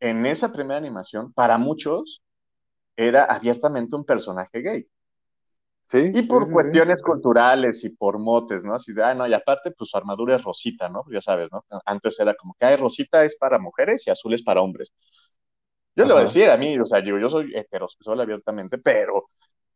en 0.00 0.26
esa 0.26 0.52
primera 0.52 0.78
animación, 0.78 1.32
para 1.32 1.58
muchos, 1.58 2.22
era 2.96 3.24
abiertamente 3.24 3.96
un 3.96 4.04
personaje 4.04 4.60
gay. 4.60 4.86
Sí, 5.86 6.10
y 6.14 6.22
por 6.22 6.46
sí, 6.46 6.52
cuestiones 6.52 7.02
culturales 7.02 7.84
y 7.84 7.90
por 7.90 8.18
motes, 8.18 8.64
¿no? 8.64 8.74
Así 8.74 8.94
de, 8.94 9.04
ah, 9.04 9.14
no, 9.14 9.26
y 9.26 9.34
aparte, 9.34 9.70
pues 9.70 9.90
su 9.90 9.96
armadura 9.98 10.36
es 10.36 10.42
rosita, 10.42 10.88
¿no? 10.88 11.04
Ya 11.12 11.20
sabes, 11.20 11.50
¿no? 11.52 11.62
Antes 11.84 12.18
era 12.18 12.34
como 12.34 12.54
que, 12.58 12.64
ay, 12.64 12.76
rosita 12.76 13.24
es 13.24 13.36
para 13.36 13.58
mujeres 13.58 14.02
y 14.06 14.10
azul 14.10 14.32
es 14.32 14.42
para 14.42 14.62
hombres. 14.62 14.92
Yo 15.96 16.04
le 16.04 16.12
voy 16.12 16.22
a 16.22 16.26
decir 16.26 16.50
a 16.50 16.56
mí, 16.56 16.78
o 16.78 16.86
sea, 16.86 17.00
yo, 17.00 17.18
yo 17.18 17.28
soy 17.28 17.52
heterosexual 17.54 18.20
abiertamente, 18.20 18.78
pero, 18.78 19.26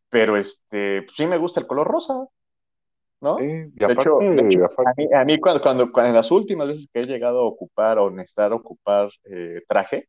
pero 0.09 0.37
este, 0.37 1.03
pues 1.03 1.17
sí 1.17 1.27
me 1.27 1.39
gusta 1.39 1.61
el 1.61 1.67
color 1.67 1.87
rosa, 1.87 2.27
¿no? 3.21 3.37
de, 3.37 3.71
hecho, 3.77 4.19
a 4.21 5.25
mí, 5.25 5.41
cuando, 5.41 5.61
cuando, 5.63 5.91
en 5.97 6.15
las 6.15 6.31
últimas 6.31 6.69
veces 6.69 6.89
que 6.93 7.01
he 7.01 7.07
llegado 7.07 7.41
a 7.41 7.47
ocupar 7.47 7.99
o 7.99 8.11
necesitar 8.11 8.53
ocupar 8.53 9.11
eh, 9.25 9.63
traje, 9.69 10.09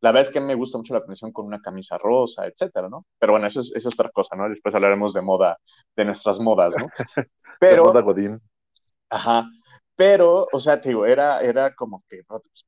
la 0.00 0.10
verdad 0.10 0.28
es 0.28 0.34
que 0.34 0.40
me 0.40 0.56
gusta 0.56 0.78
mucho 0.78 0.94
la 0.94 1.02
conexión 1.02 1.32
con 1.32 1.46
una 1.46 1.60
camisa 1.60 1.96
rosa, 1.96 2.46
etcétera, 2.46 2.88
¿no? 2.88 3.06
Pero 3.18 3.34
bueno, 3.34 3.46
eso 3.46 3.60
es, 3.60 3.72
eso 3.74 3.88
es 3.88 3.94
otra 3.94 4.10
cosa, 4.10 4.34
¿no? 4.34 4.48
Después 4.48 4.74
hablaremos 4.74 5.14
de 5.14 5.22
moda, 5.22 5.58
de 5.96 6.04
nuestras 6.04 6.40
modas, 6.40 6.74
¿no? 6.76 6.88
Pero, 7.60 7.84
de 7.84 7.88
moda 7.88 8.00
Godín. 8.00 8.40
Ajá, 9.08 9.46
pero, 9.96 10.48
o 10.52 10.60
sea, 10.60 10.80
te 10.80 10.88
digo, 10.90 11.06
era, 11.06 11.40
era 11.40 11.74
como 11.74 12.02
que, 12.08 12.22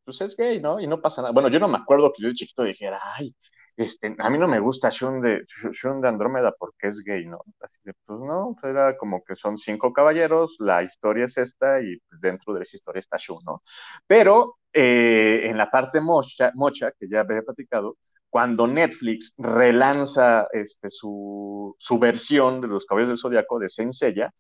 pues, 0.05 0.21
es 0.21 0.37
gay, 0.37 0.61
¿no? 0.61 0.81
Y 0.81 0.87
no 0.87 1.01
pasa 1.01 1.23
nada. 1.23 1.33
Bueno, 1.33 1.49
yo 1.49 1.59
no 1.59 1.69
me 1.69 1.79
acuerdo 1.79 2.13
que 2.13 2.23
yo 2.23 2.29
de 2.29 2.35
chiquito 2.35 2.63
dijera, 2.65 3.01
ay, 3.17 3.35
este, 3.77 4.15
a 4.19 4.31
mí 4.31 4.39
no 4.39 4.47
me 4.47 4.61
gusta 4.61 4.91
Shun 4.91 5.21
de, 5.21 5.45
Shun 5.73 6.01
de 6.01 6.09
Andrómeda 6.09 6.53
porque 6.59 6.89
es 6.89 7.03
gay, 7.05 7.27
¿no? 7.27 7.41
Así 7.61 7.77
de, 7.85 7.93
pues 8.05 8.21
no, 8.21 8.57
era 8.63 8.97
como 8.97 9.23
que 9.25 9.35
son 9.37 9.59
cinco 9.59 9.93
caballeros, 9.93 10.55
la 10.61 10.83
historia 10.85 11.25
es 11.27 11.37
esta 11.39 11.81
y 11.83 11.99
dentro 12.21 12.55
de 12.55 12.63
esa 12.63 12.77
historia 12.77 13.01
está 13.01 13.17
Shun, 13.19 13.39
¿no? 13.45 13.63
Pero 14.07 14.57
eh, 14.73 15.43
en 15.49 15.59
la 15.59 15.71
parte 15.71 16.01
mocha, 16.01 16.53
mocha, 16.55 16.93
que 16.99 17.09
ya 17.09 17.21
había 17.21 17.43
platicado, 17.43 17.97
cuando 18.31 18.67
Netflix 18.67 19.33
relanza 19.39 20.49
este, 20.53 20.91
su, 20.91 21.77
su 21.79 21.99
versión 21.99 22.61
de 22.61 22.69
los 22.69 22.85
caballeros 22.87 23.11
del 23.13 23.23
Zodiaco 23.23 23.59
de 23.59 23.69
Senseiya, 23.69 24.33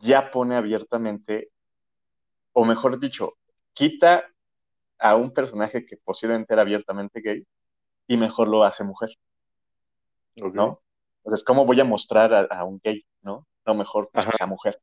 ya 0.00 0.30
pone 0.30 0.56
abiertamente 0.56 1.48
o 2.58 2.64
mejor 2.64 2.98
dicho, 2.98 3.34
quita 3.74 4.24
a 4.98 5.14
un 5.14 5.30
personaje 5.34 5.84
que 5.84 5.98
posiblemente 5.98 6.54
era 6.54 6.62
abiertamente 6.62 7.20
gay 7.20 7.46
y 8.06 8.16
mejor 8.16 8.48
lo 8.48 8.64
hace 8.64 8.82
mujer. 8.82 9.10
¿No? 10.36 10.80
Entonces, 11.18 11.44
¿cómo 11.44 11.66
voy 11.66 11.78
a 11.80 11.84
mostrar 11.84 12.32
a, 12.50 12.64
un 12.64 12.80
gay, 12.82 13.04
no? 13.20 13.46
No, 13.66 13.74
mejor 13.74 14.08
que 14.10 14.22
sea 14.32 14.46
mujer. 14.46 14.80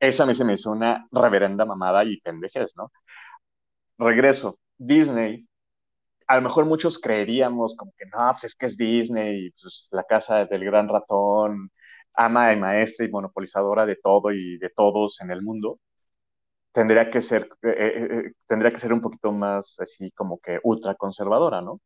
Eso 0.00 0.22
a 0.22 0.26
mí 0.26 0.34
se 0.34 0.44
me 0.44 0.54
hizo 0.54 0.70
una 0.70 1.06
reverenda 1.12 1.66
mamada 1.66 2.04
y 2.04 2.18
pendejes, 2.22 2.72
¿no? 2.74 2.90
Regreso. 3.98 4.58
Disney, 4.78 5.46
a 6.26 6.36
lo 6.36 6.42
mejor 6.42 6.64
muchos 6.64 6.98
creeríamos 6.98 7.76
como 7.76 7.92
que 7.98 8.06
no, 8.06 8.30
pues 8.32 8.44
es 8.44 8.54
que 8.54 8.66
es 8.66 8.78
Disney, 8.78 9.50
pues 9.60 9.88
la 9.90 10.04
casa 10.04 10.46
del 10.46 10.64
gran 10.64 10.88
ratón, 10.88 11.70
ama 12.14 12.50
y 12.54 12.56
maestra 12.56 13.04
y 13.04 13.10
monopolizadora 13.10 13.84
de 13.84 13.96
todo 13.96 14.32
y 14.32 14.56
de 14.56 14.70
todos 14.70 15.20
en 15.20 15.30
el 15.30 15.42
mundo 15.42 15.78
tendría 16.72 17.10
que 17.10 17.22
ser, 17.22 17.48
eh, 17.62 17.68
eh, 17.68 18.08
eh, 18.28 18.32
tendría 18.48 18.72
que 18.72 18.80
ser 18.80 18.92
un 18.92 19.00
poquito 19.02 19.32
más 19.32 19.76
así 19.80 20.10
como 20.12 20.38
que 20.40 20.58
ultra 20.64 20.94
conservadora, 20.96 21.60
¿no? 21.60 21.80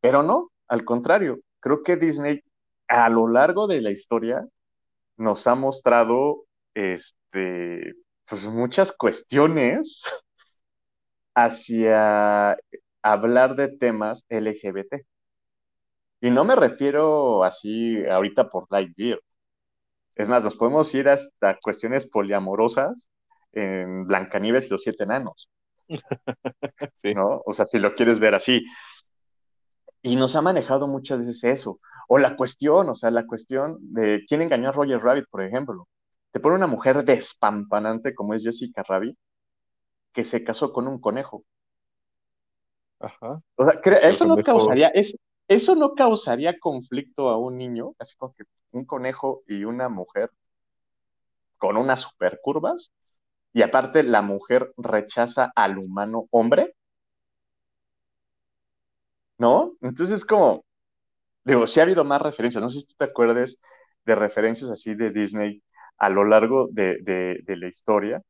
Pero 0.00 0.22
no, 0.22 0.50
al 0.68 0.84
contrario, 0.84 1.40
creo 1.60 1.82
que 1.84 1.96
Disney 1.96 2.42
a 2.88 3.08
lo 3.10 3.28
largo 3.28 3.66
de 3.66 3.80
la 3.82 3.90
historia 3.90 4.46
nos 5.16 5.46
ha 5.46 5.54
mostrado 5.54 6.44
este, 6.74 7.94
pues 8.28 8.44
muchas 8.44 8.92
cuestiones 8.92 10.02
hacia 11.34 12.56
hablar 13.02 13.56
de 13.56 13.68
temas 13.78 14.24
LGBT. 14.28 15.04
Y 16.22 16.30
no 16.30 16.44
me 16.44 16.54
refiero 16.56 17.44
así 17.44 18.04
ahorita 18.06 18.48
por 18.48 18.66
Lightyear. 18.70 19.20
Es 20.16 20.28
más, 20.28 20.42
nos 20.42 20.56
podemos 20.56 20.94
ir 20.94 21.08
hasta 21.08 21.58
cuestiones 21.62 22.06
poliamorosas 22.08 23.08
en 23.52 24.06
Blancanieves 24.06 24.66
y 24.66 24.68
los 24.68 24.82
siete 24.82 25.04
enanos. 25.04 25.48
¿No? 27.16 27.42
O 27.44 27.54
sea, 27.54 27.66
si 27.66 27.78
lo 27.78 27.94
quieres 27.94 28.18
ver 28.18 28.34
así. 28.34 28.64
Y 30.02 30.16
nos 30.16 30.34
ha 30.36 30.42
manejado 30.42 30.86
muchas 30.86 31.20
veces 31.20 31.44
eso. 31.44 31.80
O 32.08 32.18
la 32.18 32.36
cuestión, 32.36 32.88
o 32.88 32.94
sea, 32.94 33.10
la 33.10 33.26
cuestión 33.26 33.78
de 33.80 34.24
quién 34.28 34.42
engañó 34.42 34.70
a 34.70 34.72
Roger 34.72 35.00
Rabbit, 35.00 35.26
por 35.30 35.42
ejemplo. 35.42 35.88
Te 36.32 36.40
pone 36.40 36.56
una 36.56 36.66
mujer 36.66 37.04
despampanante 37.04 38.14
como 38.14 38.34
es 38.34 38.42
Jessica 38.42 38.82
Rabbit, 38.86 39.16
que 40.12 40.24
se 40.24 40.42
casó 40.42 40.72
con 40.72 40.88
un 40.88 41.00
conejo. 41.00 41.44
Ajá. 43.00 43.40
O 43.56 43.64
sea, 43.64 43.80
eso 44.02 44.26
no 44.26 44.36
causaría, 44.42 44.92
eso 45.48 45.74
no 45.74 45.94
causaría 45.94 46.58
conflicto 46.58 47.28
a 47.28 47.38
un 47.38 47.56
niño, 47.56 47.94
así 47.98 48.14
como 48.16 48.34
que 48.34 48.44
un 48.72 48.84
conejo 48.84 49.42
y 49.46 49.64
una 49.64 49.88
mujer 49.88 50.30
con 51.58 51.76
unas 51.76 52.00
super 52.02 52.40
curvas 52.42 52.90
y 53.52 53.62
aparte 53.62 54.02
la 54.02 54.22
mujer 54.22 54.72
rechaza 54.76 55.52
al 55.54 55.78
humano 55.78 56.26
hombre, 56.30 56.74
¿no? 59.38 59.72
Entonces 59.80 60.18
es 60.18 60.24
como, 60.24 60.64
digo, 61.44 61.66
sí 61.66 61.80
ha 61.80 61.84
habido 61.84 62.04
más 62.04 62.22
referencias, 62.22 62.62
no 62.62 62.70
sé 62.70 62.80
si 62.80 62.86
tú 62.86 62.94
te 62.98 63.04
acuerdes 63.04 63.58
de 64.04 64.14
referencias 64.14 64.70
así 64.70 64.94
de 64.94 65.10
Disney 65.10 65.62
a 65.98 66.08
lo 66.10 66.24
largo 66.24 66.68
de, 66.70 67.42
la 67.46 67.68
historia, 67.68 68.22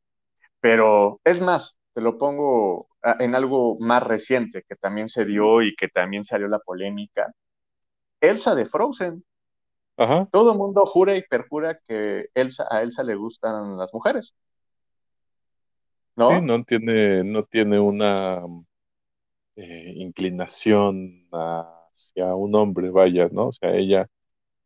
pero 0.60 1.20
es 1.24 1.40
más, 1.40 1.78
te 1.94 2.00
lo 2.00 2.18
pongo 2.18 2.88
en 3.20 3.34
algo 3.34 3.78
más 3.80 4.02
reciente 4.02 4.64
que 4.68 4.76
también 4.76 5.08
se 5.08 5.24
dio 5.24 5.62
y 5.62 5.74
que 5.76 5.88
también 5.88 6.24
salió 6.24 6.48
la 6.48 6.58
polémica. 6.60 7.32
Elsa 8.20 8.54
de 8.54 8.66
Frozen. 8.66 9.24
Ajá. 9.96 10.28
Todo 10.32 10.52
el 10.52 10.58
mundo 10.58 10.86
jura 10.86 11.16
y 11.16 11.22
perjura 11.26 11.78
que 11.86 12.26
Elsa, 12.34 12.66
a 12.70 12.82
Elsa 12.82 13.02
le 13.02 13.14
gustan 13.16 13.78
las 13.78 13.92
mujeres. 13.94 14.34
¿No? 16.16 16.40
no 16.40 16.64
tiene, 16.64 17.24
no 17.24 17.44
tiene 17.44 17.80
una 17.80 18.42
eh, 19.56 19.92
inclinación 19.96 21.28
hacia 21.32 22.34
un 22.34 22.54
hombre, 22.54 22.90
vaya, 22.90 23.28
¿no? 23.30 23.48
O 23.48 23.52
sea, 23.52 23.74
ella 23.74 24.08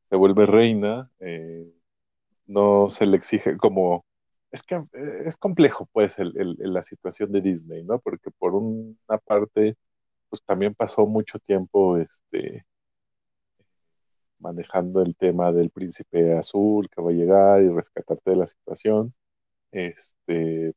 se 0.09 0.17
vuelve 0.17 0.47
reina, 0.47 1.11
eh, 1.21 1.73
no 2.47 2.89
se 2.89 3.07
le 3.07 3.17
exige 3.17 3.57
como... 3.57 4.05
Es 4.53 4.63
que 4.63 4.77
eh, 4.77 5.23
es 5.27 5.37
complejo, 5.37 5.89
pues, 5.93 6.17
la 6.19 6.83
situación 6.83 7.33
de 7.33 7.41
Disney, 7.41 7.83
¿no? 7.85 7.99
Porque 8.01 8.31
por 8.31 8.55
una 8.55 9.19
parte, 9.25 9.77
pues 10.29 10.43
también 10.45 10.75
pasó 10.75 11.07
mucho 11.07 11.39
tiempo, 11.41 11.99
este, 11.99 12.65
manejando 14.39 15.03
el 15.03 15.17
tema 15.17 15.53
del 15.53 15.71
príncipe 15.71 16.35
azul 16.37 16.89
que 16.91 17.03
va 17.03 17.11
a 17.11 17.15
llegar 17.15 17.63
y 17.63 17.69
rescatarte 17.69 18.31
de 18.31 18.37
la 18.37 18.47
situación. 18.47 19.15
Este, 19.73 20.75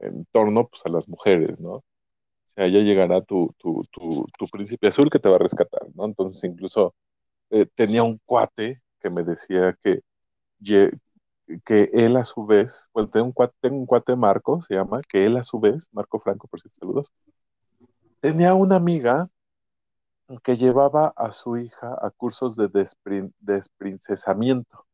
en 0.00 0.24
torno 0.32 0.68
pues, 0.68 0.82
a 0.86 0.90
las 0.90 1.08
mujeres, 1.08 1.58
¿no? 1.60 1.72
O 1.72 1.84
sea, 2.54 2.68
ya 2.68 2.80
llegará 2.80 3.22
tu, 3.22 3.54
tu, 3.58 3.86
príncipe 4.50 4.88
azul 4.88 5.10
que 5.10 5.18
te 5.18 5.28
va 5.28 5.36
a 5.36 5.40
rescatar, 5.40 5.82
¿no? 5.94 6.04
Entonces 6.06 6.42
incluso 6.44 6.94
eh, 7.50 7.66
tenía 7.74 8.02
un 8.02 8.18
cuate 8.24 8.82
que 9.00 9.10
me 9.10 9.22
decía 9.24 9.76
que, 9.82 10.02
que 11.64 11.90
él 11.92 12.16
a 12.16 12.24
su 12.24 12.44
vez, 12.46 12.88
bueno, 12.92 13.08
tengo 13.10 13.26
un, 13.26 13.32
cuate, 13.32 13.54
tengo 13.60 13.76
un 13.76 13.86
cuate 13.86 14.16
Marco, 14.16 14.62
se 14.62 14.74
llama, 14.74 15.00
que 15.08 15.24
él 15.26 15.36
a 15.36 15.42
su 15.44 15.60
vez, 15.60 15.88
Marco 15.92 16.18
Franco, 16.20 16.48
por 16.48 16.60
si 16.60 16.68
saludos, 16.70 17.12
tenía 18.20 18.54
una 18.54 18.76
amiga 18.76 19.30
que 20.42 20.56
llevaba 20.56 21.12
a 21.16 21.32
su 21.32 21.56
hija 21.56 21.96
a 22.02 22.10
cursos 22.10 22.56
de 22.56 22.68
desprin, 22.68 23.34
desprincesamiento, 23.40 24.86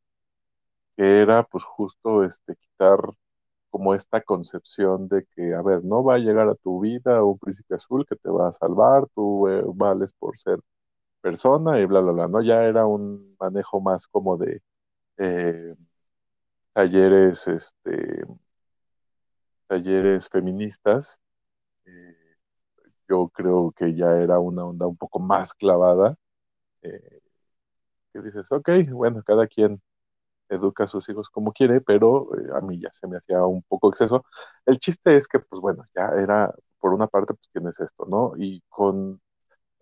que 0.96 1.20
era 1.20 1.42
pues 1.44 1.64
justo 1.64 2.24
este, 2.24 2.56
quitar 2.56 2.98
como 3.74 3.92
esta 3.92 4.20
concepción 4.22 5.08
de 5.08 5.26
que, 5.34 5.52
a 5.52 5.60
ver, 5.60 5.82
no 5.82 6.04
va 6.04 6.14
a 6.14 6.18
llegar 6.18 6.48
a 6.48 6.54
tu 6.54 6.78
vida 6.80 7.24
un 7.24 7.36
príncipe 7.40 7.74
azul 7.74 8.06
que 8.08 8.14
te 8.14 8.30
va 8.30 8.48
a 8.48 8.52
salvar, 8.52 9.08
tú 9.16 9.48
eh, 9.48 9.64
vales 9.66 10.12
por 10.12 10.38
ser 10.38 10.60
persona 11.20 11.80
y 11.80 11.86
bla, 11.86 12.00
bla, 12.00 12.12
bla, 12.12 12.28
¿no? 12.28 12.42
Ya 12.42 12.64
era 12.64 12.86
un 12.86 13.36
manejo 13.40 13.80
más 13.80 14.06
como 14.06 14.36
de 14.36 14.62
eh, 15.18 15.74
talleres, 16.72 17.48
este, 17.48 18.24
talleres 19.66 20.28
feministas. 20.28 21.20
Eh, 21.86 22.16
yo 23.08 23.28
creo 23.30 23.72
que 23.72 23.94
ya 23.94 24.12
era 24.22 24.38
una 24.40 24.64
onda 24.64 24.86
un 24.86 24.96
poco 24.96 25.18
más 25.20 25.54
clavada. 25.54 26.16
Que 28.12 28.20
dices, 28.22 28.50
ok, 28.50 28.70
bueno, 28.92 29.22
cada 29.24 29.46
quien 29.46 29.82
educa 30.54 30.84
a 30.84 30.86
sus 30.88 31.08
hijos 31.08 31.28
como 31.30 31.52
quiere, 31.52 31.80
pero 31.80 32.28
eh, 32.36 32.50
a 32.54 32.60
mí 32.60 32.80
ya 32.80 32.90
se 32.92 33.06
me 33.08 33.16
hacía 33.18 33.44
un 33.44 33.62
poco 33.62 33.90
exceso. 33.90 34.24
El 34.66 34.78
chiste 34.78 35.16
es 35.16 35.28
que, 35.28 35.40
pues 35.40 35.60
bueno, 35.60 35.84
ya 35.94 36.08
era, 36.20 36.54
por 36.78 36.94
una 36.94 37.06
parte, 37.08 37.34
pues 37.34 37.50
tienes 37.52 37.80
esto, 37.80 38.06
¿no? 38.06 38.32
Y 38.36 38.62
con, 38.68 39.20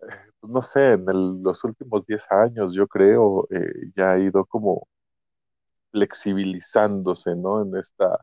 eh, 0.02 0.06
pues 0.40 0.52
no 0.52 0.62
sé, 0.62 0.92
en 0.94 1.42
los 1.42 1.64
últimos 1.64 2.06
10 2.06 2.30
años, 2.32 2.74
yo 2.74 2.86
creo, 2.88 3.46
eh, 3.50 3.90
ya 3.96 4.12
ha 4.12 4.18
ido 4.18 4.44
como 4.46 4.88
flexibilizándose, 5.90 7.34
¿no? 7.36 7.62
En, 7.62 7.76
esta, 7.76 8.18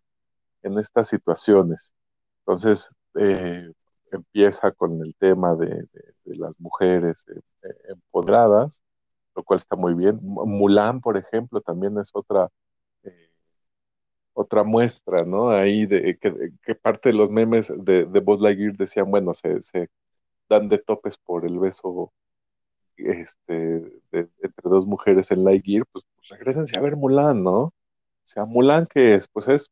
en 0.64 0.80
estas 0.80 1.08
situaciones. 1.08 1.94
Entonces, 2.42 2.90
empieza 4.12 4.72
con 4.72 5.02
el 5.04 5.16
tema 5.16 5.56
de, 5.56 5.68
de, 6.26 6.36
las 6.38 6.60
mujeres 6.60 7.26
empoderadas, 7.90 8.84
lo 9.40 9.44
cual 9.44 9.58
está 9.60 9.76
muy 9.76 9.94
bien. 9.94 10.20
Mulan, 10.22 11.02
por 11.02 11.18
ejemplo, 11.18 11.62
también 11.62 11.98
es 11.98 12.10
otra, 12.14 12.50
eh, 13.04 13.32
otra 14.34 14.64
muestra, 14.64 15.24
¿no? 15.26 15.50
Ahí 15.52 15.86
de 15.86 16.18
que, 16.18 16.76
parte 16.76 17.10
de 17.10 17.16
los 17.16 17.30
memes 17.32 17.74
de, 17.78 18.06
de 18.06 18.20
Buzz 18.20 18.42
Lightyear 18.42 18.74
decían, 18.78 19.10
bueno, 19.12 19.34
se, 19.34 19.62
se 19.62 19.90
dan 20.50 20.70
de 20.70 20.80
topes 20.80 21.18
por 21.18 21.46
el 21.46 21.58
beso 21.60 22.12
este, 22.98 23.94
entre 24.12 24.70
dos 24.70 24.86
mujeres 24.86 25.32
en 25.32 25.46
Lightyear, 25.46 25.86
pues, 25.92 26.04
pues 26.16 26.30
regresense 26.30 26.78
a 26.78 26.82
ver 26.82 26.98
Mulan, 26.98 27.44
¿no? 27.44 27.60
O 27.62 27.74
sea, 28.26 28.46
Mulan 28.46 28.88
que 28.88 29.16
es, 29.16 29.28
pues 29.30 29.48
es 29.48 29.72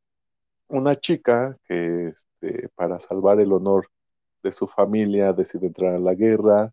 una 0.70 0.96
chica 0.96 1.58
que 1.68 2.10
este, 2.10 2.70
para 2.76 3.00
salvar 3.00 3.40
el 3.42 3.52
honor 3.54 3.90
de 4.44 4.52
su 4.54 4.68
familia 4.68 5.34
decide 5.34 5.68
entrar 5.68 5.96
a 5.96 6.00
la 6.00 6.14
guerra, 6.16 6.72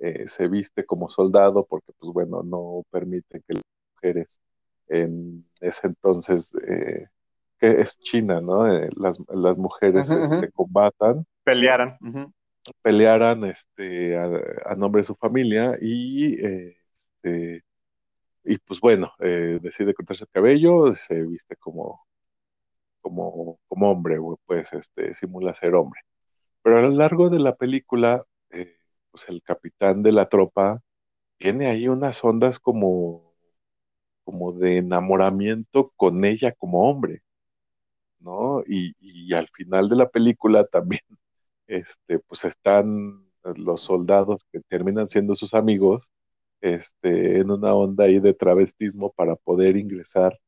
eh, 0.00 0.26
se 0.28 0.48
viste 0.48 0.84
como 0.86 1.10
soldado 1.10 1.66
porque, 1.66 1.92
pues 1.98 2.10
bueno, 2.12 2.42
no 2.42 2.82
permiten 2.90 3.42
que 3.46 3.54
las 3.54 3.62
mujeres 3.94 4.40
en 4.88 5.44
ese 5.60 5.88
entonces, 5.88 6.54
eh, 6.66 7.06
que 7.58 7.82
es 7.82 7.98
China, 7.98 8.40
¿no? 8.40 8.72
Eh, 8.72 8.88
las, 8.96 9.18
las, 9.28 9.58
mujeres 9.58 10.10
uh 10.10 10.14
-huh, 10.14 10.22
este, 10.22 10.36
uh 10.36 10.40
-huh. 10.40 10.52
combatan. 10.52 11.26
Pelearan. 11.44 11.98
Uh 12.00 12.06
-huh. 12.06 12.32
Pelearan 12.82 13.44
este, 13.44 14.16
a, 14.16 14.30
a, 14.64 14.74
nombre 14.74 15.00
de 15.00 15.04
su 15.04 15.16
familia 15.16 15.76
y, 15.80 16.34
este, 16.94 17.62
y 18.44 18.58
pues 18.58 18.80
bueno, 18.80 19.12
decide 19.18 19.94
cortarse 19.94 20.24
el 20.24 20.30
cabello, 20.30 20.94
se 20.94 21.22
viste 21.22 21.56
como, 21.56 22.06
como, 23.02 23.58
como 23.68 23.90
hombre, 23.90 24.18
pues 24.46 24.72
este, 24.72 25.14
simula 25.14 25.52
ser 25.52 25.74
hombre. 25.74 26.00
Pero 26.62 26.78
a 26.78 26.82
lo 26.82 26.90
largo 26.90 27.30
de 27.30 27.38
la 27.38 27.54
película, 27.54 28.14
el 28.14 28.29
capitán 29.80 30.02
de 30.02 30.12
la 30.12 30.28
tropa 30.28 30.82
tiene 31.38 31.68
ahí 31.68 31.88
unas 31.88 32.24
ondas 32.24 32.58
como, 32.58 33.34
como 34.24 34.52
de 34.52 34.78
enamoramiento 34.78 35.92
con 35.96 36.24
ella 36.24 36.52
como 36.52 36.88
hombre, 36.90 37.22
¿no? 38.20 38.62
Y, 38.66 38.94
y 39.00 39.34
al 39.34 39.48
final 39.48 39.88
de 39.88 39.96
la 39.96 40.08
película 40.08 40.66
también, 40.66 41.02
este, 41.66 42.18
pues 42.20 42.44
están 42.44 43.24
los 43.56 43.82
soldados 43.82 44.46
que 44.52 44.60
terminan 44.68 45.08
siendo 45.08 45.34
sus 45.34 45.54
amigos, 45.54 46.12
este, 46.60 47.38
en 47.40 47.50
una 47.50 47.74
onda 47.74 48.04
ahí 48.04 48.20
de 48.20 48.34
travestismo 48.34 49.12
para 49.12 49.36
poder 49.36 49.76
ingresar 49.76 50.38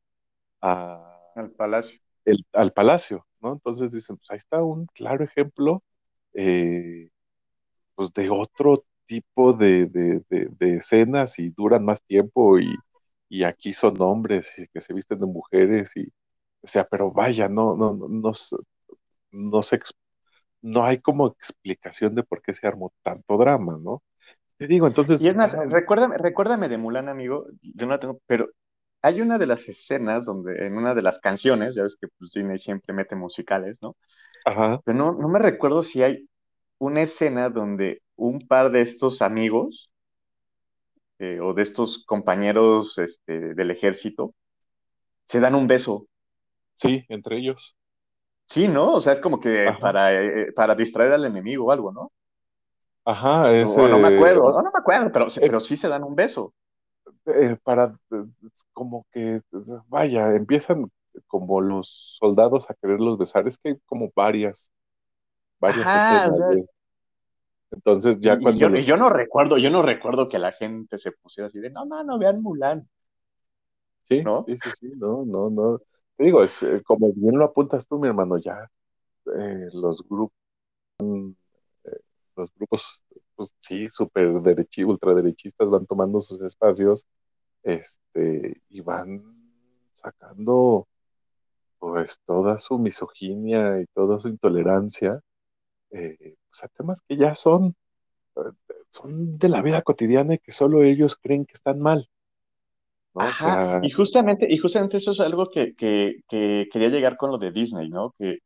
a, 0.62 1.18
al 1.36 1.50
palacio. 1.52 1.98
El, 2.24 2.46
al 2.52 2.72
palacio, 2.72 3.26
¿no? 3.40 3.52
Entonces 3.54 3.92
dicen, 3.92 4.16
pues 4.16 4.30
ahí 4.30 4.38
está 4.38 4.62
un 4.62 4.86
claro 4.94 5.24
ejemplo 5.24 5.82
eh, 6.34 7.10
pues 7.94 8.12
de 8.14 8.30
otro 8.30 8.84
tipo 9.06 9.52
de, 9.52 9.86
de, 9.86 10.22
de, 10.30 10.48
de, 10.58 10.76
escenas 10.76 11.38
y 11.38 11.50
duran 11.50 11.84
más 11.84 12.02
tiempo 12.02 12.58
y, 12.58 12.74
y 13.28 13.44
aquí 13.44 13.72
son 13.72 14.00
hombres 14.00 14.54
que 14.72 14.80
se 14.80 14.94
visten 14.94 15.20
de 15.20 15.26
mujeres 15.26 15.96
y 15.96 16.12
o 16.62 16.66
sea, 16.66 16.84
pero 16.84 17.10
vaya, 17.10 17.48
no, 17.48 17.76
no, 17.76 17.92
no, 17.92 18.08
no, 18.08 18.32
no, 19.32 19.62
se, 19.62 19.80
no 20.62 20.84
hay 20.84 20.98
como 20.98 21.26
explicación 21.26 22.14
de 22.14 22.22
por 22.22 22.40
qué 22.40 22.54
se 22.54 22.66
armó 22.68 22.92
tanto 23.02 23.36
drama, 23.36 23.78
¿no? 23.82 24.02
Te 24.58 24.68
digo, 24.68 24.86
entonces. 24.86 25.22
Y 25.24 25.28
es 25.28 25.34
más, 25.34 25.52
recuérdame, 25.68 26.18
recuérdame 26.18 26.68
de 26.68 26.78
Mulan, 26.78 27.08
amigo, 27.08 27.46
yo 27.62 27.86
no 27.86 27.92
la 27.92 27.98
tengo, 27.98 28.20
pero 28.26 28.48
hay 29.02 29.20
una 29.20 29.38
de 29.38 29.46
las 29.46 29.68
escenas 29.68 30.24
donde, 30.24 30.64
en 30.64 30.76
una 30.76 30.94
de 30.94 31.02
las 31.02 31.18
canciones, 31.18 31.74
ya 31.74 31.82
ves 31.82 31.96
que 32.00 32.06
pues, 32.16 32.30
Disney 32.32 32.60
siempre 32.60 32.94
mete 32.94 33.16
musicales, 33.16 33.78
¿no? 33.82 33.96
Ajá. 34.44 34.80
Pero 34.84 34.96
no, 34.96 35.12
no 35.12 35.28
me 35.28 35.40
recuerdo 35.40 35.82
si 35.82 36.04
hay 36.04 36.28
una 36.78 37.02
escena 37.02 37.48
donde 37.48 38.02
un 38.22 38.46
par 38.46 38.70
de 38.70 38.82
estos 38.82 39.20
amigos 39.20 39.90
eh, 41.18 41.40
o 41.40 41.54
de 41.54 41.62
estos 41.62 42.04
compañeros 42.06 42.96
este, 42.98 43.54
del 43.54 43.70
ejército 43.70 44.34
se 45.28 45.40
dan 45.40 45.54
un 45.54 45.66
beso. 45.66 46.06
Sí, 46.74 47.04
entre 47.08 47.38
ellos. 47.38 47.76
Sí, 48.46 48.68
¿no? 48.68 48.94
O 48.94 49.00
sea, 49.00 49.14
es 49.14 49.20
como 49.20 49.40
que 49.40 49.66
para, 49.80 50.12
eh, 50.12 50.52
para 50.52 50.74
distraer 50.74 51.12
al 51.12 51.24
enemigo 51.24 51.66
o 51.66 51.72
algo, 51.72 51.92
¿no? 51.92 52.12
Ajá, 53.04 53.52
ese... 53.52 53.80
O 53.80 53.88
no 53.88 53.98
me 53.98 54.14
acuerdo, 54.14 54.52
no, 54.52 54.62
no 54.62 54.70
me 54.70 54.78
acuerdo, 54.78 55.10
pero, 55.12 55.26
eh, 55.28 55.40
pero 55.40 55.60
sí 55.60 55.76
se 55.76 55.88
dan 55.88 56.04
un 56.04 56.14
beso. 56.14 56.54
Eh, 57.26 57.56
para, 57.62 57.96
como 58.72 59.06
que, 59.10 59.40
vaya, 59.88 60.34
empiezan 60.34 60.90
como 61.26 61.60
los 61.60 62.16
soldados 62.20 62.70
a 62.70 62.74
quererlos 62.74 63.18
besar, 63.18 63.46
es 63.48 63.58
que 63.58 63.70
hay 63.70 63.78
como 63.86 64.10
varias, 64.14 64.70
varias 65.58 65.86
Ajá, 65.86 65.98
escenas. 65.98 66.30
o 66.30 66.36
sea, 66.36 66.48
de... 66.48 66.66
Entonces 67.72 68.20
ya 68.20 68.34
y, 68.34 68.42
cuando... 68.42 68.60
yo, 68.60 68.68
los... 68.68 68.82
y 68.82 68.86
yo 68.86 68.96
no 68.96 69.08
recuerdo, 69.08 69.58
yo 69.58 69.70
no 69.70 69.82
recuerdo 69.82 70.28
que 70.28 70.38
la 70.38 70.52
gente 70.52 70.98
se 70.98 71.12
pusiera 71.12 71.48
así 71.48 71.58
de, 71.58 71.70
no, 71.70 71.84
no, 71.84 72.04
no, 72.04 72.18
vean 72.18 72.42
Mulan. 72.42 72.88
Sí, 74.04 74.22
¿no? 74.22 74.42
sí, 74.42 74.56
sí, 74.62 74.70
sí, 74.78 74.92
no, 74.96 75.24
no, 75.24 75.48
no. 75.50 75.78
Te 76.16 76.24
digo, 76.24 76.42
es 76.42 76.62
eh, 76.62 76.82
como 76.84 77.12
bien 77.14 77.38
lo 77.38 77.44
apuntas 77.44 77.86
tú, 77.86 77.98
mi 77.98 78.08
hermano, 78.08 78.36
ya 78.36 78.68
eh, 79.26 79.68
los 79.72 80.06
grupos, 80.06 80.36
eh, 81.84 82.00
los 82.36 82.52
grupos, 82.54 83.04
pues 83.34 83.54
sí, 83.60 83.88
súper 83.88 84.40
derechi, 84.42 84.84
ultraderechistas 84.84 85.70
van 85.70 85.86
tomando 85.86 86.20
sus 86.20 86.40
espacios, 86.42 87.06
este, 87.62 88.60
y 88.68 88.80
van 88.80 89.22
sacando, 89.92 90.88
pues, 91.78 92.20
toda 92.26 92.58
su 92.58 92.78
misoginia 92.78 93.80
y 93.80 93.86
toda 93.94 94.20
su 94.20 94.28
intolerancia, 94.28 95.20
eh, 95.92 96.36
pues, 96.48 96.64
a 96.64 96.68
temas 96.68 97.02
que 97.02 97.16
ya 97.16 97.34
son, 97.34 97.74
son 98.90 99.38
de 99.38 99.48
la 99.48 99.62
vida 99.62 99.82
cotidiana 99.82 100.34
y 100.34 100.38
que 100.38 100.52
solo 100.52 100.82
ellos 100.82 101.16
creen 101.16 101.46
que 101.46 101.54
están 101.54 101.80
mal. 101.80 102.08
¿no? 103.14 103.22
Ajá, 103.22 103.30
o 103.30 103.80
sea, 103.80 103.80
y 103.82 103.90
justamente, 103.90 104.46
y 104.48 104.58
justamente 104.58 104.96
eso 104.96 105.12
es 105.12 105.20
algo 105.20 105.50
que, 105.50 105.74
que, 105.74 106.22
que, 106.28 106.68
quería 106.72 106.88
llegar 106.88 107.16
con 107.16 107.30
lo 107.30 107.38
de 107.38 107.52
Disney, 107.52 107.90
¿no? 107.90 108.14
Que, 108.18 108.38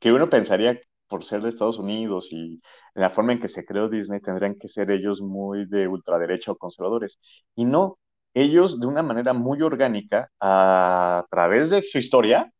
que 0.00 0.12
uno 0.12 0.30
pensaría 0.30 0.80
por 1.08 1.24
ser 1.24 1.42
de 1.42 1.48
Estados 1.48 1.78
Unidos 1.78 2.28
y 2.30 2.60
la 2.94 3.10
forma 3.10 3.32
en 3.32 3.40
que 3.40 3.48
se 3.48 3.64
creó 3.64 3.88
Disney 3.88 4.20
tendrían 4.20 4.56
que 4.56 4.68
ser 4.68 4.90
ellos 4.90 5.20
muy 5.20 5.66
de 5.66 5.88
ultraderecha 5.88 6.52
o 6.52 6.56
conservadores. 6.56 7.18
Y 7.56 7.64
no, 7.64 7.98
ellos 8.34 8.78
de 8.78 8.86
una 8.86 9.02
manera 9.02 9.32
muy 9.32 9.62
orgánica, 9.62 10.30
a 10.40 11.24
través 11.30 11.70
de 11.70 11.82
su 11.82 11.98
historia, 11.98 12.52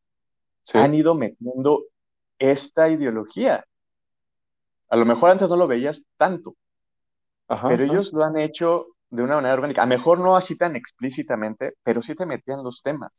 sí. 0.62 0.78
han 0.78 0.94
ido 0.94 1.14
metiendo 1.14 1.84
esta 2.38 2.88
ideología. 2.88 3.64
A 4.90 4.96
lo 4.96 5.06
mejor 5.06 5.30
antes 5.30 5.48
no 5.48 5.56
lo 5.56 5.66
veías 5.68 6.02
tanto, 6.18 6.56
Ajá, 7.48 7.68
pero 7.68 7.84
ajá. 7.84 7.84
ellos 7.84 8.12
lo 8.12 8.24
han 8.24 8.36
hecho 8.36 8.86
de 9.10 9.22
una 9.22 9.36
manera 9.36 9.54
orgánica. 9.54 9.82
A 9.82 9.86
lo 9.86 9.90
mejor 9.96 10.18
no 10.18 10.36
así 10.36 10.56
tan 10.56 10.76
explícitamente, 10.76 11.74
pero 11.82 12.02
sí 12.02 12.14
te 12.14 12.26
metían 12.26 12.62
los 12.64 12.82
temas, 12.82 13.12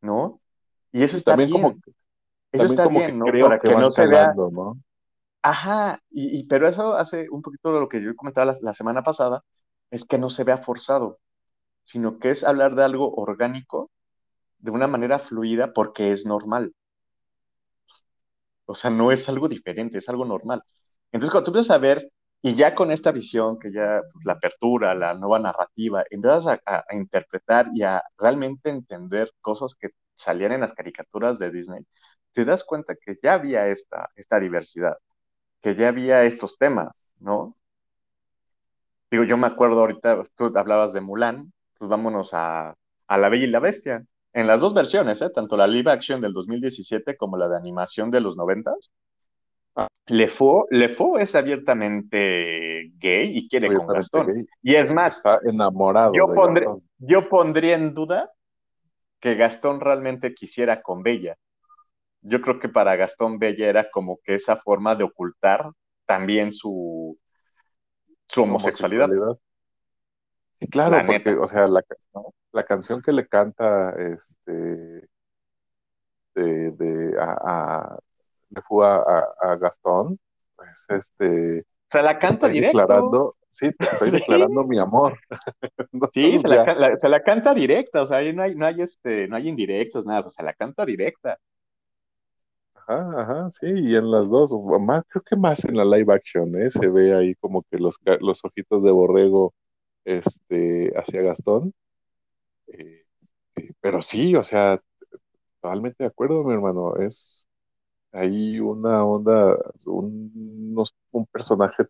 ¿no? 0.00 0.40
Y 0.92 1.02
eso 1.04 1.16
está 1.16 1.36
también 1.36 1.50
bien. 1.50 1.50
como, 1.50 1.80
Eso 2.52 2.66
también 2.66 2.66
está 2.66 2.86
como 2.86 3.04
bien, 3.04 3.18
que 3.18 3.18
¿no? 3.18 3.32
creo 3.32 3.38
Para 3.38 3.60
que 3.60 3.68
que 3.68 3.76
van 3.76 3.76
no 3.76 3.90
se 3.90 4.06
vea. 4.06 4.38
¿no? 4.52 4.78
Ajá, 5.42 6.00
y, 6.10 6.40
y 6.40 6.44
pero 6.46 6.68
eso 6.68 6.94
hace 6.96 7.28
un 7.30 7.40
poquito 7.42 7.72
de 7.72 7.80
lo 7.80 7.88
que 7.88 8.02
yo 8.02 8.14
comentaba 8.16 8.52
la, 8.54 8.58
la 8.60 8.74
semana 8.74 9.02
pasada, 9.02 9.42
es 9.90 10.04
que 10.04 10.18
no 10.18 10.30
se 10.30 10.44
vea 10.44 10.58
forzado. 10.58 11.18
sino 11.86 12.18
que 12.20 12.32
es 12.32 12.44
hablar 12.44 12.76
de 12.76 12.84
algo 12.84 13.14
orgánico 13.16 13.90
de 14.60 14.72
una 14.72 14.88
manera 14.88 15.20
fluida 15.20 15.72
porque 15.74 16.12
es 16.12 16.26
normal. 16.26 16.74
O 18.66 18.74
sea, 18.74 18.90
no 18.90 19.12
es 19.12 19.28
algo 19.28 19.48
diferente, 19.48 19.98
es 19.98 20.08
algo 20.08 20.24
normal. 20.24 20.62
Entonces, 21.12 21.30
cuando 21.32 21.46
tú 21.46 21.50
empiezas 21.52 21.76
a 21.76 21.78
ver, 21.78 22.10
y 22.42 22.54
ya 22.54 22.74
con 22.74 22.92
esta 22.92 23.12
visión, 23.12 23.58
que 23.58 23.72
ya 23.72 24.02
pues, 24.12 24.24
la 24.24 24.34
apertura, 24.34 24.94
la 24.94 25.14
nueva 25.14 25.38
narrativa, 25.38 26.04
empiezas 26.10 26.46
a, 26.46 26.60
a, 26.88 26.94
interpretar 26.94 27.68
y 27.74 27.82
a 27.82 28.02
realmente 28.18 28.70
entender 28.70 29.30
cosas 29.40 29.74
que 29.80 29.90
salían 30.16 30.52
en 30.52 30.60
las 30.62 30.74
caricaturas 30.74 31.38
de 31.38 31.50
Disney, 31.50 31.84
te 32.36 32.44
das 32.44 32.64
cuenta 32.64 32.94
que 32.96 33.18
ya 33.22 33.34
había 33.34 33.68
esta, 33.68 34.10
diversidad, 34.40 34.96
que 35.62 35.74
ya 35.76 35.88
había 35.88 36.24
estos 36.24 36.58
temas, 36.58 36.92
¿no? 37.20 37.56
Digo, 39.10 39.24
yo 39.24 39.36
me 39.36 39.46
acuerdo 39.46 39.80
ahorita, 39.80 40.24
tú 40.36 40.52
hablabas 40.56 40.92
de 40.92 41.00
Mulan, 41.00 41.52
pues 41.78 41.88
vámonos 41.88 42.30
a, 42.32 42.74
a 43.06 43.18
La 43.18 43.28
Bella 43.28 43.44
y 43.44 43.50
la 43.50 43.60
Bestia. 43.60 44.04
En 44.36 44.46
las 44.46 44.60
dos 44.60 44.74
versiones, 44.74 45.22
¿eh? 45.22 45.30
tanto 45.30 45.56
la 45.56 45.66
live 45.66 45.90
action 45.90 46.20
del 46.20 46.34
2017 46.34 47.16
como 47.16 47.38
la 47.38 47.48
de 47.48 47.56
animación 47.56 48.10
de 48.10 48.20
los 48.20 48.36
90 48.36 48.70
Le 50.08 50.28
Faux, 50.28 50.66
Le 50.70 50.90
Faux 50.90 51.22
es 51.22 51.34
abiertamente 51.34 52.92
gay 52.98 53.38
y 53.38 53.48
quiere 53.48 53.74
con 53.74 53.86
Gastón. 53.86 54.26
Gay. 54.26 54.46
Y 54.62 54.74
es 54.74 54.92
más, 54.92 55.16
está 55.16 55.40
enamorado. 55.42 56.12
Yo, 56.14 56.26
de 56.26 56.34
pondré, 56.34 56.64
Gastón. 56.66 56.82
yo 56.98 57.28
pondría 57.30 57.76
en 57.76 57.94
duda 57.94 58.30
que 59.20 59.36
Gastón 59.36 59.80
realmente 59.80 60.34
quisiera 60.34 60.82
con 60.82 61.02
Bella. 61.02 61.36
Yo 62.20 62.42
creo 62.42 62.58
que 62.60 62.68
para 62.68 62.94
Gastón 62.94 63.38
Bella 63.38 63.70
era 63.70 63.90
como 63.90 64.18
que 64.22 64.34
esa 64.34 64.58
forma 64.58 64.96
de 64.96 65.04
ocultar 65.04 65.70
también 66.04 66.52
su, 66.52 67.18
su 68.28 68.42
homosexualidad. 68.42 69.06
homosexualidad. 69.06 69.40
Sí, 70.60 70.68
claro, 70.68 70.98
la 70.98 71.06
porque, 71.06 71.30
neta. 71.30 71.40
o 71.40 71.46
sea, 71.46 71.66
la, 71.68 71.82
¿no? 72.14 72.34
La, 72.56 72.64
canción 72.64 73.02
que 73.02 73.12
le 73.12 73.26
canta 73.26 73.90
este 73.98 75.08
de, 76.34 76.70
de 76.72 77.20
a, 77.20 77.36
a, 77.44 77.98
le 78.50 78.62
fue 78.62 78.86
a, 78.86 79.02
a, 79.40 79.56
Gastón, 79.56 80.18
pues 80.54 80.86
este 80.88 81.60
o 81.60 81.92
sea, 81.92 82.02
la 82.02 82.18
canta 82.18 82.48
directo. 82.48 82.78
Declarando, 82.78 83.36
sí, 83.48 83.70
te 83.72 83.84
estoy 83.84 84.10
declarando 84.50 84.64
mi 84.64 84.78
amor. 84.78 85.16
sí, 86.12 86.38
se 86.40 86.48
la, 86.48 86.74
la, 86.74 86.96
se 86.96 87.08
la, 87.08 87.22
canta 87.22 87.54
directa, 87.54 88.02
o 88.02 88.06
sea, 88.06 88.18
ahí 88.18 88.32
no 88.32 88.42
hay, 88.42 88.54
no 88.56 88.66
hay 88.66 88.82
este, 88.82 89.28
no 89.28 89.36
hay 89.36 89.48
indirectos, 89.48 90.04
nada, 90.04 90.20
o 90.20 90.30
sea, 90.30 90.44
la 90.44 90.54
canta 90.54 90.84
directa. 90.84 91.38
Ajá, 92.74 93.22
ajá, 93.22 93.50
sí, 93.50 93.66
y 93.66 93.96
en 93.96 94.10
las 94.10 94.28
dos, 94.28 94.52
más, 94.80 95.02
creo 95.08 95.22
que 95.22 95.36
más 95.36 95.64
en 95.64 95.76
la 95.76 95.84
live 95.84 96.12
action, 96.12 96.54
¿eh? 96.60 96.70
Se 96.70 96.88
ve 96.88 97.14
ahí 97.14 97.34
como 97.36 97.62
que 97.70 97.78
los, 97.78 97.96
los 98.20 98.44
ojitos 98.44 98.82
de 98.82 98.92
borrego 98.92 99.54
este, 100.04 100.92
hacia 100.96 101.22
Gastón. 101.22 101.72
Eh, 102.68 103.04
eh, 103.56 103.72
pero 103.80 104.02
sí, 104.02 104.34
o 104.36 104.44
sea, 104.44 104.80
totalmente 105.60 106.04
de 106.04 106.08
acuerdo, 106.08 106.44
mi 106.44 106.54
hermano. 106.54 106.96
Es 106.98 107.48
ahí 108.12 108.60
una 108.60 109.04
onda, 109.04 109.56
un, 109.86 110.76
un 111.12 111.26
personaje 111.28 111.84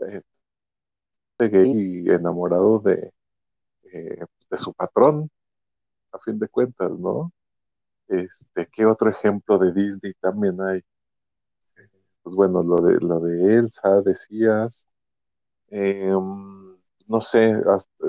eh, 0.00 0.22
gay 1.38 2.04
enamorado 2.08 2.78
de, 2.80 3.12
eh, 3.92 4.24
de 4.50 4.58
su 4.58 4.74
patrón, 4.74 5.30
a 6.12 6.20
fin 6.20 6.38
de 6.40 6.48
cuentas, 6.48 6.90
¿no? 6.92 7.32
Este, 8.08 8.68
¿qué 8.72 8.86
otro 8.86 9.10
ejemplo 9.10 9.58
de 9.58 9.72
Disney 9.72 10.14
también 10.20 10.60
hay? 10.62 10.82
Pues 12.22 12.34
bueno, 12.36 12.62
lo 12.62 12.76
de, 12.76 12.94
lo 13.00 13.20
de 13.20 13.56
Elsa, 13.58 14.00
decías. 14.02 14.88
Eh, 15.70 16.10
no 17.06 17.20
sé, 17.20 17.54
hasta, 17.66 18.06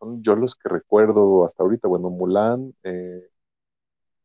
son 0.00 0.22
yo 0.22 0.34
los 0.34 0.54
que 0.54 0.68
recuerdo 0.68 1.44
hasta 1.44 1.62
ahorita. 1.62 1.86
Bueno, 1.88 2.10
Mulan, 2.10 2.74
eh, 2.82 3.28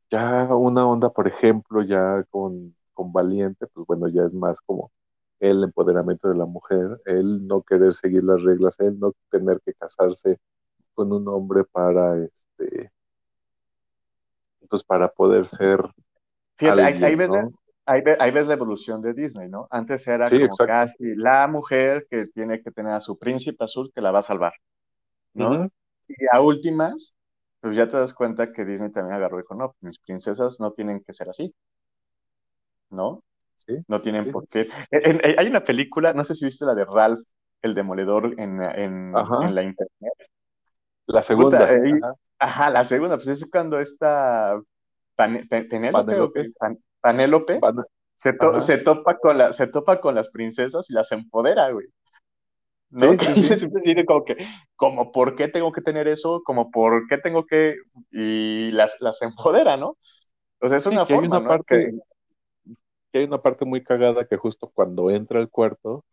ya 0.10 0.56
una 0.56 0.88
onda, 0.88 1.10
por 1.10 1.28
ejemplo, 1.28 1.84
ya 1.84 2.24
con, 2.30 2.76
con 2.94 3.12
Valiente, 3.14 3.68
pues 3.68 3.86
bueno, 3.86 4.08
ya 4.08 4.24
es 4.24 4.34
más 4.34 4.62
como 4.62 4.92
el 5.40 5.64
empoderamiento 5.64 6.30
de 6.30 6.36
la 6.36 6.46
mujer, 6.46 7.02
el 7.06 7.46
no 7.46 7.62
querer 7.62 7.94
seguir 7.94 8.24
las 8.24 8.42
reglas, 8.42 8.80
el 8.80 8.98
no 9.00 9.14
tener 9.30 9.60
que 9.66 9.74
casarse 9.74 10.40
con 10.94 11.12
un 11.12 11.28
hombre 11.28 11.64
para 11.66 12.18
este 12.24 12.92
pues 14.70 14.84
para 14.84 15.10
poder 15.10 15.48
ser 15.48 15.80
Fíjate, 16.58 16.82
alguien, 16.82 17.04
ahí, 17.04 17.16
ves, 17.16 17.30
¿no? 17.30 17.52
ahí, 17.86 18.02
ves, 18.02 18.18
ahí, 18.20 18.32
ves, 18.32 18.48
la 18.48 18.54
evolución 18.54 19.02
de 19.02 19.14
Disney, 19.14 19.50
¿no? 19.50 19.68
Antes 19.70 20.08
era 20.08 20.26
sí, 20.26 20.40
como 20.40 20.56
casi 20.66 21.16
la 21.16 21.48
mujer 21.48 22.08
que 22.10 22.26
tiene 22.28 22.62
que 22.64 22.72
tener 22.72 22.94
a 22.94 23.02
su 23.02 23.20
príncipe 23.20 23.64
azul 23.64 23.92
que 23.94 24.02
la 24.02 24.12
va 24.12 24.20
a 24.20 24.24
salvar, 24.24 24.54
¿no? 25.36 25.70
Y 26.08 26.16
a 26.32 26.42
últimas, 26.42 27.14
pues 27.62 27.76
ya 27.76 27.88
te 27.90 27.98
das 27.98 28.14
cuenta 28.14 28.52
que 28.52 28.66
Disney 28.66 28.92
también 28.92 29.16
agarró 29.16 29.40
y 29.40 29.42
dijo, 29.44 29.56
no, 29.56 29.76
mis 29.82 30.00
princesas 30.00 30.60
no 30.60 30.72
tienen 30.72 31.04
que 31.04 31.14
ser 31.14 31.30
así, 31.30 31.54
¿no? 32.90 33.24
Sí, 33.58 33.78
no 33.88 34.02
tienen 34.02 34.26
sí. 34.26 34.32
por 34.32 34.48
qué. 34.48 34.70
En, 34.92 35.26
en, 35.26 35.40
hay 35.40 35.48
una 35.48 35.64
película, 35.64 36.14
no 36.14 36.26
sé 36.26 36.36
si 36.36 36.46
viste 36.46 36.66
la 36.66 36.76
de 36.76 36.86
Ralph, 36.86 37.22
el 37.62 37.74
demoledor, 37.74 38.34
en, 38.38 38.62
en, 38.62 39.14
en 39.16 39.56
la 39.56 39.64
internet. 39.64 40.14
La 41.08 41.24
segunda. 41.24 41.60
Puta, 41.60 41.74
eh, 41.74 42.00
ajá. 42.02 42.14
ajá. 42.40 42.70
la 42.70 42.84
segunda, 42.86 43.16
pues 43.18 43.28
es 43.30 43.46
cuando 43.50 43.80
esta 43.80 44.60
Pan, 45.16 45.48
Pen, 45.50 45.68
Penélope, 45.70 46.52
Pan, 46.60 46.78
Panélope 47.00 47.60
Pan, 47.60 47.78
se, 48.20 48.34
to, 48.34 48.60
se, 48.62 48.78
topa 48.80 49.18
con 49.18 49.38
la, 49.38 49.54
se 49.54 49.68
topa 49.68 50.00
con 50.00 50.16
las 50.16 50.30
princesas 50.30 50.90
y 50.90 50.94
las 50.94 51.12
empodera, 51.12 51.72
güey. 51.72 51.88
¿No? 52.90 53.16
Sí, 53.20 53.20
sí, 53.20 53.36
sí. 53.36 53.60
Siempre 53.60 53.82
dice 53.86 54.06
como 54.06 54.26
que, 54.26 54.38
como 54.76 55.12
por 55.12 55.36
qué 55.36 55.48
tengo 55.48 55.72
que 55.72 55.82
tener 55.82 56.08
eso, 56.08 56.42
como 56.44 56.72
por 56.72 57.08
qué 57.08 57.18
tengo 57.18 57.46
que, 57.46 57.76
y 58.12 58.72
las, 58.72 58.96
las 59.00 59.22
empodera, 59.22 59.78
¿no? 59.78 59.98
O 60.62 60.70
sea, 60.70 60.78
es 60.80 60.88
sí, 60.88 60.90
una 60.90 61.06
forma, 61.06 61.24
hay 61.24 61.28
una 61.28 61.40
¿no? 61.40 61.48
parte, 61.48 61.92
que... 61.92 62.00
que 63.12 63.20
hay 63.20 63.26
una 63.26 63.42
parte 63.42 63.66
muy 63.66 63.84
cagada 63.84 64.26
que 64.28 64.38
justo 64.38 64.70
cuando 64.74 65.10
entra 65.12 65.40
al 65.40 65.50
cuarto, 65.50 66.06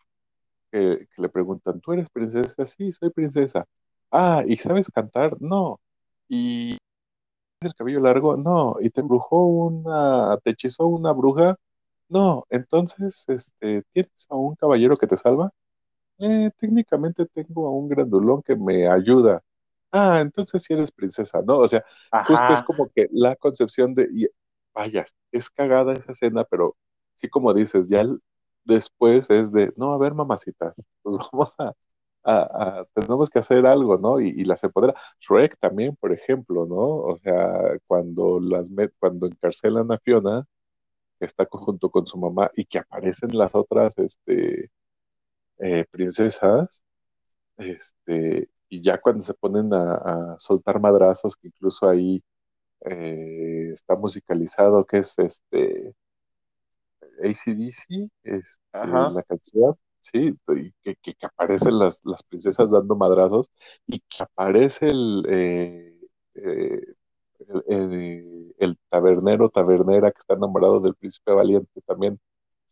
que, 0.73 1.09
que 1.15 1.23
le 1.23 1.29
preguntan, 1.29 1.81
¿tú 1.81 1.93
eres 1.93 2.11
princesa? 2.11 2.67
Sí, 2.67 2.93
soy 2.93 3.11
princesa. 3.11 3.67
Ah, 4.11 4.45
¿y 4.47 4.57
sabes 4.59 4.91
cantar? 4.91 5.37
No. 5.41 5.81
¿Y 6.29 6.79
el 7.61 7.75
cabello 7.75 8.01
largo? 8.01 8.37
No. 8.37 8.77
¿Y 8.81 8.91
te 8.91 9.01
embrujó 9.03 9.47
una, 9.47 10.39
te 10.45 10.51
hechizó 10.53 10.87
una 10.89 11.13
bruja? 11.13 11.57
No. 12.09 12.47
Entonces, 12.51 13.25
este, 13.29 13.85
¿tienes 13.93 14.27
a 14.31 14.37
un 14.37 14.57
caballero 14.57 14.97
que 14.99 15.07
te 15.09 15.17
salva? 15.19 15.53
Eh, 16.25 16.53
técnicamente 16.57 17.27
tengo 17.27 17.67
a 17.67 17.71
un 17.73 17.89
grandulón 17.89 18.43
que 18.43 18.55
me 18.55 18.89
ayuda. 18.89 19.43
Ah, 19.91 20.21
entonces 20.21 20.63
sí 20.63 20.73
eres 20.73 20.93
princesa, 20.93 21.43
¿no? 21.43 21.59
O 21.59 21.67
sea, 21.67 21.85
Ajá. 22.13 22.25
justo 22.27 22.53
es 22.55 22.63
como 22.63 22.89
que 22.95 23.09
la 23.11 23.35
concepción 23.35 23.93
de, 23.95 24.09
y, 24.13 24.29
vaya, 24.73 25.05
es 25.33 25.51
cagada 25.51 25.93
esa 25.95 26.13
escena, 26.13 26.45
pero 26.45 26.77
sí 27.17 27.29
como 27.29 27.53
dices, 27.53 27.89
ya 27.89 28.03
el, 28.03 28.21
después 28.65 29.31
es 29.31 29.51
de, 29.53 29.73
no, 29.77 29.93
a 29.95 29.99
ver, 29.99 30.15
mamacitas, 30.15 30.87
pues 31.03 31.17
vamos 31.33 31.55
a, 31.59 31.75
a, 32.23 32.81
a, 32.81 32.87
tenemos 32.95 33.29
que 33.29 33.41
hacer 33.41 33.67
algo, 33.67 33.99
¿no? 33.99 34.21
Y, 34.21 34.29
y, 34.29 34.45
las 34.45 34.63
empodera. 34.65 34.95
Shrek 35.21 35.59
también, 35.59 35.97
por 35.97 36.13
ejemplo, 36.13 36.67
¿no? 36.67 36.77
O 36.77 37.17
sea, 37.17 37.79
cuando 37.89 38.39
las 38.41 38.71
met, 38.71 38.93
cuando 39.01 39.27
encarcelan 39.27 39.91
a 39.93 39.99
Fiona, 39.99 40.47
que 41.19 41.27
está 41.27 41.47
junto 41.51 41.91
con 41.91 42.07
su 42.07 42.19
mamá 42.19 42.51
y 42.57 42.65
que 42.67 42.79
aparecen 42.79 43.37
las 43.37 43.55
otras, 43.55 43.99
este, 43.99 44.71
eh, 45.63 45.87
princesas, 45.91 46.83
este, 47.59 48.49
y 48.69 48.83
ya 48.83 49.01
cuando 49.01 49.23
se 49.23 49.35
ponen 49.35 49.73
a, 49.75 49.95
a 49.95 50.39
soltar 50.39 50.81
madrazos, 50.81 51.37
que 51.37 51.49
incluso 51.49 51.89
ahí 51.89 52.23
eh, 52.85 53.71
está 53.73 53.97
musicalizado, 53.97 54.85
que 54.85 54.99
es 54.99 55.19
este 55.19 55.95
ACDC, 57.23 58.11
este, 58.25 58.61
la 58.73 59.23
canción, 59.23 59.77
sí, 60.01 60.37
y 60.49 60.73
que, 60.83 60.97
que, 60.97 61.15
que, 61.15 61.27
aparecen 61.27 61.79
las, 61.79 62.01
las 62.05 62.23
princesas 62.25 62.71
dando 62.71 62.97
madrazos 62.97 63.51
y 63.87 64.01
que 64.01 64.23
aparece 64.25 64.89
el, 64.89 65.25
eh, 65.29 66.01
eh, 66.35 66.95
el, 67.49 67.63
el, 67.69 68.55
el, 68.59 68.79
tabernero, 68.89 69.49
tabernera 69.51 70.11
que 70.11 70.19
está 70.19 70.35
enamorado 70.35 70.81
del 70.81 70.95
príncipe 70.95 71.33
valiente 71.33 71.81
también 71.87 72.19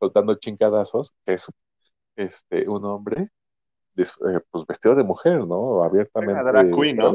soltando 0.01 0.35
chingadazos, 0.37 1.13
que 1.25 1.35
es 1.35 1.53
este, 2.17 2.69
un 2.69 2.85
hombre 2.85 3.31
eh, 3.97 4.41
pues 4.51 4.67
vestido 4.67 4.95
de 4.95 5.05
mujer, 5.05 5.47
¿no? 5.47 5.83
Abiertamente. 5.83 6.41
Una 6.41 6.53
drag 6.53 6.75
queen, 6.75 6.97
¿no? 6.97 7.15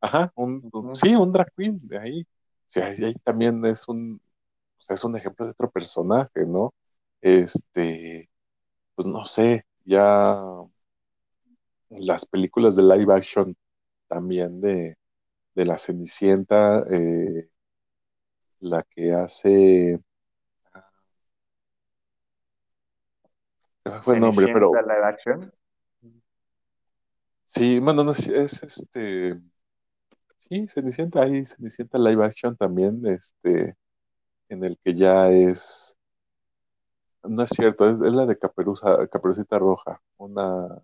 Ajá, 0.00 0.32
un, 0.34 0.68
un, 0.72 0.96
sí, 0.96 1.14
un 1.14 1.32
drag 1.32 1.52
queen, 1.56 1.78
de 1.82 1.98
ahí. 1.98 2.26
Sí, 2.66 2.80
ahí, 2.80 3.04
ahí 3.04 3.14
también 3.22 3.64
es 3.66 3.86
un, 3.88 4.20
es 4.88 5.04
un 5.04 5.16
ejemplo 5.16 5.44
de 5.44 5.52
otro 5.52 5.70
personaje, 5.70 6.46
¿no? 6.46 6.72
Este, 7.20 8.30
pues 8.94 9.06
no 9.06 9.24
sé, 9.24 9.64
ya 9.84 10.42
las 11.90 12.24
películas 12.24 12.76
de 12.76 12.82
live 12.82 13.12
action 13.12 13.56
también 14.08 14.60
de, 14.60 14.96
de 15.54 15.64
la 15.64 15.76
Cenicienta, 15.76 16.84
eh, 16.88 17.48
la 18.60 18.82
que 18.84 19.12
hace... 19.12 20.00
fue 24.02 24.14
el 24.14 24.20
nombre? 24.20 24.46
Pero... 24.52 24.70
Live 24.72 25.04
action? 25.04 25.52
Sí, 27.44 27.80
bueno, 27.80 28.04
no 28.04 28.12
es, 28.12 28.28
es 28.28 28.62
este. 28.62 29.40
Sí, 30.48 30.66
Cenicienta, 30.68 31.22
hay 31.22 31.46
Cenicienta 31.46 31.98
live 31.98 32.24
action 32.24 32.56
también, 32.56 33.04
este, 33.06 33.76
en 34.48 34.64
el 34.64 34.78
que 34.84 34.94
ya 34.94 35.30
es. 35.30 35.96
No 37.22 37.42
es 37.42 37.50
cierto, 37.50 37.88
es, 37.88 37.96
es 38.00 38.12
la 38.14 38.26
de 38.26 38.38
Caperuza, 38.38 39.06
Caperucita 39.08 39.58
Roja, 39.58 40.00
una 40.16 40.80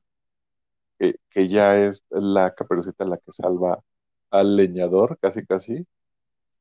que, 0.99 1.17
que 1.31 1.49
ya 1.49 1.77
es 1.79 2.05
la 2.11 2.55
Caperucita 2.55 3.05
la 3.05 3.19
que 3.19 3.33
salva 3.33 3.83
al 4.31 4.57
leñador, 4.57 5.19
casi 5.21 5.47
casi, 5.47 5.87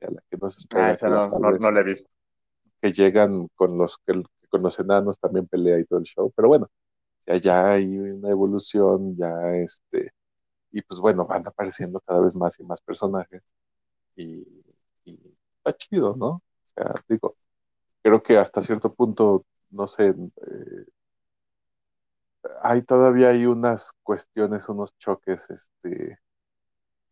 a 0.02 0.12
la 0.12 0.22
que 0.30 0.38
no 0.38 0.50
se 0.50 0.60
Ah, 0.74 0.92
espera 0.92 0.92
esa 0.94 1.08
que 1.08 1.10
la 1.10 1.22
no, 1.22 1.40
no, 1.40 1.52
salve, 1.52 1.60
no 1.60 1.72
la 1.72 1.82
he 1.82 1.84
visto. 1.84 2.10
que 2.82 2.92
llegan 2.94 3.48
con 3.56 3.78
los 3.78 3.98
que 4.00 4.24
con 4.56 4.64
los 4.64 4.80
enanos 4.80 5.20
también 5.20 5.48
pelea 5.48 5.80
y 5.80 5.86
todo 5.86 6.00
el 6.00 6.06
show, 6.06 6.32
pero 6.36 6.48
bueno, 6.48 6.70
ya, 7.28 7.38
ya 7.38 7.72
hay 7.74 7.98
una 7.98 8.30
evolución, 8.32 9.18
ya 9.18 9.56
este, 9.58 10.14
y 10.72 10.82
pues 10.82 11.00
bueno, 11.02 11.26
van 11.28 11.48
apareciendo 11.48 12.00
cada 12.02 12.22
vez 12.22 12.36
más 12.36 12.60
y 12.60 12.64
más 12.64 12.82
personajes, 12.82 13.44
y, 14.16 14.46
está 15.58 15.74
chido, 15.78 16.16
¿no? 16.16 16.28
O 16.30 16.42
sea, 16.64 16.96
digo, 17.10 17.36
creo 18.04 18.24
que 18.24 18.38
hasta 18.38 18.62
cierto 18.62 18.94
punto, 18.94 19.46
no 19.72 19.88
sé, 19.88 20.10
eh, 20.10 20.86
hay 22.62 22.82
todavía 22.84 23.30
hay 23.30 23.46
unas 23.46 23.92
cuestiones, 24.04 24.70
unos 24.70 24.98
choques, 24.98 25.50
este, 25.50 26.20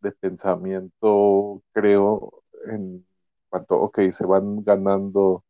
de 0.02 0.12
pensamiento, 0.14 1.62
creo, 1.74 2.44
en 2.68 3.06
cuanto, 3.50 3.76
ok, 3.82 4.00
se 4.12 4.26
van 4.26 4.64
ganando 4.64 5.44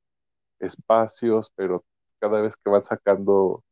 espacios, 0.66 1.51
pero 1.55 1.84
cada 2.20 2.41
vez 2.41 2.55
que 2.57 2.70
van 2.70 2.84
sacando 2.84 3.64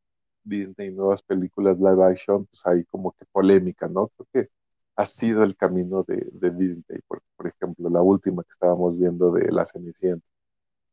Disney 0.43 0.91
nuevas 0.91 1.21
películas 1.21 1.77
live 1.77 2.03
action, 2.03 2.45
pues 2.45 2.65
hay 2.67 2.83
como 2.85 3.11
que 3.13 3.25
polémica, 3.31 3.87
¿no? 3.87 4.09
Creo 4.09 4.27
que 4.33 4.51
ha 4.95 5.05
sido 5.05 5.43
el 5.43 5.55
camino 5.55 6.03
de, 6.03 6.51
Disney, 6.51 6.99
por, 7.07 7.21
por, 7.35 7.47
ejemplo, 7.47 7.89
la 7.89 8.01
última 8.01 8.43
que 8.43 8.51
estábamos 8.51 8.97
viendo 8.97 9.31
de 9.31 9.51
La 9.51 9.65
Cenicienta, 9.65 10.25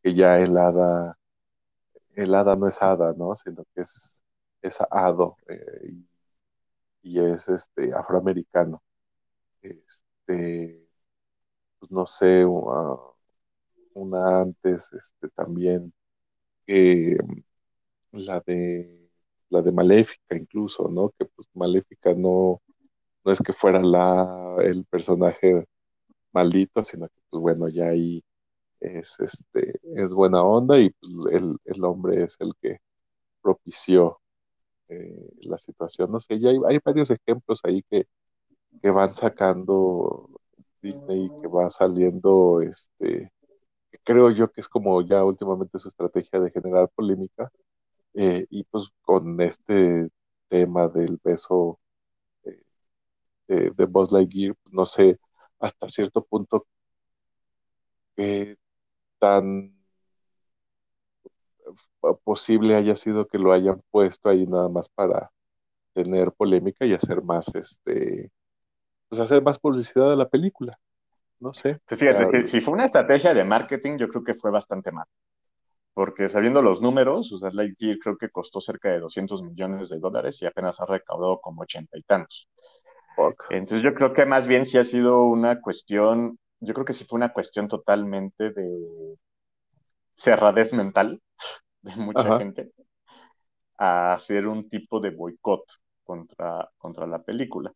que 0.03 0.15
ya 0.15 0.39
el 0.41 0.57
hada, 0.57 1.19
el 2.15 2.35
hada 2.35 2.57
no 2.57 2.69
es 2.69 2.83
hada, 2.83 3.15
¿no? 3.17 3.35
Sino 3.37 3.65
que 3.75 3.83
es, 3.83 4.23
es 4.63 4.79
hado 4.91 5.37
eh, 5.49 5.93
y, 7.03 7.19
y, 7.19 7.21
es 7.21 7.49
este 7.49 7.93
afroamericano. 7.95 8.83
Este, 9.63 10.89
pues 11.79 11.91
no 11.93 12.07
sé, 12.07 12.45
una, 12.45 12.97
una 13.99 14.41
antes, 14.43 14.93
este 14.93 15.29
también, 15.31 15.93
eh, 16.67 17.19
la 18.13 18.41
de 18.47 19.09
la 19.51 19.63
de 19.63 19.73
Maléfica 19.73 20.37
incluso, 20.37 20.89
¿no? 20.89 21.11
Que 21.19 21.27
pues 21.27 21.49
Maléfica 21.55 22.15
no, 22.15 22.63
no 23.25 23.33
es 23.33 23.41
que 23.41 23.53
fuera 23.53 23.81
la, 23.83 24.57
el 24.63 24.85
personaje 24.87 25.67
maldito, 26.33 26.85
sino 26.85 27.09
que 27.09 27.21
pues 27.31 27.41
bueno, 27.43 27.69
ya 27.69 27.89
ahí 27.89 28.25
es 28.81 29.19
este 29.21 29.81
es 29.97 30.15
buena 30.15 30.43
onda 30.43 30.79
y 30.79 30.91
pues 30.91 31.13
el, 31.33 31.57
el 31.65 31.85
hombre 31.85 32.25
es 32.25 32.37
el 32.41 32.53
que 32.63 32.79
propició 33.43 34.21
eh, 34.89 35.31
la 35.43 35.59
situación. 35.59 36.11
No 36.13 36.21
sé, 36.21 36.39
ya 36.41 36.51
hay, 36.51 36.59
hay, 36.69 36.79
varios 36.85 37.11
ejemplos 37.11 37.61
ahí 37.65 37.83
que, 37.91 38.07
que 38.83 38.91
van 38.91 39.15
sacando 39.15 40.31
Disney, 40.83 41.31
que 41.43 41.49
va 41.49 41.71
saliendo, 41.71 42.63
este, 42.63 43.33
creo 44.05 44.31
yo 44.31 44.51
que 44.53 44.61
es 44.61 44.69
como 44.69 45.03
ya 45.03 45.25
últimamente 45.25 45.79
su 45.79 45.89
estrategia 45.89 46.41
de 46.41 46.51
generar 46.51 46.89
polémica, 46.91 47.51
eh, 48.15 48.47
y 48.51 48.65
pues 48.65 48.89
con 49.03 49.41
este 49.41 50.09
tema 50.49 50.89
del 50.89 51.21
beso 51.23 51.79
eh, 52.45 53.73
de, 53.77 53.87
Buzz 53.87 54.13
Lightyear, 54.13 54.55
pues 54.63 54.75
no 54.75 54.87
sé 54.87 55.19
hasta 55.61 55.89
cierto 55.89 56.25
punto 56.25 56.67
qué 58.17 58.57
tan 59.19 59.75
posible 62.25 62.75
haya 62.75 62.97
sido 62.97 63.27
que 63.27 63.39
lo 63.39 63.53
hayan 63.53 63.83
puesto 63.91 64.29
ahí 64.29 64.47
nada 64.47 64.69
más 64.69 64.89
para 64.89 65.31
tener 65.95 66.33
polémica 66.33 66.87
y 66.87 66.95
hacer 66.95 67.23
más, 67.23 67.55
este, 67.55 68.31
pues 69.09 69.21
hacer 69.21 69.43
más 69.43 69.59
publicidad 69.59 70.11
de 70.11 70.17
la 70.17 70.29
película. 70.29 70.79
No 71.41 71.53
sé. 71.53 71.79
Pues 71.87 72.01
fíjate, 72.01 72.43
si, 72.43 72.49
si, 72.49 72.61
fue 72.61 72.75
una 72.75 72.85
estrategia 72.85 73.35
de 73.35 73.45
marketing, 73.45 73.99
yo 73.99 74.09
creo 74.09 74.25
que 74.25 74.35
fue 74.35 74.51
bastante 74.51 74.91
mal. 74.91 75.07
Porque 75.95 76.29
sabiendo 76.29 76.63
los 76.63 76.81
números, 76.81 77.33
o 77.33 77.39
sea, 77.39 77.51
Lightyear 77.51 77.99
creo 77.99 78.17
que 78.17 78.31
costó 78.31 78.61
cerca 78.61 78.89
de 78.91 79.01
200 79.01 79.43
millones 79.43 79.89
de 79.91 79.99
dólares 79.99 80.41
y 80.41 80.47
apenas 80.47 80.81
ha 80.81 80.87
recaudado 80.87 81.41
como 81.41 81.63
ochenta 81.63 81.99
y 81.99 82.03
tantos. 82.03 82.49
Entonces 83.51 83.83
yo 83.83 83.95
creo 83.95 84.13
que 84.13 84.25
más 84.25 84.47
bien 84.47 84.65
sí 84.65 84.79
ha 84.79 84.85
sido 84.85 85.25
una 85.25 85.61
cuestión, 85.61 86.39
yo 86.61 86.75
creo 86.75 86.85
que 86.85 86.95
sí 86.95 87.05
fue 87.05 87.17
una 87.17 87.33
cuestión 87.33 87.67
totalmente 87.67 88.51
de 88.51 89.17
cerradez 90.17 90.73
mental 90.73 91.21
de 91.83 91.97
mucha 91.97 92.21
Ajá. 92.21 92.39
gente 92.39 92.71
a 93.79 94.15
hacer 94.15 94.47
un 94.47 94.69
tipo 94.69 95.01
de 95.01 95.11
boicot 95.11 95.65
contra, 96.05 96.69
contra 96.79 97.07
la 97.07 97.23
película. 97.23 97.73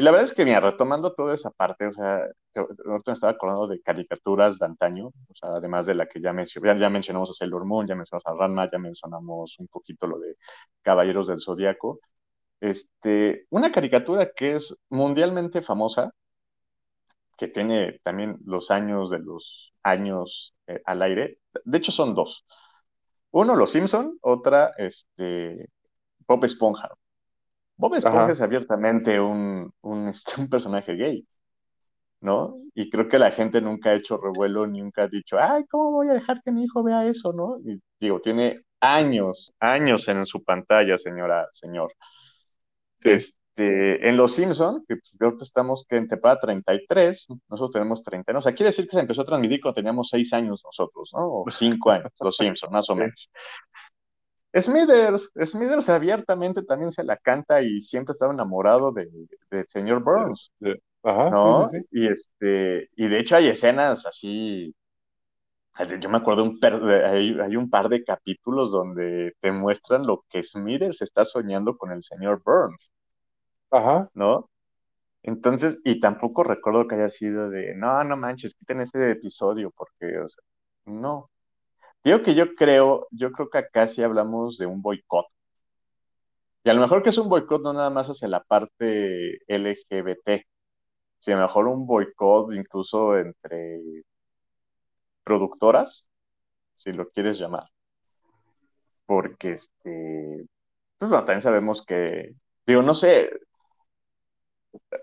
Y 0.00 0.02
la 0.02 0.12
verdad 0.12 0.30
es 0.30 0.34
que, 0.34 0.46
mira, 0.46 0.60
retomando 0.60 1.12
toda 1.12 1.34
esa 1.34 1.50
parte, 1.50 1.86
o 1.86 1.92
sea, 1.92 2.22
ahorita 2.54 3.10
me 3.10 3.12
estaba 3.12 3.32
acordando 3.32 3.66
de 3.68 3.82
caricaturas 3.82 4.58
de 4.58 4.64
antaño, 4.64 5.08
o 5.08 5.34
sea, 5.34 5.50
además 5.56 5.84
de 5.84 5.94
la 5.94 6.06
que 6.06 6.22
ya, 6.22 6.32
mencioné, 6.32 6.68
ya, 6.68 6.78
ya 6.80 6.88
mencionamos 6.88 7.28
a 7.28 7.34
Sailor 7.34 7.66
Moon, 7.66 7.86
ya 7.86 7.94
mencionamos 7.94 8.26
a 8.26 8.32
Ranma, 8.34 8.70
ya 8.72 8.78
mencionamos 8.78 9.58
un 9.58 9.68
poquito 9.68 10.06
lo 10.06 10.18
de 10.18 10.36
Caballeros 10.80 11.26
del 11.28 11.42
Zodíaco. 11.42 12.00
Este, 12.60 13.44
una 13.50 13.72
caricatura 13.72 14.30
que 14.34 14.56
es 14.56 14.74
mundialmente 14.88 15.60
famosa, 15.60 16.14
que 17.36 17.48
tiene 17.48 18.00
también 18.02 18.38
los 18.46 18.70
años 18.70 19.10
de 19.10 19.18
los 19.18 19.74
años 19.82 20.54
eh, 20.66 20.80
al 20.86 21.02
aire, 21.02 21.38
de 21.64 21.78
hecho 21.78 21.92
son 21.92 22.14
dos. 22.14 22.46
Uno, 23.32 23.54
Los 23.54 23.72
Simpson, 23.72 24.18
otra, 24.22 24.72
este, 24.78 25.68
Bob 26.26 26.44
Esponja. 26.46 26.88
Bob 27.80 27.94
Esponja 27.94 28.32
es 28.32 28.40
abiertamente 28.42 29.18
un, 29.18 29.72
un, 29.80 30.08
este, 30.08 30.38
un, 30.38 30.50
personaje 30.50 30.94
gay, 30.94 31.26
¿no? 32.20 32.56
Y 32.74 32.90
creo 32.90 33.08
que 33.08 33.18
la 33.18 33.30
gente 33.30 33.62
nunca 33.62 33.90
ha 33.90 33.94
hecho 33.94 34.18
revuelo, 34.18 34.66
nunca 34.66 35.04
ha 35.04 35.08
dicho, 35.08 35.38
ay, 35.38 35.64
¿cómo 35.70 35.90
voy 35.90 36.08
a 36.10 36.12
dejar 36.12 36.42
que 36.42 36.52
mi 36.52 36.64
hijo 36.64 36.82
vea 36.82 37.06
eso, 37.06 37.32
no? 37.32 37.58
Y 37.64 37.80
digo, 37.98 38.20
tiene 38.20 38.60
años, 38.80 39.54
años 39.60 40.06
en 40.08 40.26
su 40.26 40.44
pantalla, 40.44 40.98
señora, 40.98 41.48
señor. 41.52 41.94
Este, 43.00 44.06
en 44.06 44.16
Los 44.18 44.34
Simpson, 44.34 44.84
que 44.86 44.96
ahorita 45.18 45.44
estamos 45.44 45.86
que 45.88 45.96
en 45.96 46.06
temporada 46.06 46.40
33, 46.40 47.28
nosotros 47.48 47.72
tenemos 47.72 48.02
30, 48.04 48.36
o 48.36 48.42
sea, 48.42 48.52
quiere 48.52 48.72
decir 48.72 48.86
que 48.88 48.96
se 48.96 49.00
empezó 49.00 49.22
a 49.22 49.26
transmitir 49.26 49.58
cuando 49.62 49.76
teníamos 49.76 50.08
6 50.10 50.30
años 50.34 50.62
nosotros, 50.62 51.10
¿no? 51.14 51.26
O 51.26 51.44
5 51.50 51.90
años, 51.90 52.12
Los 52.20 52.36
Simpson, 52.36 52.70
más 52.70 52.90
o 52.90 52.94
menos. 52.94 53.30
Smithers, 54.52 55.30
Smithers 55.44 55.88
abiertamente 55.88 56.62
también 56.62 56.90
se 56.90 57.04
la 57.04 57.16
canta 57.16 57.62
y 57.62 57.82
siempre 57.82 58.12
estaba 58.12 58.32
enamorado 58.32 58.90
del 58.92 59.28
de 59.50 59.64
señor 59.66 60.02
Burns, 60.02 60.52
Ajá, 61.02 61.30
¿no? 61.30 61.70
sí, 61.70 61.78
sí, 61.78 61.84
sí. 61.90 61.98
Y 62.00 62.06
este, 62.08 62.90
y 62.96 63.08
de 63.08 63.18
hecho 63.20 63.36
hay 63.36 63.48
escenas 63.48 64.04
así, 64.06 64.74
yo 66.00 66.08
me 66.08 66.18
acuerdo 66.18 66.42
un 66.42 66.58
per, 66.58 66.74
hay, 66.74 67.38
hay, 67.40 67.56
un 67.56 67.70
par 67.70 67.88
de 67.88 68.04
capítulos 68.04 68.72
donde 68.72 69.34
te 69.40 69.52
muestran 69.52 70.06
lo 70.06 70.24
que 70.28 70.42
Smithers 70.42 71.00
está 71.00 71.24
soñando 71.24 71.76
con 71.76 71.92
el 71.92 72.02
señor 72.02 72.42
Burns, 72.44 72.90
Ajá. 73.70 74.10
¿no? 74.14 74.50
Entonces, 75.22 75.78
y 75.84 76.00
tampoco 76.00 76.42
recuerdo 76.42 76.88
que 76.88 76.94
haya 76.96 77.10
sido 77.10 77.50
de, 77.50 77.74
no, 77.76 78.02
no 78.04 78.16
manches, 78.16 78.54
quiten 78.54 78.80
ese 78.80 79.12
episodio, 79.12 79.70
porque, 79.76 80.18
o 80.18 80.28
sea, 80.28 80.42
no. 80.86 81.30
Digo 82.04 82.22
que 82.22 82.34
yo 82.34 82.54
creo, 82.54 83.06
yo 83.10 83.32
creo 83.32 83.50
que 83.50 83.58
acá 83.58 83.88
sí 83.88 84.02
hablamos 84.02 84.58
de 84.58 84.66
un 84.66 84.82
boicot. 84.82 85.26
Y 86.64 86.70
a 86.70 86.74
lo 86.74 86.80
mejor 86.82 87.02
que 87.02 87.10
es 87.10 87.18
un 87.18 87.28
boicot 87.28 87.62
no 87.62 87.72
nada 87.72 87.90
más 87.90 88.08
hacia 88.08 88.28
la 88.28 88.42
parte 88.42 89.40
LGBT, 89.46 90.46
sino 91.20 91.38
a 91.38 91.40
lo 91.40 91.46
mejor 91.46 91.68
un 91.68 91.86
boicot 91.86 92.52
incluso 92.54 93.18
entre 93.18 94.04
productoras, 95.24 96.08
si 96.74 96.92
lo 96.92 97.08
quieres 97.10 97.38
llamar. 97.38 97.64
Porque, 99.06 99.52
este, 99.54 100.46
pues 100.98 101.10
bueno, 101.10 101.24
también 101.24 101.42
sabemos 101.42 101.84
que, 101.86 102.34
digo, 102.66 102.82
no 102.82 102.94
sé, 102.94 103.30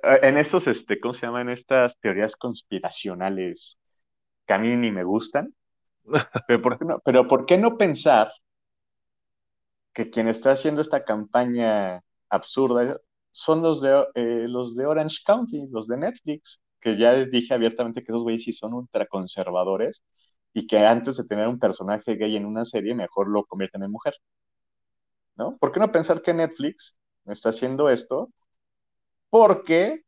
en 0.04 0.38
estos, 0.38 0.68
este, 0.68 1.00
¿cómo 1.00 1.14
se 1.14 1.26
llama? 1.26 1.41
En 1.41 1.50
estas 1.50 1.98
teorías 2.00 2.36
conspiracionales 2.36 3.78
que 4.48 4.54
a 4.54 4.60
mí 4.60 4.76
ni 4.76 4.91
me 4.91 5.04
gustan, 5.04 5.54
pero 6.47 6.62
¿por 6.62 6.78
qué 6.78 6.86
no, 6.86 6.99
pero 7.03 7.28
¿por 7.28 7.45
qué 7.45 7.58
no 7.58 7.78
pensar 7.78 8.32
que 9.93 10.10
quien 10.10 10.28
está 10.28 10.51
haciendo 10.51 10.82
esta 10.82 11.03
campaña 11.03 12.03
absurda 12.30 12.99
son 13.32 13.62
los 13.62 13.82
de, 13.82 14.05
eh, 14.16 14.45
los 14.47 14.76
de 14.76 14.86
Orange 14.86 15.18
County, 15.26 15.68
los 15.72 15.88
de 15.88 15.97
Netflix, 15.97 16.62
que 16.82 16.97
ya 16.97 17.14
dije 17.14 17.53
abiertamente 17.53 18.03
que 18.03 18.12
esos 18.12 18.24
güeyes 18.24 18.43
sí 18.43 18.53
son 18.53 18.74
ultraconservadores 18.74 20.03
y 20.53 20.68
que 20.68 20.80
antes 20.80 21.18
de 21.18 21.26
tener 21.26 21.47
un 21.47 21.60
personaje 21.60 22.16
gay 22.16 22.36
en 22.36 22.45
una 22.45 22.66
serie, 22.66 22.95
mejor 22.95 23.30
lo 23.30 23.45
convierten 23.45 23.84
en 23.84 23.91
mujer. 23.91 24.16
¿No? 25.36 25.58
¿Por 25.58 25.72
qué 25.72 25.80
no 25.80 25.91
pensar 25.91 26.22
que 26.22 26.34
Netflix 26.34 26.95
está 27.26 27.49
haciendo 27.49 27.89
esto 27.89 28.30
porque, 29.30 30.03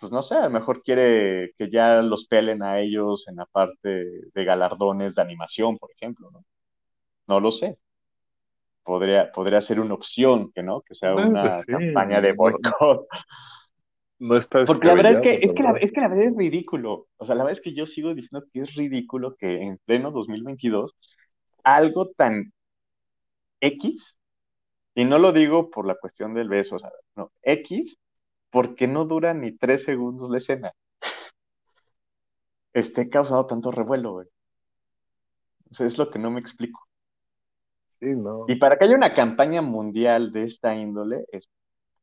pues 0.00 0.10
no 0.10 0.22
sé, 0.22 0.34
a 0.34 0.44
lo 0.44 0.50
mejor 0.50 0.82
quiere 0.82 1.52
que 1.58 1.70
ya 1.70 2.00
los 2.00 2.26
pelen 2.26 2.62
a 2.62 2.80
ellos 2.80 3.28
en 3.28 3.36
la 3.36 3.46
parte 3.46 4.06
de 4.34 4.44
galardones 4.44 5.14
de 5.14 5.22
animación, 5.22 5.76
por 5.78 5.90
ejemplo, 5.92 6.30
¿no? 6.32 6.44
No 7.26 7.38
lo 7.38 7.52
sé. 7.52 7.78
Podría, 8.82 9.30
podría 9.30 9.60
ser 9.60 9.78
una 9.78 9.94
opción, 9.94 10.50
que 10.52 10.62
no, 10.62 10.80
que 10.80 10.94
sea 10.94 11.14
una 11.14 11.42
pues 11.42 11.62
sí, 11.62 11.72
campaña 11.72 12.20
de 12.20 12.32
boicot. 12.32 13.06
No 14.18 14.36
está 14.36 14.64
Porque 14.66 14.86
la 14.86 14.94
verdad 14.94 15.12
es 15.12 15.20
que, 15.20 15.38
descabellado, 15.38 15.46
es 15.46 15.54
que, 15.54 15.62
la, 15.62 15.72
¿verdad? 15.72 15.84
es 15.84 15.92
que 15.92 16.00
la 16.00 16.08
verdad 16.08 16.26
es 16.26 16.36
ridículo. 16.36 17.06
O 17.16 17.24
sea, 17.24 17.34
la 17.34 17.44
verdad 17.44 17.58
es 17.58 17.64
que 17.64 17.74
yo 17.74 17.86
sigo 17.86 18.14
diciendo 18.14 18.46
que 18.52 18.60
es 18.60 18.74
ridículo 18.74 19.34
que 19.36 19.62
en 19.62 19.78
pleno 19.86 20.10
2022 20.10 20.94
algo 21.64 22.10
tan 22.10 22.52
X, 23.60 24.16
y 24.94 25.04
no 25.04 25.18
lo 25.18 25.32
digo 25.32 25.70
por 25.70 25.86
la 25.86 25.94
cuestión 25.94 26.34
del 26.34 26.48
beso, 26.48 26.76
o 26.76 26.78
sea, 26.78 26.90
no, 27.16 27.32
X, 27.42 27.98
porque 28.50 28.86
no 28.86 29.04
dura 29.04 29.34
ni 29.34 29.56
tres 29.56 29.84
segundos 29.84 30.30
la 30.30 30.38
escena, 30.38 30.72
esté 32.72 33.08
causando 33.08 33.46
tanto 33.46 33.70
revuelo, 33.70 34.12
güey. 34.12 34.28
O 35.70 35.74
sea, 35.74 35.86
es 35.86 35.98
lo 35.98 36.10
que 36.10 36.18
no 36.18 36.30
me 36.30 36.40
explico. 36.40 36.80
Sí, 38.00 38.06
no. 38.06 38.44
Y 38.48 38.56
para 38.56 38.76
que 38.76 38.84
haya 38.84 38.96
una 38.96 39.14
campaña 39.14 39.62
mundial 39.62 40.32
de 40.32 40.44
esta 40.44 40.74
índole, 40.74 41.26
es, 41.32 41.48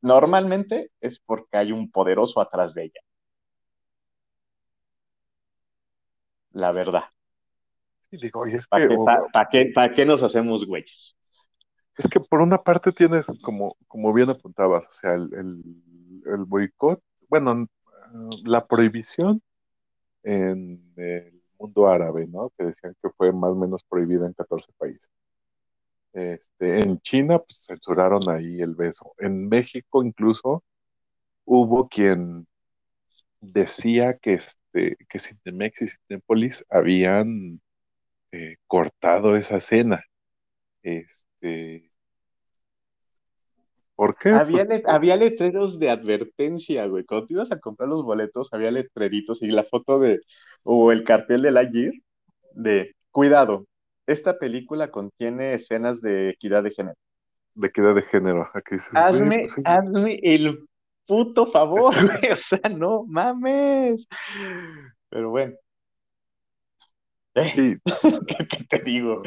normalmente 0.00 0.90
es 1.00 1.18
porque 1.20 1.56
hay 1.58 1.72
un 1.72 1.90
poderoso 1.90 2.40
atrás 2.40 2.72
de 2.74 2.84
ella. 2.84 3.00
La 6.52 6.72
verdad. 6.72 7.04
Sí, 8.10 8.16
digo, 8.22 8.46
y 8.46 8.54
es 8.54 8.66
que, 8.66 8.70
¿Para 8.70 8.88
qué, 8.88 8.96
pa- 9.04 9.26
pa' 9.32 9.48
qué, 9.50 9.72
pa' 9.74 9.90
qué 9.94 10.06
nos 10.06 10.22
hacemos 10.22 10.64
güeyes? 10.66 11.14
es 11.98 12.06
que 12.08 12.20
por 12.20 12.40
una 12.40 12.62
parte 12.62 12.92
tienes, 12.92 13.26
como, 13.42 13.76
como 13.88 14.12
bien 14.12 14.30
apuntabas, 14.30 14.86
o 14.86 14.92
sea, 14.92 15.14
el, 15.14 15.28
el, 15.34 15.62
el 16.34 16.44
boicot, 16.44 17.02
bueno, 17.28 17.62
eh, 17.62 18.28
la 18.44 18.66
prohibición 18.66 19.42
en 20.22 20.92
el 20.96 21.42
mundo 21.58 21.88
árabe, 21.88 22.26
¿no? 22.26 22.50
Que 22.56 22.66
decían 22.66 22.96
que 23.02 23.10
fue 23.16 23.32
más 23.32 23.50
o 23.50 23.56
menos 23.56 23.82
prohibida 23.88 24.26
en 24.26 24.34
14 24.34 24.72
países. 24.78 25.10
Este, 26.12 26.80
en 26.80 27.00
China, 27.00 27.38
pues 27.38 27.64
censuraron 27.66 28.20
ahí 28.28 28.60
el 28.60 28.74
beso. 28.74 29.14
En 29.18 29.48
México, 29.48 30.02
incluso, 30.02 30.64
hubo 31.44 31.88
quien 31.88 32.46
decía 33.40 34.18
que, 34.18 34.34
este, 34.34 34.96
que 35.08 35.18
Cinemex 35.20 35.82
y 35.82 35.88
Cinépolis 35.88 36.64
habían 36.70 37.60
eh, 38.32 38.56
cortado 38.66 39.36
esa 39.36 39.56
escena. 39.58 40.04
Este, 40.82 41.87
¿por 43.98 44.16
qué? 44.16 44.30
Había, 44.30 44.64
Pues, 44.64 44.68
let- 44.68 44.86
había 44.88 45.16
letreros 45.16 45.78
de 45.80 45.90
advertencia, 45.90 46.86
güey. 46.86 47.04
Cuando 47.04 47.26
te 47.26 47.32
ibas 47.34 47.50
a 47.50 47.58
comprar 47.58 47.88
los 47.88 48.04
boletos, 48.04 48.48
había 48.52 48.70
letreritos 48.70 49.42
y 49.42 49.48
la 49.48 49.64
foto 49.64 49.98
de, 49.98 50.20
o 50.62 50.92
el 50.92 51.02
cartel 51.02 51.42
de 51.42 51.50
Lightyear 51.50 51.92
de, 52.54 52.94
cuidado, 53.10 53.66
esta 54.06 54.38
película 54.38 54.92
contiene 54.92 55.54
escenas 55.54 56.00
de 56.00 56.30
equidad 56.30 56.62
de 56.62 56.70
género. 56.70 56.94
de 57.54 57.66
equidad 57.66 57.94
de 57.96 58.02
género. 58.02 58.48
Aquí 58.54 58.76
güey, 58.76 59.04
Hazme, 59.04 59.38
pues 59.40 59.52
sí, 59.54 59.62
hazme 59.64 60.20
el 60.22 60.66
puto 61.06 61.46
favor, 61.50 61.92
güey. 62.22 62.32
O 62.32 62.36
sea, 62.36 62.60
no 62.70 63.04
mames. 63.04 64.06
Pero 65.10 65.30
bueno. 65.30 65.54
Eh, 67.42 67.52
sí, 67.54 67.76
¿Qué, 68.50 68.64
te 68.78 68.78
digo? 68.84 69.22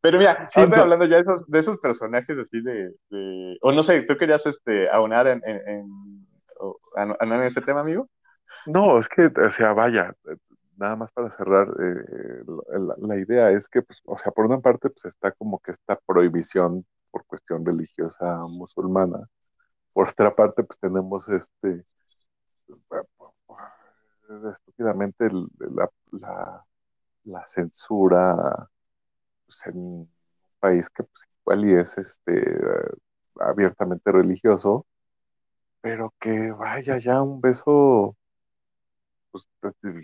Pero 0.00 0.18
mira, 0.18 0.46
no. 0.56 0.82
hablando 0.82 1.04
ya 1.06 1.16
de 1.16 1.22
esos, 1.22 1.46
de 1.46 1.58
esos 1.58 1.78
personajes 1.78 2.38
así 2.38 2.60
de, 2.60 2.94
de- 3.10 3.58
O 3.62 3.72
no 3.72 3.82
sé, 3.82 4.02
¿tú 4.02 4.16
querías 4.16 4.44
este, 4.46 4.88
aunar 4.90 5.26
en, 5.26 5.42
en, 5.44 5.68
en- 5.68 7.42
ese 7.42 7.60
tema, 7.62 7.80
amigo? 7.80 8.08
No, 8.66 8.98
es 8.98 9.08
que, 9.08 9.26
o 9.26 9.50
sea, 9.50 9.72
vaya, 9.72 10.14
eh, 10.28 10.36
nada 10.76 10.96
más 10.96 11.10
para 11.12 11.30
cerrar, 11.30 11.68
eh, 11.68 12.42
la, 12.78 12.94
la 12.98 13.16
idea 13.18 13.50
es 13.50 13.68
que, 13.68 13.82
pues, 13.82 14.00
o 14.04 14.18
sea, 14.18 14.32
por 14.32 14.46
una 14.46 14.60
parte, 14.60 14.90
pues 14.90 15.04
está 15.06 15.32
como 15.32 15.58
que 15.58 15.70
esta 15.72 15.98
prohibición 16.06 16.84
por 17.10 17.24
cuestión 17.26 17.64
religiosa 17.64 18.36
musulmana. 18.48 19.26
Por 19.92 20.08
otra 20.08 20.34
parte, 20.34 20.62
pues 20.62 20.78
tenemos 20.78 21.28
este, 21.28 21.84
estúpidamente, 24.52 25.26
el- 25.26 25.48
la, 25.74 25.88
la, 26.12 26.64
la 27.24 27.46
censura 27.46 28.68
pues, 29.46 29.66
en 29.66 29.76
un 29.78 30.12
país 30.60 30.90
que, 30.90 31.04
pues, 31.04 31.28
igual 31.42 31.64
y 31.68 31.74
es 31.80 31.98
este, 31.98 32.32
abiertamente 33.40 34.12
religioso, 34.12 34.86
pero 35.82 36.14
que 36.20 36.52
vaya 36.52 36.98
ya 36.98 37.22
un 37.22 37.40
beso, 37.40 38.16
pues, 39.30 39.48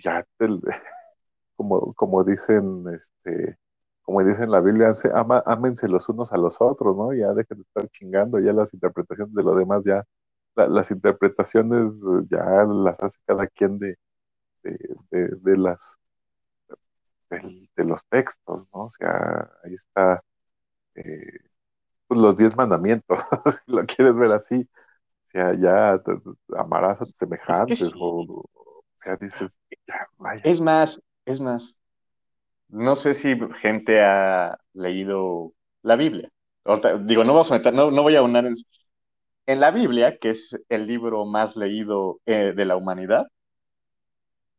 ya 0.05 0.25
como, 1.57 1.95
como 1.95 2.25
dicen, 2.25 2.85
este, 2.95 3.59
como 4.03 4.25
dice 4.25 4.45
en 4.45 4.51
la 4.51 4.61
Biblia, 4.61 4.93
ama- 5.15 5.43
los 5.89 6.09
unos 6.09 6.33
a 6.35 6.39
los 6.39 6.61
otros, 6.61 6.97
¿no? 6.97 7.13
Ya 7.15 7.33
dejen 7.35 7.59
de 7.59 7.63
estar 7.65 7.89
chingando, 7.91 8.41
ya 8.41 8.53
las 8.53 8.75
interpretaciones 8.75 9.35
de 9.35 9.43
lo 9.43 9.57
demás, 9.57 9.83
ya, 9.85 10.05
la- 10.57 10.69
las 10.69 10.91
interpretaciones 10.93 12.01
ya 12.31 12.65
las 12.67 13.01
hace 13.03 13.19
cada 13.27 13.47
quien 13.49 13.79
de, 13.81 13.97
de, 14.65 14.79
de, 15.13 15.29
de 15.43 15.57
las, 15.59 15.97
del- 17.31 17.71
de, 17.77 17.85
los 17.85 18.07
textos, 18.07 18.69
¿no? 18.75 18.85
O 18.87 18.91
sea, 18.91 19.51
ahí 19.65 19.75
está, 19.75 20.23
eh, 20.97 21.41
pues 22.09 22.21
los 22.21 22.37
diez 22.37 22.57
mandamientos, 22.57 23.21
si 23.67 23.73
lo 23.73 23.85
quieres 23.87 24.17
ver 24.17 24.33
así, 24.33 24.57
o 25.27 25.29
sea, 25.29 25.55
ya 25.55 26.01
te- 26.05 26.17
te- 26.19 26.59
amarás 26.59 27.03
a 27.03 27.07
tus 27.07 27.17
Es 27.55 27.63
que 27.65 27.77
semejantes, 27.77 27.95
sí. 27.95 27.99
o, 27.99 28.45
o 28.55 28.85
sea, 28.95 29.17
dices, 29.17 29.59
ya, 29.89 30.09
vaya, 30.19 30.45
Es 30.45 30.61
más, 30.61 31.01
es 31.27 31.41
más. 31.41 31.77
No 32.69 32.97
sé 32.97 33.15
si 33.15 33.35
gente 33.63 34.03
ha 34.03 34.59
leído 34.75 35.53
la 35.83 35.97
Biblia. 35.97 36.31
Ahorita, 36.65 36.99
digo, 36.99 37.25
no 37.25 37.35
vamos 37.35 37.51
a 37.53 37.57
meter, 37.57 37.75
no, 37.75 37.91
no 37.91 38.03
voy 38.03 38.17
a 38.17 38.23
unar 38.23 38.47
en, 38.47 38.57
en 39.47 39.61
la 39.61 39.71
Biblia, 39.73 40.19
que 40.21 40.31
es 40.33 40.57
el 40.71 40.87
libro 40.87 41.27
más 41.27 41.57
leído 41.57 42.21
eh, 42.27 42.53
de 42.57 42.65
la 42.67 42.77
humanidad, 42.77 43.27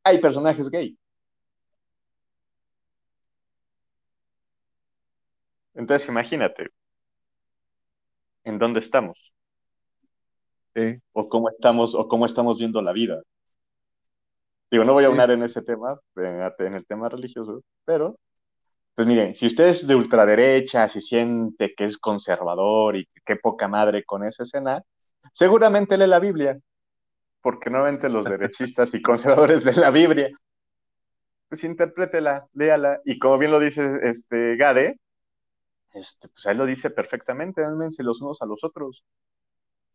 hay 0.04 0.20
personajes 0.22 0.70
gay. 0.70 0.98
Entonces 5.78 6.10
imagínate, 6.10 6.70
¿en 8.44 8.58
dónde 8.58 8.80
estamos? 8.80 9.16
O 11.14 11.30
cómo 11.30 11.50
estamos, 11.50 11.96
o 11.96 12.08
cómo 12.08 12.26
estamos 12.26 12.58
viendo 12.58 12.82
la 12.82 12.92
vida. 12.92 13.22
Digo, 14.72 14.84
no 14.84 14.94
voy 14.94 15.06
a 15.06 15.08
sí, 15.08 15.14
unar 15.14 15.32
en 15.32 15.44
ese 15.44 15.62
tema, 15.62 16.00
en, 16.16 16.74
el 16.74 16.86
tema 16.86 17.10
religioso, 17.10 17.62
pero, 17.86 18.18
pues 18.96 19.08
miren, 19.08 19.36
si 19.36 19.48
usted 19.48 19.70
es 19.70 19.88
de 19.88 19.96
ultraderecha, 19.96 20.90
si 20.90 21.00
siente 21.00 21.74
que 21.76 21.86
es 21.86 21.98
conservador 21.98 22.96
y 22.96 23.08
qué 23.24 23.36
poca 23.36 23.68
madre 23.68 24.04
con 24.04 24.26
esa 24.26 24.44
escena, 24.44 24.84
seguramente 25.32 25.96
lee 25.96 26.08
la 26.08 26.20
Biblia, 26.20 26.58
porque 27.42 27.70
nuevamente 27.70 28.10
los 28.10 28.26
derechistas 28.26 28.94
y 28.94 29.02
conservadores 29.02 29.64
leen 29.64 29.80
la 29.80 29.92
Biblia. 29.92 30.30
Pues 31.50 31.64
interprétela, 31.64 32.48
léala, 32.54 33.00
y 33.06 33.20
como 33.20 33.38
bien 33.38 33.52
lo 33.52 33.60
dice 33.60 33.82
este 34.04 34.58
Gade, 34.58 34.98
este, 35.94 36.30
pues 36.30 36.46
ahí 36.48 36.56
lo 36.56 36.66
dice 36.66 36.90
perfectamente, 36.90 37.64
ámense 37.66 38.04
los 38.04 38.22
unos 38.22 38.42
a 38.42 38.46
los 38.46 38.64
otros. 38.64 39.04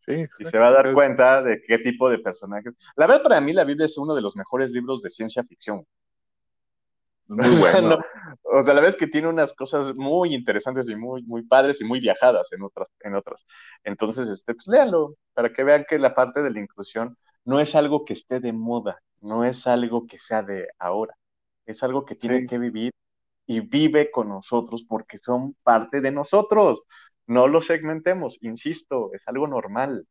sí, 0.07 0.27
Y 0.37 0.45
se 0.45 0.59
va 0.59 0.69
a 0.69 0.73
dar 0.73 0.93
cuenta 0.93 1.41
de 1.43 1.63
qué 1.67 1.79
tipo 1.79 2.11
de 2.11 2.19
personajes. 2.19 2.75
La 2.97 3.07
verdad, 3.07 3.23
para 3.23 3.41
mí, 3.41 3.55
la 3.55 3.65
Biblia 3.65 3.87
es 3.87 3.97
uno 3.97 4.15
de 4.15 4.21
los 4.21 4.37
mejores 4.37 4.71
libros 4.71 5.01
de 5.01 5.09
ciencia 5.09 5.43
ficción. 5.45 5.87
Muy 7.27 7.51
bueno. 7.57 7.89
no- 7.89 8.05
o 8.43 8.63
sea, 8.63 8.75
la 8.75 8.81
verdad 8.81 8.91
es 8.91 8.97
que 8.97 9.07
tiene 9.07 9.29
unas 9.29 9.53
cosas 9.55 9.95
muy 9.95 10.35
interesantes 10.35 10.89
y 10.89 10.97
muy, 10.97 11.23
muy 11.25 11.43
padres 11.47 11.81
y 11.81 11.85
muy 11.85 12.01
viajadas 12.01 12.53
en 12.53 12.63
otras, 12.63 12.89
en 13.01 13.15
otras. 13.15 13.45
Entonces, 13.85 14.29
este, 14.29 14.55
pues 14.55 14.67
léanlo, 14.69 15.15
para 15.35 15.53
que 15.53 15.65
vean 15.65 15.85
que 15.89 15.99
la 15.99 16.15
parte 16.15 16.43
de 16.43 16.51
la 16.51 16.61
inclusión 16.61 17.17
no 17.45 17.61
es 17.61 17.75
algo 17.75 18.05
que 18.05 18.15
esté 18.15 18.41
de 18.41 18.53
moda, 18.53 18.99
no 19.21 19.45
es 19.45 19.67
algo 19.67 20.07
que 20.07 20.19
sea 20.19 20.43
de 20.43 20.69
ahora, 20.79 21.15
es 21.67 21.83
algo 21.83 22.05
que 22.05 22.15
tiene 22.17 22.45
Sí, 22.45 22.47
que 22.47 22.59
vivir 22.59 22.93
y 23.47 23.61
vive 23.61 24.11
con 24.11 24.29
nosotros 24.29 24.85
porque 24.89 25.19
son 25.19 25.55
parte 25.63 26.01
de 26.01 26.11
nosotros. 26.11 26.83
No 27.27 27.49
lo 27.49 27.63
segmentemos, 27.63 28.39
insisto, 28.41 29.11
es 29.15 29.23
algo 29.27 29.47
normal. 29.47 30.07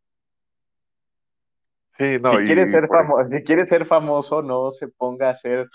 sí, 1.98 2.18
no, 2.20 2.32
Si 2.38 2.44
y, 2.44 2.46
quiere 2.46 2.64
y 2.64 2.68
ser 2.70 2.88
famoso, 2.88 3.26
si 3.26 3.44
quiere 3.44 3.68
ser 3.68 3.86
famoso, 3.86 4.42
no 4.42 4.72
se 4.72 4.88
ponga 4.88 5.30
a 5.30 5.34
hacer, 5.34 5.68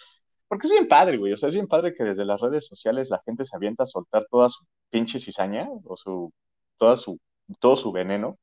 porque 0.48 0.66
es 0.66 0.70
bien 0.72 0.88
padre, 0.88 1.16
güey. 1.18 1.32
O 1.32 1.36
sea, 1.36 1.48
es 1.48 1.54
bien 1.54 1.68
padre 1.68 1.94
que 1.94 2.04
desde 2.04 2.24
las 2.24 2.40
redes 2.40 2.66
sociales 2.66 3.11
la 3.11 3.20
gente 3.24 3.44
se 3.44 3.57
avienta 3.57 3.84
a 3.84 3.86
soltar 3.86 4.26
toda 4.30 4.48
su 4.48 4.64
pinche 4.90 5.18
cizaña 5.18 5.68
o 5.84 5.96
su, 5.96 6.32
toda 6.78 6.96
su, 6.96 7.18
todo 7.61 7.76
su 7.76 7.92
veneno. 7.92 8.38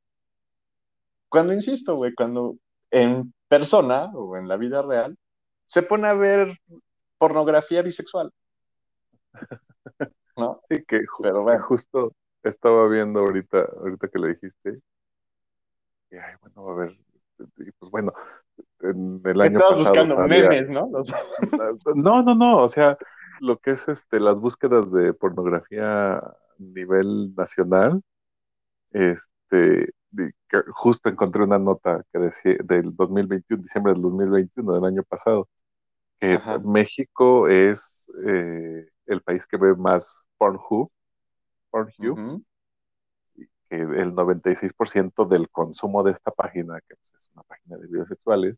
Cuando 1.30 1.54
insisto, 1.54 1.96
güey, 1.96 2.14
cuando 2.14 2.56
en 2.92 3.34
persona 3.48 4.12
o 4.14 4.38
en 4.38 4.48
la 4.48 4.58
vida 4.58 4.82
real 4.82 5.18
se 5.66 5.82
pone 5.82 6.08
a 6.08 6.14
ver 6.14 6.60
pornografía 7.18 7.82
bisexual, 7.82 8.32
¿no? 10.38 10.62
sí, 10.70 10.84
que, 10.88 11.02
Pero 11.22 11.44
bueno, 11.44 11.64
justo 11.64 12.14
estaba 12.44 12.88
viendo 12.88 13.20
ahorita, 13.22 13.60
ahorita 13.80 14.08
que 14.08 14.20
lo 14.20 14.28
dijiste, 14.28 14.80
dije, 16.10 16.24
ay, 16.24 16.36
bueno, 16.42 16.70
a 16.70 16.76
ver, 16.76 16.98
y 17.58 17.72
pues 17.72 17.92
bueno, 17.92 18.14
en 18.82 19.22
el 19.26 19.42
año 19.42 19.58
Estabas 19.60 19.80
pasado 19.82 19.96
buscando 20.06 20.16
salía- 20.16 20.50
memes, 20.50 20.70
¿no? 20.70 20.90
Los- 20.92 21.08
No, 21.96 22.22
no, 22.24 22.36
no, 22.36 22.64
o 22.64 22.70
sea, 22.70 22.98
lo 23.40 23.58
que 23.58 23.72
es 23.72 23.88
este, 23.88 24.20
las 24.20 24.40
búsquedas 24.40 24.92
de 24.92 25.14
pornografía 25.14 26.18
a 26.18 26.36
nivel 26.58 27.34
nacional, 27.36 28.02
este, 28.92 29.92
justo 30.74 31.10
encontré 31.10 31.44
una 31.44 31.58
nota 31.60 32.04
que 32.12 32.20
decía 32.20 32.58
del 32.64 32.96
2021, 32.96 33.64
diciembre 33.64 33.94
del 33.94 34.02
2021, 34.04 34.74
del 34.76 34.86
año 34.86 35.04
pasado, 35.04 35.48
que 36.20 36.34
Ajá. 36.36 36.60
México 36.60 37.48
es 37.48 38.10
eh, 38.26 38.88
el 39.06 39.22
país 39.22 39.46
que 39.46 39.58
ve 39.58 39.76
más 39.76 40.28
Pornhub, 40.38 40.92
Pornhub, 41.70 42.20
Ujú. 42.20 42.44
que 43.70 43.76
el 43.76 44.14
96% 44.14 45.26
del 45.26 45.50
consumo 45.50 46.04
de 46.04 46.12
esta 46.12 46.32
página, 46.32 46.80
que 46.82 46.96
pues, 46.96 47.14
es 47.20 47.32
una 47.34 47.44
página 47.44 47.78
de 47.78 47.88
videos 47.88 48.08
sexuales, 48.08 48.58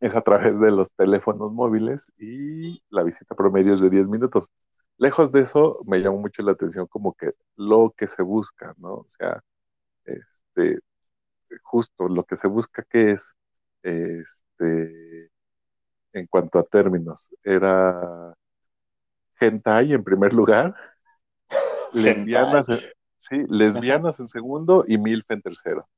es 0.00 0.14
a 0.16 0.20
través 0.22 0.60
de 0.60 0.70
los 0.70 0.90
teléfonos 0.92 1.52
móviles 1.52 2.12
y 2.18 2.82
la 2.90 3.02
visita 3.02 3.34
promedio 3.34 3.74
es 3.74 3.80
de 3.80 3.90
10 3.90 4.06
minutos. 4.06 4.50
Lejos 4.96 5.32
de 5.32 5.40
eso, 5.40 5.80
me 5.86 5.98
llamó 6.00 6.18
mucho 6.18 6.42
la 6.42 6.52
atención 6.52 6.86
como 6.86 7.14
que 7.14 7.32
lo 7.56 7.94
que 7.96 8.08
se 8.08 8.22
busca, 8.22 8.74
¿no? 8.78 8.94
O 8.94 9.08
sea, 9.08 9.42
este, 10.04 10.80
justo 11.62 12.08
lo 12.08 12.24
que 12.24 12.36
se 12.36 12.48
busca 12.48 12.84
que 12.84 13.12
es, 13.12 13.32
este, 13.82 15.30
en 16.12 16.26
cuanto 16.28 16.58
a 16.58 16.64
términos, 16.64 17.34
era 17.42 18.34
hentai 19.40 19.92
en 19.92 20.04
primer 20.04 20.32
lugar, 20.34 20.74
lesbianas, 21.92 22.68
en- 22.68 22.80
sí, 23.16 23.44
lesbianas 23.48 24.20
en 24.20 24.28
segundo 24.28 24.84
y 24.86 24.98
milf 24.98 25.30
en 25.30 25.42
tercero. 25.42 25.88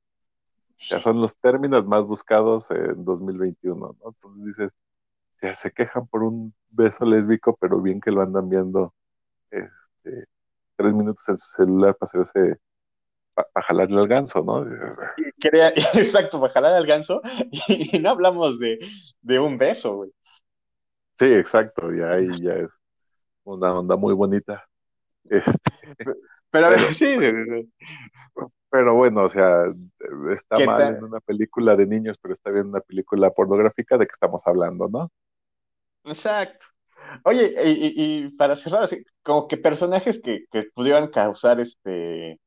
Ya 0.89 0.99
son 0.99 1.21
los 1.21 1.37
términos 1.37 1.85
más 1.85 2.03
buscados 2.03 2.71
en 2.71 3.05
2021, 3.05 3.95
¿no? 4.03 4.09
Entonces 4.09 4.45
dices, 4.45 4.71
ya 5.41 5.53
se 5.53 5.71
quejan 5.71 6.07
por 6.07 6.23
un 6.23 6.53
beso 6.69 7.05
lésbico, 7.05 7.55
pero 7.59 7.81
bien 7.81 8.01
que 8.01 8.11
lo 8.11 8.21
andan 8.21 8.49
viendo 8.49 8.93
este, 9.51 10.25
tres 10.75 10.93
minutos 10.93 11.27
en 11.29 11.37
su 11.37 11.47
celular 11.49 11.95
para 11.95 12.09
hacerse, 12.09 12.59
para 13.33 13.47
jalarle 13.67 13.99
al 13.99 14.07
ganso, 14.07 14.43
¿no? 14.43 14.65
Quería- 15.39 15.69
exacto, 15.93 16.41
para 16.41 16.51
jalar 16.53 16.73
al 16.73 16.87
ganso. 16.87 17.21
Y 17.67 17.99
no 17.99 18.09
hablamos 18.09 18.59
de, 18.59 18.79
de 19.21 19.39
un 19.39 19.57
beso, 19.57 19.95
güey. 19.97 20.11
Sí, 21.17 21.25
exacto, 21.25 21.93
y 21.93 22.01
ahí 22.01 22.27
ya 22.41 22.53
es 22.53 22.69
una 23.53 23.77
onda 23.79 23.95
muy 23.97 24.13
bonita. 24.13 24.65
Este, 25.25 25.71
Pero, 26.51 26.67
Pero- 26.67 26.93
sí, 26.93 27.05
pero 28.69 28.95
bueno, 28.95 29.23
o 29.23 29.29
sea, 29.29 29.65
está 30.35 30.59
¿Qué 30.59 30.61
mal 30.61 30.77
tal? 30.77 30.97
en 30.97 31.03
una 31.03 31.19
película 31.19 31.75
de 31.75 31.85
niños, 31.87 32.17
pero 32.21 32.33
está 32.33 32.51
bien 32.51 32.63
en 32.65 32.69
una 32.69 32.81
película 32.81 33.29
pornográfica 33.31 33.97
de 33.97 34.05
que 34.05 34.11
estamos 34.13 34.41
hablando, 34.45 34.87
¿no? 34.89 35.09
exacto. 36.05 36.65
Oye, 37.25 37.53
y, 37.65 37.71
y- 38.23 38.25
y 38.27 38.29
para 38.31 38.55
cerrar, 38.57 38.83
así, 38.83 39.03
como 39.23 39.47
que 39.47 39.57
personajes 39.57 40.21
que, 40.23 40.45
que 40.51 40.65
pudieran 40.75 41.09
causar 41.09 41.59
este 41.61 42.39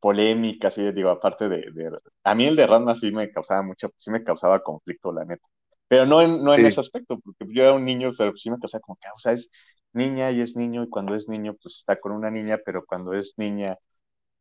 polémicas, 0.00 0.78
y 0.78 0.92
digo, 0.92 1.10
aparte 1.10 1.48
de, 1.48 1.58
de- 1.72 1.98
a 2.24 2.34
mí 2.34 2.46
el 2.46 2.56
de 2.56 2.66
Ranma 2.68 2.96
sí 2.96 3.12
me 3.12 3.30
causaba 3.32 3.62
mucho, 3.62 3.90
sí 3.98 4.10
me 4.10 4.24
causaba 4.24 4.62
conflicto, 4.62 5.12
la 5.12 5.24
neta. 5.26 5.46
Pero 5.94 6.06
no 6.06 6.20
en, 6.20 6.42
no 6.42 6.52
en 6.52 6.66
ese 6.66 6.80
aspecto, 6.80 7.20
porque 7.20 7.46
yo 7.54 7.62
era 7.62 7.72
un 7.72 7.84
niño, 7.84 8.10
pero 8.18 8.36
sí 8.36 8.50
me 8.50 8.58
causaba 8.58 8.80
como 8.80 8.96
que, 8.96 9.06
o 9.14 9.18
sea, 9.20 9.30
es 9.30 9.48
niña 9.92 10.32
y 10.32 10.40
es 10.40 10.56
niño, 10.56 10.82
y 10.82 10.88
cuando 10.88 11.14
es 11.14 11.28
niño, 11.28 11.54
pues 11.62 11.76
está 11.76 12.00
con 12.00 12.10
una 12.10 12.32
niña, 12.32 12.58
pero 12.64 12.84
cuando 12.84 13.12
es 13.12 13.34
niña, 13.36 13.78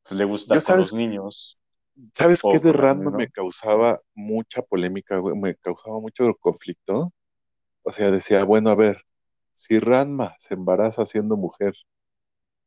pues 0.02 0.18
le 0.18 0.26
gusta 0.26 0.60
con 0.60 0.78
los 0.80 0.96
niños. 0.96 1.60
¿Sabes 2.16 2.42
qué 2.42 2.58
de 2.58 2.74
¿no? 2.74 3.12
me 3.12 3.30
causaba 3.30 4.02
mucha 4.16 4.64
polémica, 4.64 5.20
güey? 5.20 5.38
Me 5.38 5.54
causaba 5.54 6.00
mucho 6.00 6.34
conflicto. 6.40 7.14
O 7.84 7.94
sea, 7.94 8.10
decía, 8.10 8.44
bueno, 8.44 8.72
a 8.72 8.76
ver, 8.76 9.06
si 9.54 9.78
Ranma 9.78 10.34
se 10.40 10.56
embaraza 10.56 11.06
siendo 11.06 11.38
mujer 11.38 11.76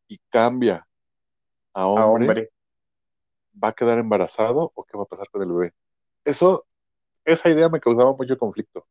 y 0.07 0.18
cambia 0.30 0.87
a 1.72 1.89
hombre. 1.89 2.51
¿va 3.53 3.68
a 3.68 3.72
quedar 3.72 3.99
embarazado 3.99 4.70
o 4.76 4.84
qué 4.84 4.97
va 4.97 5.03
a 5.03 5.07
pasar 5.07 5.28
con 5.28 5.43
el 5.43 5.49
bebé? 5.51 5.74
Eso, 6.24 6.66
esa 7.27 7.51
idea 7.51 7.68
me 7.68 7.81
causaba 7.81 8.14
mucho 8.14 8.39
conflicto. 8.39 8.87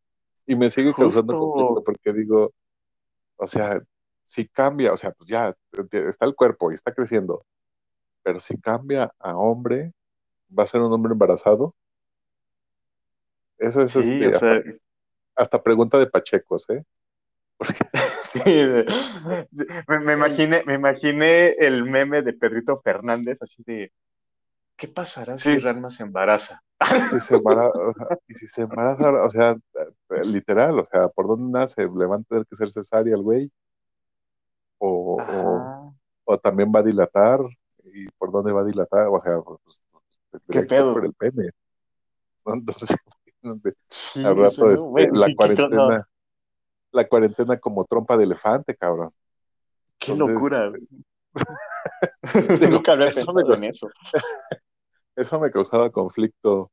Y 0.46 0.56
me 0.56 0.70
sigue 0.70 0.94
causando 0.94 1.34
Justo. 1.34 1.52
conflicto 1.52 1.84
porque 1.84 2.14
digo, 2.14 2.54
o 3.38 3.48
sea, 3.48 3.82
si 4.24 4.48
cambia, 4.48 4.94
o 4.94 4.98
sea, 4.98 5.12
pues 5.12 5.30
ya 5.30 5.56
está 5.92 6.26
el 6.26 6.36
cuerpo 6.36 6.72
y 6.72 6.76
está 6.76 6.94
creciendo, 6.94 7.46
pero 8.22 8.40
si 8.40 8.60
cambia 8.60 9.12
a 9.20 9.36
hombre, 9.36 9.94
¿va 10.48 10.64
a 10.64 10.68
ser 10.68 10.82
un 10.82 10.94
hombre 10.94 11.14
embarazado? 11.14 11.74
Eso 13.58 13.82
es 13.82 13.92
Sí, 13.92 14.00
este, 14.00 14.26
hasta, 14.26 14.40
sea, 14.40 14.74
hasta 15.36 15.64
pregunta 15.64 15.98
de 15.98 16.08
Pachecos, 16.08 16.70
¿eh? 16.70 16.84
sí, 18.34 18.42
me, 19.88 20.00
me 20.00 20.14
imaginé, 20.14 20.64
me 20.66 20.74
imaginé 20.74 21.52
el 21.54 21.86
meme 21.86 22.22
de 22.22 22.34
Pedrito 22.34 22.82
Fernández, 22.82 23.38
así 23.42 23.64
de, 23.66 23.94
¿qué 24.78 24.88
pasará 24.88 25.38
Sí. 25.38 25.54
si 25.54 25.60
Ranma 25.60 25.92
se 25.92 26.04
embaraza? 26.04 26.62
Si 27.10 27.20
se 27.20 27.36
embaraza, 27.36 27.72
y 28.28 28.34
si 28.34 28.48
se 28.48 28.62
embaraza, 28.64 29.24
o 29.24 29.30
sea, 29.30 29.52
eh, 29.52 30.26
literal, 30.26 30.78
o 30.80 30.86
sea, 30.86 31.08
¿por 31.08 31.28
dónde 31.28 31.52
nace? 31.58 31.84
¿Le 31.84 32.06
van 32.06 32.22
a 32.22 32.24
tener 32.26 32.46
que 32.46 32.56
ser 32.56 32.70
cesárea 32.72 33.16
al 33.16 33.22
güey? 33.22 33.52
O, 34.78 35.16
o, 35.16 35.22
Ajá. 35.22 35.94
o 36.26 36.38
también 36.40 36.72
va 36.76 36.80
a 36.80 36.84
dilatar, 36.84 37.40
¿y 37.86 38.08
por 38.18 38.32
dónde 38.32 38.52
va 38.52 38.62
a 38.62 38.66
dilatar? 38.66 39.08
O 39.08 39.20
sea, 39.22 39.40
pues, 39.42 39.82
tendría 40.32 40.62
¿Qué 40.62 40.68
pedo? 40.68 40.94
por 40.94 41.06
el 41.06 41.14
pene. 41.14 41.50
Entonces, 42.46 42.90
Sí, 44.14 44.24
al 44.26 44.36
rato 44.38 44.66
¿no? 44.66 44.72
este, 44.74 44.88
Bueno, 44.88 45.20
la 45.20 45.26
sí, 45.28 45.32
no, 45.32 45.38
cuarentena, 45.38 46.08
la 46.92 47.08
cuarentena 47.08 47.58
como 47.60 47.86
trompa 47.86 48.18
de 48.18 48.24
elefante, 48.26 48.76
cabrón. 48.76 49.12
qué 50.00 50.12
entonces, 50.12 50.34
locura. 50.36 50.72
digo, 50.72 50.88
Nunca 52.72 52.94
había 52.94 53.06
eso 53.10 53.34
me 53.34 53.44
pensado 53.44 53.64
en 53.64 53.64
eso. 53.72 53.88
Eso 55.16 55.40
me 55.40 55.52
causaba 55.52 55.92
conflicto. 55.92 56.72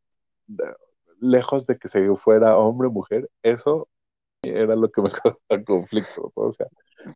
Lejos 1.21 1.67
de 1.67 1.79
que 1.79 1.89
se 1.89 2.05
fuera 2.17 2.57
hombre 2.59 2.89
o 2.89 2.91
mujer, 2.91 3.29
eso 3.43 3.89
era 4.43 4.77
lo 4.77 4.91
que 4.91 5.03
me 5.03 5.11
causaba 5.13 5.65
conflicto. 5.65 6.33
¿no? 6.37 6.43
O 6.45 6.51
sea, 6.51 6.67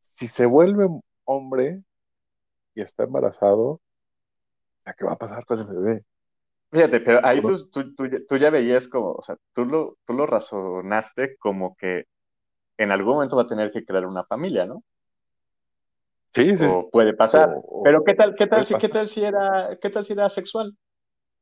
si 0.01 0.29
se 0.29 0.47
vuelve 0.47 0.89
hombre 1.25 1.83
y 2.75 2.83
está 2.83 3.05
embarazado, 3.05 3.81
¿qué 4.97 5.05
va 5.05 5.13
a 5.13 5.19
pasar 5.19 5.45
con 5.45 5.59
el 5.61 5.67
bebé? 5.67 6.05
Fíjate, 6.71 7.01
pero 7.01 7.25
ahí 7.25 7.41
tú, 7.43 7.69
tú, 7.71 7.95
tú, 7.95 8.07
ya- 8.07 8.19
tú 8.29 8.37
ya 8.37 8.51
veías 8.51 8.89
como, 8.89 9.13
o 9.13 9.23
sea, 9.23 9.37
tú 9.55 9.65
lo, 9.65 9.97
tú 10.07 10.13
lo 10.15 10.27
razonaste 10.27 11.37
como 11.39 11.77
que 11.77 12.05
en 12.79 12.91
algún 12.93 13.15
momento 13.15 13.37
va 13.37 13.43
a 13.43 13.47
tener 13.47 13.73
que 13.73 13.85
crear 13.85 14.07
una 14.07 14.25
familia, 14.25 14.67
¿no? 14.67 14.83
Sí, 16.35 16.57
sí. 16.57 16.65
O 16.67 16.91
puede 16.91 17.15
pasar. 17.15 17.49
O- 17.49 17.81
o- 17.81 17.85
Pero 17.85 18.05
qué 18.05 18.15
tal, 18.15 18.35
qué 18.37 18.47
tal 18.47 18.67
si, 18.67 18.75
qué 18.75 18.89
tal 18.89 19.09
si 19.09 19.23
era, 19.25 19.79
qué 19.81 19.91
tal 19.91 20.05
si 20.05 20.13
era 20.13 20.29
sexual, 20.31 20.77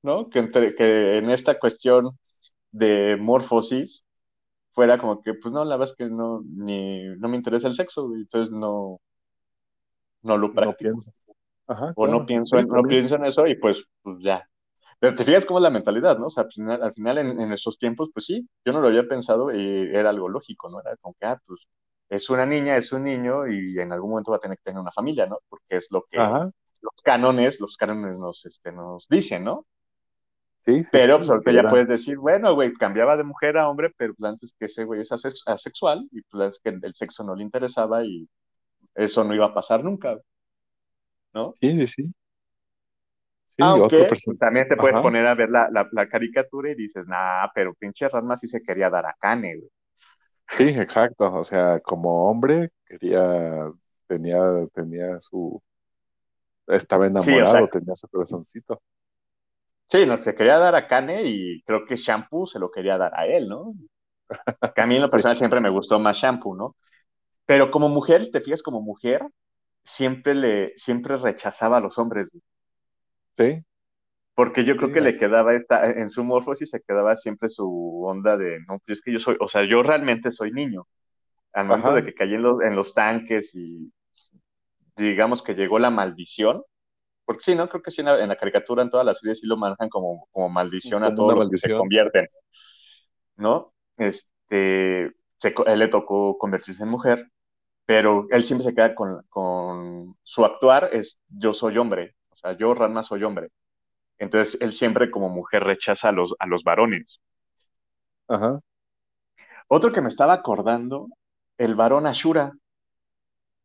¿no? 0.05 0.31
Que, 0.31 0.41
entre- 0.41 0.77
que 0.77 1.19
en 1.19 1.31
esta 1.31 1.59
cuestión 1.61 2.19
de 2.73 3.17
morfosis 3.21 4.05
fuera 4.73 4.99
como 4.99 5.23
que, 5.23 5.35
pues 5.35 5.53
no, 5.55 5.65
la 5.65 5.77
verdad 5.77 5.93
es 5.95 5.99
que 5.99 6.11
no, 6.13 6.43
ni, 6.47 7.05
no 7.19 7.29
me 7.29 7.37
interesa 7.39 7.69
el 7.69 7.75
sexo, 7.77 8.11
entonces 8.17 8.53
no, 8.53 9.01
no 10.23 10.37
lo 10.39 10.55
practico. 10.55 11.05
Ajá, 11.67 11.95
O 11.95 12.07
no 12.09 12.27
pienso 12.27 12.59
Sí, 12.59 12.59
en, 12.59 12.69
no 12.71 12.87
pienso 12.87 13.17
en 13.17 13.25
eso 13.27 13.47
y 13.47 13.57
pues, 13.57 13.79
pues 14.03 14.19
ya. 14.23 14.49
Pero 15.01 15.17
te 15.17 15.25
fijas 15.25 15.47
cómo 15.47 15.61
es 15.61 15.65
la 15.65 15.71
mentalidad, 15.71 16.19
¿no? 16.19 16.27
O 16.29 16.31
sea, 16.31 16.45
al 16.45 16.53
final, 16.53 16.83
al 16.83 16.95
final 16.95 17.19
en, 17.19 17.41
en 17.41 17.53
estos 17.53 17.79
tiempos, 17.79 18.11
pues 18.15 18.27
sí, 18.27 18.49
yo 18.65 18.73
no 18.73 18.81
lo 18.83 18.89
había 18.89 19.09
pensado 19.09 19.55
y 19.55 19.91
era 19.95 20.11
algo 20.11 20.29
lógico, 20.29 20.71
¿no? 20.71 20.81
Era 20.81 20.97
como 20.99 21.15
que, 21.21 21.27
ah, 21.27 21.41
pues 21.47 21.61
es 22.11 22.31
una 22.31 22.47
niña, 22.47 22.77
es 22.79 22.93
un 22.93 23.05
niño 23.05 23.49
y 23.49 23.79
en 23.81 23.93
algún 23.93 24.11
momento 24.13 24.33
va 24.33 24.39
a 24.39 24.41
tener 24.41 24.59
que 24.59 24.65
tener 24.65 24.81
una 24.81 24.93
familia, 24.93 25.27
¿no? 25.27 25.39
Porque 25.49 25.79
es 25.79 25.89
lo 25.91 26.05
que 26.11 26.21
Ajá, 26.23 26.51
los 26.83 26.95
cánones, 27.05 27.61
los 27.61 27.77
cánones 27.77 28.19
nos, 28.19 28.45
este, 28.47 28.73
nos 28.73 29.09
dicen, 29.11 29.45
¿no? 29.45 29.67
Sí, 30.65 30.85
sí. 30.85 30.99
Pero 30.99 31.19
pues 31.19 31.31
ahorita 31.31 31.53
ya 31.53 31.69
puedes 31.69 31.89
decir, 31.89 32.19
bueno, 32.19 32.55
güey, 32.55 32.73
cambiaba 32.75 33.17
de 33.17 33.25
mujer 33.25 33.59
a 33.59 33.69
hombre, 33.69 33.93
pero 33.97 34.15
pues 34.15 34.31
antes 34.33 34.55
que 34.59 34.67
ese 34.67 34.85
güey 34.85 35.03
es 35.03 35.11
asex- 35.13 35.43
asexual 35.47 36.09
y 36.13 36.23
pues 36.23 36.53
es 36.55 36.61
que 36.63 36.71
el 36.71 36.95
sexo 36.95 37.25
no 37.25 37.35
le 37.37 37.43
interesaba 37.45 38.05
y 38.05 38.29
eso 38.95 39.25
no 39.25 39.35
iba 39.35 39.47
a 39.47 39.55
pasar 39.55 39.85
nunca, 39.85 40.19
¿no? 41.35 41.55
Sí, 41.61 41.71
sí, 41.79 41.87
sí. 41.87 42.15
Sí, 43.57 43.65
Aunque 43.65 44.09
también 44.39 44.69
te 44.69 44.77
puedes 44.77 44.97
Ajá. 44.97 45.03
poner 45.03 45.27
a 45.27 45.35
ver 45.35 45.51
la, 45.51 45.69
la, 45.71 45.89
la 45.93 46.09
caricatura 46.09 46.71
y 46.71 46.75
dices, 46.77 47.05
nah, 47.07 47.49
pero 47.55 47.75
pinche 47.75 48.09
Ranma 48.09 48.37
sí 48.39 48.47
se 48.49 48.63
quería 48.63 48.91
dar 48.91 49.07
a 49.07 49.15
Kane, 49.19 49.57
güey. 49.57 49.71
Sí, 50.57 50.65
exacto. 50.69 51.33
O 51.35 51.45
sea, 51.45 51.81
como 51.81 52.31
hombre, 52.31 52.71
quería, 52.87 53.71
tenía, 54.07 54.39
tenía 54.73 55.21
su, 55.21 55.61
estaba 56.67 57.07
enamorado, 57.07 57.69
tenía 57.69 57.95
su 57.97 58.09
corazoncito. 58.09 58.83
Sí, 59.95 60.07
no, 60.07 60.17
se 60.19 60.35
quería 60.35 60.59
dar 60.59 60.75
a 60.75 60.89
Kane 60.89 61.23
y 61.25 61.63
creo 61.63 61.87
que 61.87 61.97
Shampoo 61.97 62.47
se 62.49 62.59
lo 62.59 62.71
quería 62.71 62.99
dar 62.99 63.13
a 63.19 63.27
él, 63.27 63.49
¿no? 63.49 63.75
Que 64.75 64.83
a 64.83 64.87
mí 64.87 64.97
en 64.97 65.03
lo 65.03 65.11
Sí. 65.11 65.11
personal 65.11 65.37
siempre 65.39 65.61
me 65.61 65.71
gustó 65.71 65.99
más 66.01 66.19
Shampoo, 66.19 66.57
¿no? 66.57 66.77
Pero 67.47 67.71
como 67.71 67.89
mujer, 67.91 68.31
te 68.33 68.41
fijas, 68.43 68.63
como 68.63 68.83
mujer, 68.83 69.23
siempre 69.85 70.35
le, 70.35 70.75
siempre 70.79 71.17
rechazaba 71.19 71.79
a 71.79 71.81
los 71.81 71.99
hombres. 71.99 72.31
Sí, 73.33 73.65
porque 74.35 74.65
yo 74.65 74.77
creo 74.77 74.91
Sí, 74.91 74.93
que 74.93 75.01
le 75.01 75.17
quedaba 75.17 75.55
esta, 75.55 75.87
en 75.91 76.11
su 76.11 76.25
morfosis 76.25 76.71
se 76.71 76.81
quedaba 76.83 77.17
siempre 77.17 77.49
su 77.49 78.03
onda 78.05 78.37
de, 78.37 78.59
no, 78.69 78.79
pues 78.87 78.99
es 78.99 79.03
que 79.05 79.13
yo 79.13 79.21
soy, 79.21 79.37
o 79.41 79.49
sea, 79.49 79.65
yo 79.65 79.83
realmente 79.83 80.33
soy 80.33 80.51
niño. 80.53 80.87
Al 81.55 81.67
momento 81.67 81.93
de 81.95 82.05
que 82.05 82.15
caí 82.15 82.35
en 82.35 82.43
los, 82.43 82.63
en 82.63 82.77
los 82.77 82.95
tanques 82.95 83.53
y 83.55 83.93
digamos 84.97 85.43
que 85.43 85.55
llegó 85.55 85.79
la 85.79 85.91
maldición, 85.91 86.63
porque 87.25 87.43
sí, 87.45 87.55
¿no? 87.55 87.69
Creo 87.69 87.83
que 87.83 87.91
sí 87.91 88.01
en 88.01 88.07
la, 88.07 88.21
en 88.23 88.29
la 88.29 88.37
caricatura, 88.37 88.83
en 88.83 88.91
todas 88.91 89.07
las 89.07 89.19
series 89.19 89.41
sí 89.41 89.47
lo 89.47 89.57
manejan 89.57 89.89
como, 89.89 90.29
como 90.33 90.49
maldición 90.49 91.05
a 91.05 91.15
todos 91.15 91.35
los 91.35 91.49
que 91.49 91.59
se 91.59 91.71
convierten, 91.71 92.29
¿no? 93.37 93.73
Este, 93.97 95.13
se 95.39 95.55
él 95.67 95.79
le 95.79 95.89
tocó 95.89 96.39
convertirse 96.39 96.83
en 96.83 96.89
mujer, 96.91 97.29
pero 97.87 98.27
él 98.31 98.45
siempre 98.47 98.67
se 98.69 98.75
queda 98.75 98.95
con, 98.95 99.23
con 99.29 100.17
su 100.25 100.45
actuar 100.45 100.91
es 100.93 101.19
yo 101.29 101.55
soy 101.55 101.79
hombre, 101.79 102.17
o 102.31 102.37
sea, 102.37 102.57
yo 102.59 102.75
Ranma 102.75 103.03
soy 103.05 103.25
hombre. 103.25 103.51
Entonces 104.19 104.59
él 104.63 104.75
siempre 104.75 105.11
como 105.11 105.29
mujer 105.31 105.65
rechaza 105.65 106.11
a 106.11 106.13
los, 106.13 106.35
a 106.41 106.47
los 106.47 106.65
varones. 106.65 107.21
Ajá, 108.29 108.61
Otro 109.69 109.93
que 109.93 110.01
me 110.01 110.09
estaba 110.09 110.33
acordando, 110.35 111.09
el 111.59 111.75
varón 111.75 112.07
Ashura, 112.07 112.53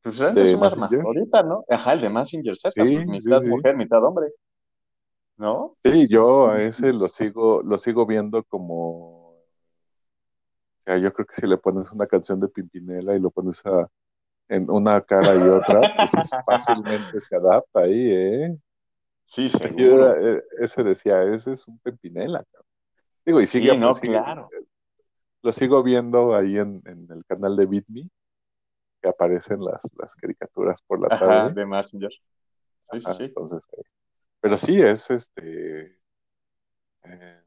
pues 0.04 0.18
realmente 0.18 0.43
es 0.43 0.54
una 0.54 0.68
Mazinger. 0.68 1.00
hermafrodita, 1.00 1.43
¿no? 1.43 1.64
Ajá, 1.70 1.93
el 1.93 2.02
de 2.02 2.10
Mazinger 2.10 2.58
Z, 2.58 2.74
Sí, 2.74 3.06
pues 3.06 3.06
mitad 3.08 3.41
sí. 3.41 3.47
mujer, 3.47 3.76
mitad 3.78 4.04
hombre, 4.04 4.28
¿no? 5.38 5.78
Sí, 5.84 6.08
yo 6.10 6.50
a 6.50 6.62
ese 6.62 6.91
lo 6.93 7.08
sigo, 7.10 7.62
lo 7.64 7.78
sigo 7.78 8.06
viendo 8.06 8.43
como, 8.43 9.32
o 9.32 9.45
sea, 10.86 10.97
yo 10.97 11.14
creo 11.14 11.26
que 11.28 11.36
si 11.36 11.47
le 11.47 11.58
pones 11.58 11.91
una 11.91 12.08
canción 12.08 12.39
de 12.39 12.47
Pimpinela 12.50 13.16
y 13.16 13.20
lo 13.20 13.32
pones 13.32 13.66
a, 13.66 13.88
en 14.50 14.70
una 14.72 15.02
cara 15.02 15.38
y 15.38 15.50
otra, 15.50 15.88
pues 15.95 16.18
es- 16.18 16.38
fácilmente 16.45 17.20
se 17.22 17.36
adapta 17.38 17.82
ahí, 17.82 18.12
¿eh? 18.12 18.58
Sí, 19.26 19.50
seguro. 19.50 19.95
era- 19.95 20.38
eh, 20.38 20.43
ese 20.60 20.84
decía, 20.84 21.24
ese 21.24 21.54
es 21.54 21.68
un 21.68 21.80
Pimpinela, 21.80 22.43
cabrón. 22.52 22.68
Digo, 23.26 23.41
y 23.41 23.47
sigue, 23.47 23.72
Sí, 23.72 23.78
no, 23.78 23.93
sigue, 23.93 24.18
claro. 24.18 24.50
lo 25.41 25.52
sigo 25.52 25.84
viendo 25.84 26.36
ahí 26.36 26.58
en, 26.58 26.82
en 26.86 27.08
el 27.12 27.26
canal 27.26 27.56
de 27.58 27.66
Beat 27.66 27.86
Me, 27.89 28.10
que 29.02 29.10
aparecen 29.10 29.64
las, 29.64 29.88
las 29.97 30.16
caricaturas 30.16 30.82
por 30.84 31.00
la 31.02 31.10
Ajá, 31.10 31.50
tarde. 31.50 31.54
de 31.54 31.66
Mazinger. 31.66 32.12
Sí, 32.91 33.00
sí, 33.02 33.06
Ajá, 33.06 33.14
sí. 33.14 33.24
entonces, 33.26 33.68
eh, 33.78 33.82
pero 34.41 34.58
sí 34.58 34.82
es 34.82 35.10
este, 35.12 36.00
eh, 37.04 37.41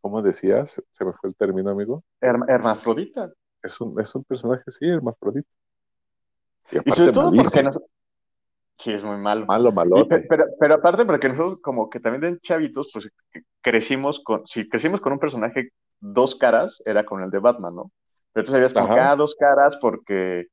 ¿cómo 0.00 0.22
decías? 0.22 0.82
Se 0.90 1.04
me 1.04 1.12
fue 1.14 1.30
el 1.30 1.36
término, 1.36 1.70
amigo. 1.70 2.04
Herma- 2.20 2.46
hermafrodita. 2.48 3.32
Es 3.62 3.80
un, 3.80 3.98
es 4.00 4.14
un 4.14 4.24
personaje, 4.24 4.62
sí, 4.70 4.86
hermafrodita. 4.86 5.48
Y 6.70 6.76
Y 6.84 6.92
sobre 6.92 7.08
aparte 7.08 7.12
todo 7.12 7.32
porque 7.36 7.62
nos... 7.62 7.78
Sí, 8.78 8.92
es 8.92 9.02
muy 9.04 9.16
malo. 9.16 9.46
malo, 9.46 9.72
malote. 9.72 10.26
pero, 10.28 10.46
pero 10.58 10.74
aparte 10.74 11.04
porque 11.04 11.28
nosotros 11.28 11.60
como 11.62 11.88
que 11.88 12.00
también 12.00 12.34
de 12.34 12.40
chavitos, 12.40 12.90
pues 12.92 13.08
crecimos 13.62 14.20
con, 14.24 14.46
si 14.46 14.68
crecimos 14.68 15.00
con 15.00 15.12
un 15.12 15.18
personaje 15.20 15.68
dos 16.00 16.34
caras, 16.34 16.82
era 16.84 17.04
con 17.04 17.22
el 17.22 17.30
de 17.30 17.38
Batman, 17.38 17.74
¿no? 17.74 17.92
Pero 18.32 18.46
tú 18.46 18.52
sabías 18.52 18.74
como 18.74 18.90
que, 18.92 18.98
Ajá, 18.98 19.10
ah, 19.12 19.16
dos 19.16 19.36
caras 19.38 19.76
porque, 19.80 20.46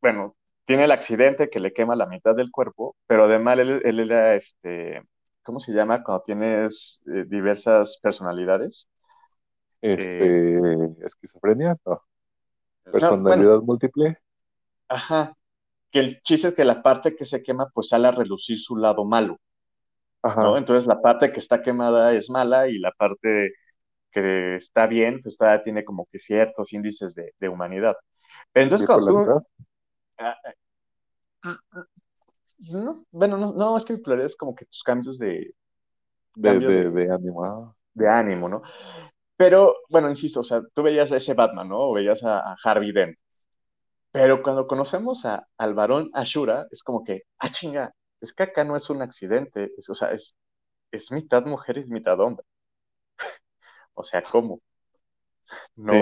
bueno, 0.00 0.36
tiene 0.66 0.84
el 0.84 0.92
accidente 0.92 1.50
que 1.50 1.60
le 1.60 1.72
quema 1.72 1.96
la 1.96 2.06
mitad 2.06 2.34
del 2.34 2.50
cuerpo, 2.50 2.96
pero 3.06 3.24
además 3.24 3.58
él, 3.60 3.80
él 3.84 4.00
era, 4.00 4.34
este, 4.34 5.02
¿cómo 5.42 5.60
se 5.60 5.72
llama? 5.72 6.02
Cuando 6.04 6.22
tienes 6.24 7.00
eh, 7.06 7.24
diversas 7.28 7.98
personalidades. 8.02 8.88
Eh, 9.82 10.26
este, 10.26 11.06
esquizofrenia, 11.06 11.76
no, 11.86 12.02
no, 12.92 13.22
bueno, 13.26 13.46
personalidad 13.46 13.62
múltiple, 13.62 14.18
ajá, 14.88 15.34
que 15.92 16.00
el 16.00 16.22
chiste 16.22 16.48
es 16.48 16.54
que 16.54 16.64
la 16.66 16.82
parte 16.82 17.16
que 17.16 17.26
se 17.26 17.42
quema, 17.42 17.68
pues 17.74 17.88
sale 17.90 18.08
a 18.08 18.12
relucir 18.12 18.58
su 18.60 18.76
lado 18.76 19.04
malo, 19.06 19.38
¿no? 20.38 20.56
ajá, 20.56 20.58
Entonces 20.58 20.86
la 20.86 21.00
parte 21.02 21.32
que 21.32 21.40
está 21.40 21.62
quemada 21.62 22.12
es 22.14 22.30
mala 22.30 22.68
y 22.68 22.78
la 22.78 22.92
parte 22.92 23.52
que 24.12 24.56
está 24.58 24.86
bien, 24.86 25.22
pues 25.22 25.36
todavía 25.38 25.64
tiene 25.64 25.84
como 25.84 26.06
que 26.12 26.18
ciertos 26.20 26.72
índices 26.72 27.14
de, 27.14 27.32
de 27.40 27.48
humanidad. 27.50 27.96
Entonces 28.54 28.86
cuando 28.86 29.06
tú, 29.06 29.34
no, 32.58 33.04
bueno, 33.10 33.36
no, 33.36 33.52
no, 33.52 33.76
es 33.76 33.84
que 33.84 33.94
bipolaridad 33.94 34.28
es 34.28 34.36
como 34.36 34.54
que 34.54 34.64
tus 34.66 34.82
cambios 34.82 35.18
de, 35.18 35.54
de, 36.34 36.58
de, 36.58 36.66
de, 36.66 36.90
de 36.90 37.12
ánimo, 37.12 37.44
ah, 37.44 37.74
de 37.94 38.08
ánimo, 38.08 38.48
¿no? 38.48 38.62
Pero, 39.36 39.74
bueno, 39.90 40.08
insisto, 40.08 40.40
o 40.40 40.44
sea, 40.44 40.62
tú 40.74 40.82
veías 40.82 41.12
a 41.12 41.18
ese 41.18 41.34
Batman, 41.34 41.68
¿no? 41.68 41.90
O 41.90 41.92
veías 41.92 42.22
a, 42.24 42.38
a 42.38 42.56
Harvey 42.64 42.92
Dent. 42.92 43.18
Pero 44.12 44.42
cuando 44.42 44.66
conocemos 44.66 45.24
a, 45.26 45.46
al 45.58 45.74
varón 45.74 46.10
Ashura, 46.14 46.66
es 46.70 46.82
como 46.82 47.04
que, 47.04 47.22
ah, 47.38 47.50
chinga, 47.52 47.92
es 48.20 48.32
que 48.32 48.44
acá 48.44 48.64
no 48.64 48.76
es 48.76 48.88
un 48.88 49.02
accidente, 49.02 49.72
es, 49.76 49.90
o 49.90 49.94
sea, 49.94 50.12
es, 50.12 50.34
es 50.90 51.10
mitad 51.12 51.44
mujer 51.44 51.78
y 51.78 51.80
es 51.82 51.88
mitad 51.88 52.18
hombre. 52.20 52.44
O 53.94 54.04
sea, 54.04 54.22
¿cómo? 54.22 54.60
sí, 55.76 55.82
¿No? 55.82 55.92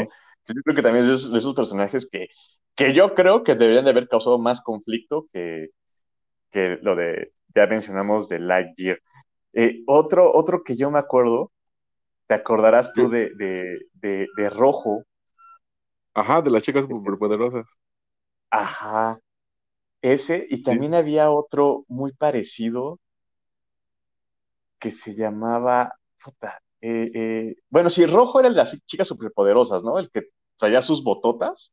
Yo 0.49 0.63
creo 0.63 0.77
que 0.77 0.83
también 0.83 1.11
es 1.11 1.31
de 1.31 1.39
esos 1.39 1.55
personajes 1.55 2.09
que, 2.11 2.29
que 2.77 2.95
yo 2.95 3.15
creo 3.15 3.45
que 3.45 3.55
deberían 3.55 3.85
de 3.85 3.91
haber 3.91 4.09
causado 4.09 4.39
más 4.39 4.61
conflicto 4.63 5.27
que, 5.33 5.69
que 6.53 6.79
lo 6.83 6.97
de, 6.97 7.33
ya 7.55 7.67
mencionamos, 7.67 8.29
de 8.29 8.41
Lightyear. 8.41 9.01
Eh, 9.55 9.83
otro, 9.87 10.33
otro 10.35 10.65
que 10.65 10.77
yo 10.77 10.91
me 10.91 10.99
acuerdo, 10.99 11.53
te 12.27 12.35
acordarás 12.35 12.93
tú 12.95 13.09
de, 13.09 13.31
de, 13.37 13.81
de, 13.95 14.29
de 14.37 14.51
Rojo, 14.51 15.05
ajá, 16.15 16.43
de 16.43 16.51
las 16.51 16.63
chicas 16.63 16.87
superpoderosas, 16.89 17.67
ajá, 18.51 19.21
ese, 20.03 20.47
y 20.51 20.63
sí, 20.63 20.63
también 20.63 20.95
había 20.95 21.31
otro 21.31 21.85
muy 21.89 22.13
parecido 22.13 23.01
que 24.79 24.93
se 24.93 25.15
llamaba, 25.15 25.95
puta, 26.23 26.61
eh, 26.81 27.11
eh, 27.15 27.57
bueno, 27.71 27.91
sí, 27.91 28.05
Rojo 28.07 28.39
era 28.41 28.49
el 28.49 28.55
de 28.55 28.65
las 28.65 28.77
chicas 28.87 29.09
superpoderosas, 29.09 29.83
¿no? 29.83 29.99
El 29.99 30.11
que 30.11 30.25
traía 30.59 30.83
sus 30.83 31.03
bototas, 31.03 31.73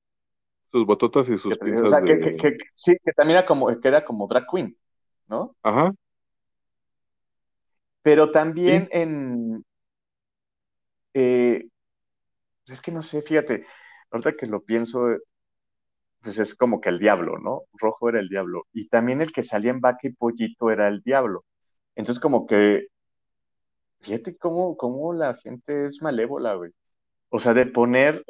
sus 0.72 0.86
bototas 0.86 1.30
y 1.30 1.38
que 1.48 1.56
sus 1.58 1.60
o 1.84 1.88
pinzas 1.88 1.88
sea, 1.88 2.04
que, 2.06 2.20
que, 2.20 2.36
de, 2.36 2.58
que- 2.58 2.58
sí, 2.76 2.94
que 3.04 3.14
también 3.14 3.38
era 3.40 3.48
como, 3.48 3.68
que 3.80 3.88
era 3.88 4.06
como 4.06 4.28
drag 4.28 4.46
queen, 4.52 4.78
¿no? 5.28 5.56
ajá, 5.64 5.92
Pero 8.04 8.32
sí, 8.60 8.72
también 8.72 8.88
en, 8.92 9.64
eh, 11.14 11.68
pues 12.66 12.80
es 12.80 12.84
que 12.84 12.92
no 12.92 13.04
sé, 13.04 13.22
fíjate, 13.22 13.66
ahorita 14.12 14.36
que 14.38 14.48
lo 14.48 14.64
pienso, 14.64 15.00
pues 16.22 16.38
es 16.40 16.56
como 16.56 16.82
que 16.82 16.90
el 16.90 17.00
diablo, 17.00 17.40
¿no? 17.40 17.64
Rojo 17.74 18.10
era 18.10 18.20
el 18.20 18.30
diablo. 18.30 18.64
Y 18.74 18.88
también 18.90 19.22
el 19.22 19.32
que 19.34 19.44
salía 19.44 19.72
en 19.72 19.82
vaca 19.82 20.00
y 20.04 20.14
pollito 20.14 20.70
era 20.72 20.88
el 20.88 21.02
diablo. 21.02 21.46
Entonces 21.96 22.22
como 22.22 22.46
que, 22.48 22.88
fíjate 24.02 24.38
cómo, 24.38 24.78
cómo 24.78 25.14
la 25.14 25.36
gente 25.36 25.86
es 25.88 26.02
malévola, 26.02 26.56
güey. 26.56 26.72
O 27.30 27.40
sea, 27.40 27.54
de 27.54 27.66
poner 27.68 28.26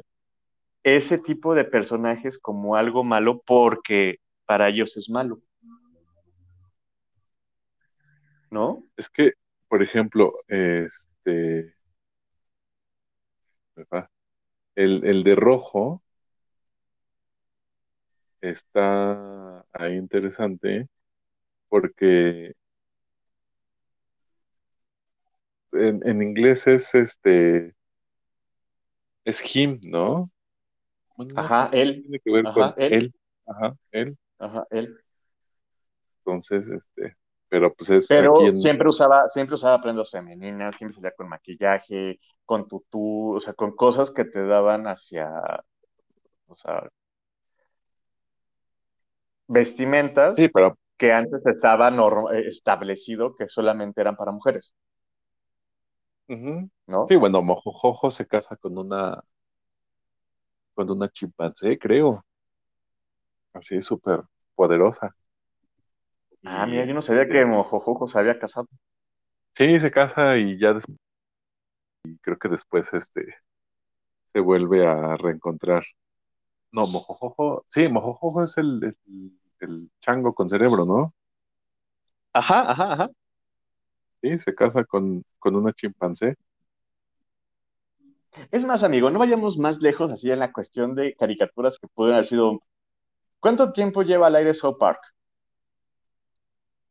ese 0.83 1.17
tipo 1.17 1.53
de 1.53 1.65
personajes 1.65 2.39
como 2.39 2.75
algo 2.75 3.03
malo 3.03 3.41
porque 3.45 4.17
para 4.45 4.69
ellos 4.69 4.95
es 4.97 5.09
malo, 5.09 5.39
¿no? 8.49 8.83
es 8.97 9.09
que, 9.09 9.33
por 9.67 9.81
ejemplo, 9.81 10.33
este, 10.47 11.73
el, 14.75 15.05
el 15.05 15.23
de 15.23 15.35
rojo 15.35 16.01
está 18.41 19.65
ahí 19.73 19.95
interesante 19.95 20.87
porque 21.69 22.53
en, 25.73 26.01
en 26.07 26.21
inglés 26.21 26.67
es 26.67 26.93
este, 26.95 27.73
es 29.25 29.55
him, 29.55 29.79
¿no? 29.83 30.29
Bueno, 31.25 31.39
Ajá, 31.39 31.69
pues 31.69 31.87
sí 31.87 31.93
él, 31.93 32.01
tiene 32.03 32.19
que 32.19 32.31
ver 32.31 32.47
ajá, 32.47 32.73
con 32.73 32.83
él, 32.83 32.93
él, 32.93 33.13
ajá, 33.45 33.75
él, 33.91 34.17
ajá, 34.39 34.67
él. 34.71 34.97
entonces, 36.19 36.63
este, 36.67 37.15
pero 37.49 37.73
pues 37.73 37.89
es 37.91 38.09
Pero 38.09 38.47
en, 38.47 38.57
siempre 38.57 38.87
usaba, 38.89 39.29
siempre 39.29 39.55
usaba 39.55 39.81
prendas 39.81 40.09
femeninas, 40.09 40.75
siempre 40.77 40.95
salía 40.95 41.11
con 41.11 41.29
maquillaje, 41.29 42.19
con 42.45 42.67
tutú, 42.67 43.35
o 43.35 43.39
sea, 43.39 43.53
con 43.53 43.75
cosas 43.75 44.09
que 44.11 44.25
te 44.25 44.43
daban 44.45 44.87
hacia, 44.87 45.29
o 46.47 46.55
sea, 46.55 46.81
sí, 46.81 46.89
vestimentas 49.47 50.37
pero, 50.53 50.77
que 50.97 51.11
antes 51.11 51.45
estaba 51.45 51.89
eh, 52.33 52.47
establecido 52.47 53.35
que 53.35 53.47
solamente 53.47 54.01
eran 54.01 54.15
para 54.15 54.31
mujeres. 54.31 54.73
Sí, 56.27 56.35
¿no? 56.87 57.05
bueno, 57.19 57.41
Mojojojo 57.41 58.09
se 58.11 58.25
casa 58.25 58.55
con 58.55 58.77
una, 58.77 59.21
con 60.73 60.89
una 60.91 61.09
chimpancé, 61.09 61.77
creo, 61.79 62.25
así 63.53 63.81
súper 63.81 64.23
poderosa. 64.55 65.15
Ah, 66.45 66.65
Y 66.65 66.67
mira, 66.67 66.85
yo 66.85 66.93
no 66.93 67.01
sabía 67.01 67.27
que 67.27 67.43
Mojojojo 67.45 68.07
se 68.07 68.19
había 68.19 68.37
casado. 68.39 68.67
sí, 69.55 69.79
se 69.79 69.91
casa 69.91 70.37
y 70.37 70.57
ya 70.59 70.73
después, 70.73 70.97
creo 72.21 72.37
que 72.37 72.49
después 72.49 72.91
este, 72.93 73.35
se 74.33 74.39
vuelve 74.41 74.85
a 74.85 75.15
reencontrar. 75.17 75.83
No, 76.73 76.85
Mojojojo, 76.87 77.65
sí, 77.69 77.87
Mojojojo 77.87 78.43
es 78.43 78.57
el, 78.57 78.83
el, 79.07 79.31
el 79.59 79.89
chango 80.01 80.33
con 80.33 80.49
cerebro, 80.49 80.85
¿no? 80.85 81.13
Ajá, 82.33 82.69
ajá, 82.71 82.93
ajá. 82.93 83.11
Sí, 84.21 84.39
se 84.39 84.53
casa 84.55 84.83
con, 84.85 85.23
con 85.39 85.55
una 85.55 85.73
chimpancé. 85.73 86.35
Es 88.51 88.65
más, 88.65 88.83
amigo, 88.83 89.09
no 89.09 89.19
vayamos 89.19 89.57
más 89.57 89.81
lejos 89.81 90.11
así 90.11 90.31
en 90.31 90.39
la 90.39 90.51
cuestión 90.53 90.95
de 90.95 91.15
caricaturas 91.15 91.77
que 91.79 91.87
pueden 91.87 92.13
haber 92.15 92.27
sido. 92.27 92.61
¿Cuánto 93.39 93.73
tiempo 93.73 94.03
lleva 94.03 94.27
al 94.27 94.35
aire 94.35 94.53
South 94.53 94.77
Park? 94.79 95.01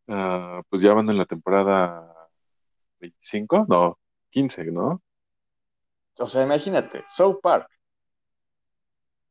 Ah, 0.08 0.62
pues 0.68 0.82
ya 0.82 0.92
van 0.92 1.08
en 1.08 1.18
la 1.18 1.24
temporada 1.26 2.12
25, 3.00 3.66
no, 3.68 3.98
15, 4.30 4.64
¿no? 4.66 5.02
O 6.18 6.26
sea, 6.26 6.42
imagínate, 6.42 7.04
South 7.08 7.38
Park. 7.42 7.68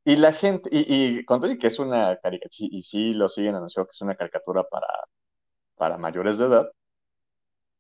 Y 0.05 0.15
la 0.15 0.33
gente, 0.33 0.69
y, 0.71 1.19
y 1.19 1.25
cuando 1.25 1.47
que 1.59 1.67
es 1.67 1.77
una 1.79 2.17
caricatura, 2.17 2.69
y 2.71 2.83
sí 2.83 3.13
lo 3.13 3.29
siguen 3.29 3.55
anunciando 3.55 3.87
que 3.87 3.91
es 3.91 4.01
una 4.01 4.15
caricatura 4.15 4.63
para, 4.63 4.87
para 5.75 5.97
mayores 5.97 6.37
de 6.37 6.45
edad, 6.45 6.69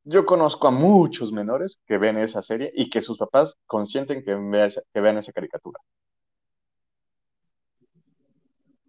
yo 0.09 0.25
conozco 0.25 0.67
a 0.67 0.71
muchos 0.71 1.31
menores 1.31 1.79
que 1.85 1.97
ven 1.97 2.17
esa 2.17 2.41
serie 2.41 2.71
y 2.73 2.89
que 2.89 3.01
sus 3.01 3.17
papás 3.17 3.55
consienten 3.67 4.23
que, 4.23 4.73
que 4.93 5.01
vean 5.01 5.17
esa 5.17 5.31
caricatura. 5.31 5.79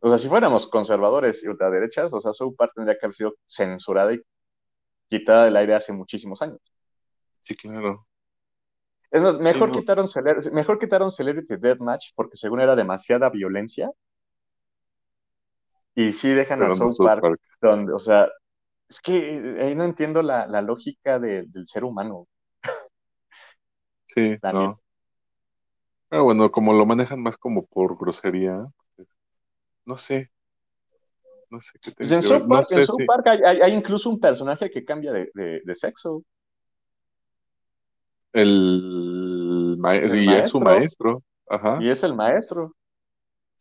O 0.01 0.09
sea, 0.09 0.19
si 0.19 0.29
fuéramos 0.29 0.67
conservadores 0.69 1.45
y 1.45 1.49
ultraderechas, 1.49 2.13
o 2.15 2.21
sea, 2.23 2.33
South 2.33 2.55
Park 2.57 2.73
tendría 2.75 2.99
que 2.99 3.05
haber 3.05 3.15
sido 3.15 3.35
censurada 3.47 4.15
y 4.15 4.21
quitada 5.11 5.45
del 5.45 5.57
aire 5.57 5.75
hace 5.75 5.93
muchísimos 5.93 6.41
años. 6.41 6.61
Sí, 7.45 7.55
claro. 7.55 8.07
Es 9.11 9.21
más, 9.21 9.39
mejor, 9.39 9.73
quitaron, 9.73 10.09
mejor 10.53 10.79
quitaron 10.79 11.13
Celebrity 11.13 11.57
Deathmatch 11.57 12.13
porque 12.15 12.37
según 12.37 12.61
era 12.61 12.75
demasiada 12.75 13.29
violencia. 13.29 13.91
Y 15.95 16.13
sí 16.15 16.29
dejan 16.29 16.63
a 16.63 16.75
South, 16.77 16.97
Park, 16.97 17.39
donde, 17.61 17.93
o 17.93 17.99
sea, 17.99 18.31
es 18.91 19.01
que 19.01 19.57
ahí 19.61 19.75
no 19.75 19.85
entiendo 19.85 20.21
la, 20.21 20.47
lógica 20.61 21.19
del 21.21 21.67
ser 21.67 21.85
humano. 21.85 22.27
Sí, 24.09 24.37
no. 24.53 24.81
Pero 26.09 26.25
bueno, 26.25 26.51
como 26.51 26.73
lo 26.73 26.85
manejan 26.85 27.23
más 27.23 27.37
como 27.37 27.65
por 27.67 27.97
grosería, 27.97 28.67
pues, 28.97 29.09
no 29.87 29.97
sé. 29.97 30.29
No 31.49 31.63
sé 31.63 31.79
qué 31.81 31.93
te 31.93 31.97
pues 31.97 32.11
en 32.11 32.23
South 32.87 33.07
Park, 33.07 33.27
hay, 33.29 33.73
incluso 33.73 34.11
un 34.11 34.19
personaje 34.19 34.69
que 34.71 34.85
cambia 34.85 35.13
de 35.13 35.75
sexo. 35.77 36.25
El, 38.33 39.77
y 40.15 40.33
es 40.35 40.49
su 40.51 40.61
maestro. 40.61 41.23
Ajá. 41.49 41.79
Y 41.81 41.91
es 41.91 42.03
el 42.03 42.15
maestro. 42.15 42.75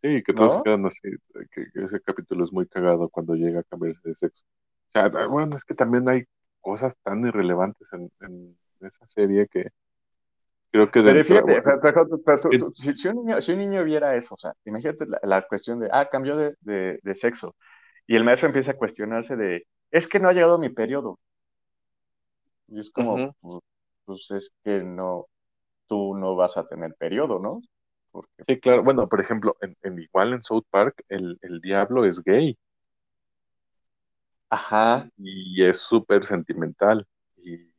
Sí, 0.02 0.24
que 0.24 0.34
todos 0.34 0.62
quedan 0.64 0.86
así, 0.86 1.10
que, 1.52 1.66
ese 1.74 2.00
capítulo 2.02 2.46
es 2.46 2.54
muy 2.54 2.66
cagado 2.68 3.10
cuando 3.10 3.36
llega 3.36 3.60
a 3.60 3.64
cambiarse 3.64 4.08
de 4.08 4.16
sexo. 4.16 4.46
O 4.90 4.92
sea, 4.92 5.08
bueno, 5.28 5.56
es 5.56 5.64
que 5.64 5.76
también 5.76 6.08
hay 6.10 6.24
cosas 6.62 6.94
tan 7.04 7.26
irrelevantes 7.26 7.88
en, 7.94 8.58
esa 8.82 9.08
serie 9.08 9.48
que 9.48 9.70
creo 10.72 10.90
que... 10.90 11.02
Pero 11.02 11.24
fíjate, 11.24 11.62
si, 12.96 13.08
un 13.08 13.26
niño, 13.26 13.42
si 13.42 13.52
un 13.52 13.60
niño 13.60 13.84
viera 13.84 14.16
eso, 14.16 14.36
o 14.36 14.38
sea, 14.38 14.54
imagínate 14.66 15.06
la, 15.24 15.42
cuestión 15.48 15.80
de, 15.80 15.90
ah, 15.92 16.08
cambió 16.10 16.38
de, 16.38 16.56
de, 16.62 17.16
sexo, 17.16 17.56
y 18.08 18.16
el 18.16 18.24
maestro 18.24 18.48
empieza 18.48 18.72
a 18.72 18.78
cuestionarse 18.78 19.36
de, 19.36 19.68
es 19.92 20.08
que 20.08 20.20
no 20.20 20.30
ha 20.30 20.34
llegado 20.34 20.58
mi 20.58 20.70
periodo. 20.70 21.20
Y 22.68 22.80
es 22.80 22.92
como, 22.92 23.36
pues 24.06 24.32
es 24.32 24.52
que 24.64 24.84
no, 24.84 25.26
tú 25.88 26.16
no 26.16 26.36
vas 26.36 26.56
a 26.58 26.68
tener 26.68 26.94
periodo, 26.96 27.40
¿no? 27.40 27.62
sí, 28.48 28.60
claro. 28.60 28.84
Bueno, 28.84 29.08
por 29.08 29.22
ejemplo, 29.22 29.56
en, 29.62 30.00
igual 30.00 30.34
en 30.34 30.42
South 30.42 30.66
Park, 30.70 31.04
el, 31.10 31.38
diablo 31.62 32.06
es 32.06 32.24
gay. 32.24 32.58
Ajá. 34.50 35.10
Y 35.18 35.64
es 35.64 35.78
súper 35.78 36.26
sentimental. 36.26 37.06
Y, 37.38 37.70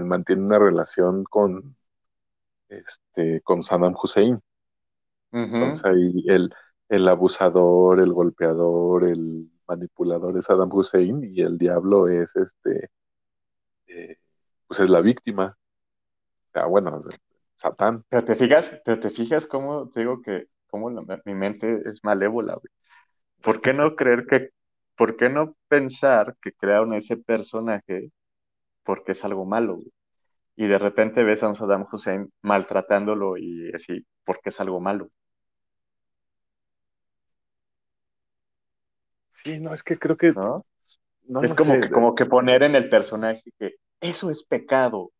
mantiene 0.00 0.42
una 0.42 0.58
relación 0.58 1.24
con, 1.24 1.76
este, 2.68 3.40
con 3.42 3.62
Saddam 3.62 3.94
Hussein. 4.00 4.40
Entonces 5.30 5.84
ahí 5.84 6.24
el, 6.26 6.52
el 6.88 7.08
abusador, 7.08 8.00
el 8.00 8.12
golpeador, 8.12 9.04
el 9.04 9.50
manipulador 9.66 10.36
es 10.36 10.46
Saddam 10.46 10.72
Hussein 10.72 11.24
y 11.24 11.40
el 11.40 11.56
diablo 11.56 12.08
es 12.08 12.36
este 12.36 12.90
eh, 13.86 14.18
pues 14.66 14.80
es 14.80 14.90
la 14.90 15.00
víctima. 15.00 15.56
O 16.48 16.50
sea, 16.52 16.66
bueno, 16.66 17.02
Satán. 17.56 18.04
Pero 18.08 18.24
te 18.24 18.34
fijas, 18.34 18.72
pero 18.84 19.00
te 19.00 19.10
fijas 19.10 19.46
cómo 19.46 19.88
te 19.90 20.00
digo 20.00 20.20
que 20.22 20.48
cómo 20.68 20.90
mi 21.24 21.34
mente 21.34 21.82
es 21.88 22.02
malévola, 22.02 22.58
¿Por 23.42 23.60
qué 23.60 23.74
no 23.74 23.94
creer 23.94 24.26
que, 24.26 24.50
por 24.96 25.16
qué 25.16 25.28
no 25.28 25.56
pensar 25.68 26.36
que 26.40 26.52
crearon 26.52 26.94
ese 26.94 27.16
personaje 27.16 28.10
porque 28.84 29.12
es 29.12 29.24
algo 29.24 29.44
malo, 29.44 29.80
Y 30.56 30.66
de 30.66 30.78
repente 30.78 31.24
ves 31.24 31.42
a 31.42 31.48
un 31.48 31.56
Saddam 31.56 31.86
Hussein 31.90 32.30
maltratándolo 32.42 33.38
y 33.38 33.72
así, 33.74 34.04
porque 34.24 34.50
es 34.50 34.60
algo 34.60 34.80
malo. 34.80 35.08
Sí, 39.30 39.58
no, 39.58 39.72
es 39.72 39.82
que 39.82 39.98
creo 39.98 40.16
que. 40.16 40.32
¿No? 40.32 40.64
es 41.42 41.54
como, 41.54 41.80
que, 41.80 41.90
como 41.90 42.14
que 42.14 42.26
poner 42.26 42.62
en 42.62 42.74
el 42.74 42.88
personaje 42.88 43.42
que 43.58 43.76
eso 44.00 44.30
es 44.30 44.44
pecado. 44.44 45.10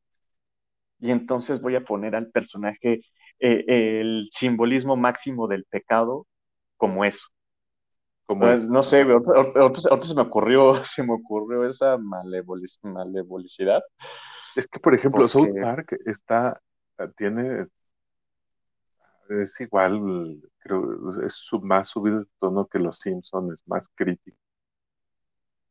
Y 0.98 1.10
entonces 1.10 1.60
voy 1.60 1.74
a 1.74 1.84
poner 1.84 2.14
al 2.14 2.30
personaje 2.30 3.00
eh, 3.40 3.64
el 4.00 4.28
simbolismo 4.32 4.96
máximo 4.96 5.48
del 5.48 5.64
pecado 5.64 6.26
como 6.76 7.04
eso. 7.04 7.26
Como 8.26 8.48
es. 8.48 8.68
No 8.68 8.82
sé, 8.82 9.02
ahorita, 9.02 10.02
se 10.02 10.14
me 10.14 10.22
ocurrió, 10.22 10.74
se 10.84 11.02
me 11.02 11.14
ocurrió 11.14 11.68
esa 11.68 11.98
malevolicidad. 11.98 13.82
Es 14.54 14.68
que, 14.68 14.78
por 14.78 14.94
ejemplo, 14.94 15.26
South 15.26 15.48
Park 15.60 15.96
está, 16.04 16.60
tiene, 17.16 17.66
es 19.28 19.60
igual, 19.60 20.42
creo, 20.58 21.24
es 21.24 21.48
más 21.62 21.88
subido 21.88 22.20
de 22.20 22.26
tono 22.38 22.66
que 22.66 22.78
Los 22.78 22.98
Simpsons, 22.98 23.54
es 23.54 23.68
más 23.68 23.88
crítico. 23.94 24.36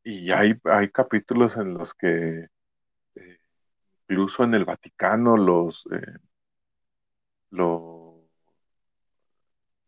Y 0.04 0.32
hay, 0.32 0.56
hay 0.64 0.90
capítulos 0.90 1.58
en 1.58 1.76
los 1.76 1.94
que 1.94 2.48
incluso 4.12 4.44
en 4.44 4.54
el 4.54 4.66
Vaticano 4.66 5.38
los, 5.38 5.88
eh, 5.92 6.18
los, 7.50 8.18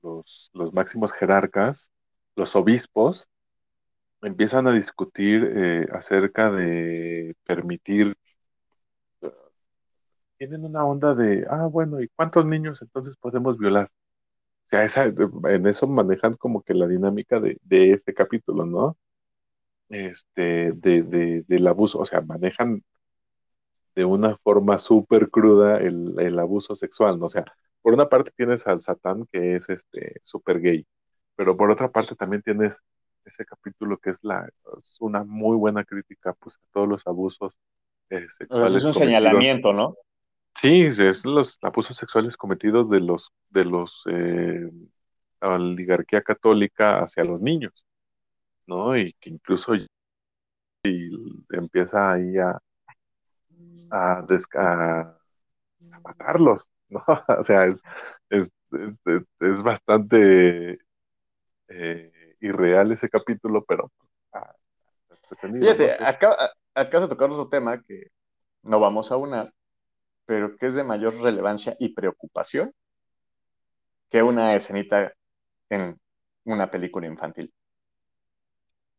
los, 0.02 0.74
máximos 0.74 1.12
jerarcas, 1.12 1.92
los 2.36 2.56
obispos, 2.56 3.30
empiezan 4.22 4.68
a 4.68 4.74
discutir 4.74 5.44
eh, 5.56 5.88
acerca 5.92 6.52
de 6.52 7.36
permitir, 7.46 8.18
tienen 10.38 10.66
una 10.66 10.86
onda 10.86 11.16
de, 11.16 11.46
ah, 11.50 11.68
bueno, 11.68 12.02
¿y 12.02 12.10
cuántos 12.10 12.46
niños 12.46 12.82
entonces 12.82 13.16
podemos 13.18 13.58
violar? 13.58 13.86
O 14.66 14.70
sea, 14.70 14.84
esa, 14.84 15.06
en 15.06 15.68
eso 15.68 15.88
manejan 15.88 16.36
como 16.36 16.64
que 16.64 16.74
la 16.74 16.88
dinámica 16.88 17.40
de, 17.40 17.60
este 17.94 18.14
capítulo, 18.14 18.66
¿no? 18.66 18.98
Este, 19.90 20.72
de, 20.74 21.04
de, 21.04 21.44
del 21.48 21.68
abuso, 21.68 22.00
o 22.00 22.06
sea, 22.06 22.22
manejan 22.22 22.84
de 23.96 24.06
una 24.06 24.38
forma 24.38 24.78
súper 24.80 25.30
cruda 25.30 25.78
el, 25.78 26.40
abuso 26.40 26.76
sexual, 26.76 27.20
¿no? 27.20 27.26
O 27.26 27.30
sea, 27.30 27.46
por 27.82 27.94
una 27.94 28.10
parte 28.10 28.32
tienes 28.36 28.66
al 28.68 28.82
Satán 28.82 29.28
que 29.32 29.56
es 29.58 29.70
este 29.70 30.20
súper 30.24 30.60
gay, 30.62 30.86
pero 31.36 31.56
por 31.58 31.72
otra 31.72 31.92
parte 31.92 32.16
también 32.16 32.42
tienes 32.42 32.82
ese 33.26 33.46
capítulo 33.46 33.98
que 33.98 34.12
es 34.12 34.24
la 34.24 34.50
una 35.00 35.24
muy 35.24 35.56
buena 35.58 35.84
crítica 35.86 36.34
pues 36.34 36.56
a 36.56 36.74
todos 36.74 36.88
los 36.88 37.08
abusos 37.08 37.60
eh, 38.10 38.28
sexuales. 38.30 38.76
es 38.76 38.84
un 38.84 38.94
señalamiento, 38.94 39.74
¿no? 39.74 39.96
Sí, 40.56 40.84
es 40.84 41.26
los 41.26 41.58
abusos 41.62 41.98
sexuales 41.98 42.38
cometidos 42.38 42.90
de 42.90 43.00
los 43.00 43.32
de 43.50 43.66
los 43.66 44.04
eh, 44.08 44.70
oligarquía 45.42 46.22
católica 46.22 47.00
hacia 47.00 47.24
los 47.24 47.42
niños, 47.42 47.86
¿no? 48.68 48.98
Y 48.98 49.14
que 49.14 49.30
incluso 49.30 49.74
y 49.76 49.88
empieza 51.50 52.12
ahí 52.12 52.38
a, 52.38 52.60
a, 53.92 55.18
matarlos, 56.04 56.70
¿no? 56.90 57.04
O 57.40 57.44
sea, 57.44 57.66
es, 57.66 57.82
es, 58.30 58.52
es, 59.40 59.64
bastante 59.64 60.80
eh, 61.68 62.36
irreal 62.40 62.92
ese 62.92 63.10
capítulo, 63.10 63.64
pero... 63.66 63.92
Ah, 64.32 64.54
Fíjate, 65.42 65.92
acá, 66.04 66.36
acá 66.76 67.00
se 67.00 67.08
tocar 67.08 67.30
otro 67.30 67.50
tema 67.50 67.82
que 67.82 68.08
no 68.64 68.80
vamos 68.80 69.12
a 69.12 69.18
unar, 69.18 69.54
pero 70.26 70.56
que 70.58 70.68
es 70.68 70.76
de 70.76 70.84
mayor 70.84 71.16
relevancia 71.16 71.76
y 71.80 71.94
preocupación 71.94 72.72
que 74.10 74.22
una 74.22 74.56
escenita 74.56 75.14
en 75.70 76.00
una 76.46 76.70
película 76.70 77.08
infantil. 77.08 77.52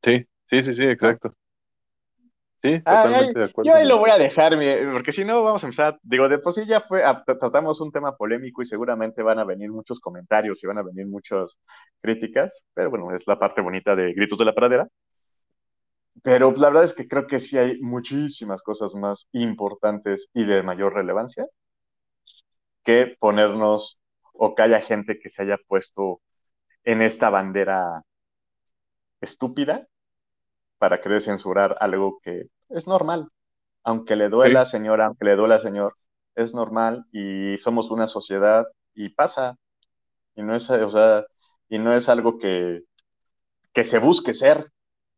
Sí, 0.03 0.27
sí, 0.51 0.63
sí, 0.65 0.75
sí, 0.75 0.83
exacto. 0.83 1.35
Sí, 2.65 2.81
totalmente 2.83 3.39
de 3.39 3.45
acuerdo. 3.45 3.71
Yo 3.71 3.77
ahí 3.77 3.87
lo 3.87 3.99
voy 3.99 4.11
a 4.11 4.17
dejar, 4.17 4.55
porque 4.93 5.13
si 5.13 5.23
no 5.23 5.43
vamos 5.43 5.63
a 5.63 5.67
empezar, 5.67 5.99
digo, 6.03 6.31
de 6.31 6.39
por 6.39 6.55
sí 6.55 6.65
ya 6.67 6.81
fue, 6.81 7.03
tratamos 7.39 7.79
un 7.83 7.93
tema 7.93 8.17
polémico 8.17 8.63
y 8.63 8.67
seguramente 8.67 9.23
van 9.23 9.39
a 9.39 9.45
venir 9.45 9.71
muchos 9.71 10.01
comentarios 10.01 10.65
y 10.65 10.67
van 10.67 10.79
a 10.79 10.83
venir 10.83 11.07
muchas 11.07 11.59
críticas, 12.01 12.55
pero 12.73 12.89
bueno, 12.89 13.15
es 13.15 13.27
la 13.27 13.39
parte 13.39 13.61
bonita 13.61 13.95
de 13.95 14.15
Gritos 14.15 14.39
de 14.39 14.47
la 14.47 14.55
Pradera. 14.55 14.89
pero 16.23 16.53
la 16.53 16.69
verdad 16.71 16.85
es 16.85 16.95
que 16.95 17.07
creo 17.09 17.27
que 17.27 17.41
sí 17.41 17.59
hay 17.59 17.81
muchísimas 17.81 18.63
cosas 18.63 18.95
más 18.95 19.29
importantes 19.33 20.29
y 20.35 20.45
de 20.45 20.63
mayor 20.63 20.95
relevancia 20.95 21.47
que 22.85 23.17
ponernos 23.19 23.99
o 24.33 24.55
que 24.55 24.63
haya 24.63 24.81
gente 24.81 25.19
que 25.21 25.31
se 25.31 25.43
haya 25.43 25.59
puesto 25.69 26.21
en 26.85 27.03
esta 27.03 27.31
bandera 27.31 28.03
estúpida 29.21 29.87
para 30.85 31.01
querer 31.01 31.23
censurar 31.23 31.79
algo 31.81 32.21
que 32.23 32.49
es 32.69 32.87
normal. 32.87 33.31
Aunque 33.85 34.17
le 34.17 34.29
duela, 34.29 34.67
señora, 34.67 35.07
aunque 35.07 35.25
le 35.25 35.35
duela, 35.35 35.59
señor, 35.59 35.97
es 36.35 36.53
normal 36.53 37.07
y 37.11 37.57
somos 37.57 37.91
una 37.91 38.07
sociedad 38.07 38.67
y 38.95 39.09
pasa. 39.09 39.57
Y 40.37 40.43
no 40.43 40.55
es, 40.55 40.69
o 40.69 40.91
sea, 40.91 41.25
y 41.71 41.79
no 41.79 41.97
es 41.97 42.11
algo 42.11 42.39
que, 42.39 42.83
que 43.73 43.85
se 43.85 43.99
busque 43.99 44.35
ser, 44.35 44.67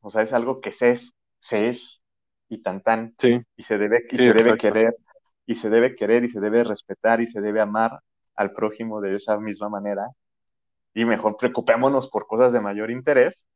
o 0.03 0.11
sea, 0.13 0.23
es 0.23 0.33
algo 0.33 0.61
que 0.61 0.73
se 0.73 0.93
es, 0.93 1.13
se 1.41 1.71
es 1.71 2.01
y 2.49 2.63
tan 2.63 2.81
tan. 2.81 3.17
Y 3.57 3.65
se 3.65 3.77
debe, 3.77 4.05
y 4.09 4.19
se 4.19 4.33
debe 4.33 4.59
querer, 4.59 4.95
y 5.47 5.57
se 5.57 5.69
debe 5.69 5.97
querer, 5.97 6.23
y 6.23 6.29
se 6.29 6.39
debe 6.39 6.63
respetar, 6.63 7.21
y 7.21 7.27
se 7.27 7.41
debe 7.41 7.61
amar 7.61 7.99
al 8.37 8.53
prójimo 8.53 9.01
de 9.01 9.17
esa 9.17 9.37
misma 9.39 9.69
manera. 9.69 10.07
Y 10.95 11.05
mejor 11.05 11.37
preocupémonos 11.37 12.09
por 12.09 12.29
cosas 12.29 12.53
de 12.53 12.61
mayor 12.61 12.93
interés 12.93 13.49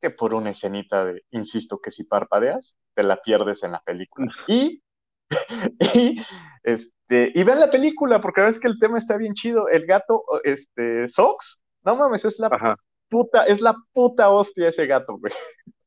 que 0.00 0.10
por 0.10 0.34
una 0.34 0.50
escenita 0.50 1.04
de, 1.04 1.22
insisto, 1.30 1.78
que 1.78 1.90
si 1.90 2.04
parpadeas, 2.04 2.76
te 2.94 3.02
la 3.02 3.20
pierdes 3.22 3.62
en 3.62 3.72
la 3.72 3.80
película. 3.80 4.32
Y, 4.46 4.82
y, 5.94 6.22
este, 6.62 7.32
y 7.34 7.42
vean 7.42 7.60
la 7.60 7.70
película, 7.70 8.20
porque 8.20 8.40
la 8.40 8.46
verdad 8.46 8.58
es 8.58 8.62
que 8.62 8.68
el 8.68 8.78
tema 8.78 8.98
está 8.98 9.16
bien 9.16 9.34
chido. 9.34 9.68
El 9.68 9.86
gato, 9.86 10.24
este, 10.44 11.08
Sox, 11.08 11.60
no 11.82 11.96
mames, 11.96 12.24
es 12.24 12.38
la 12.38 12.76
puta, 13.08 13.44
es 13.46 13.60
la 13.60 13.76
puta 13.92 14.30
hostia 14.30 14.68
ese 14.68 14.86
gato, 14.86 15.16
güey. 15.18 15.32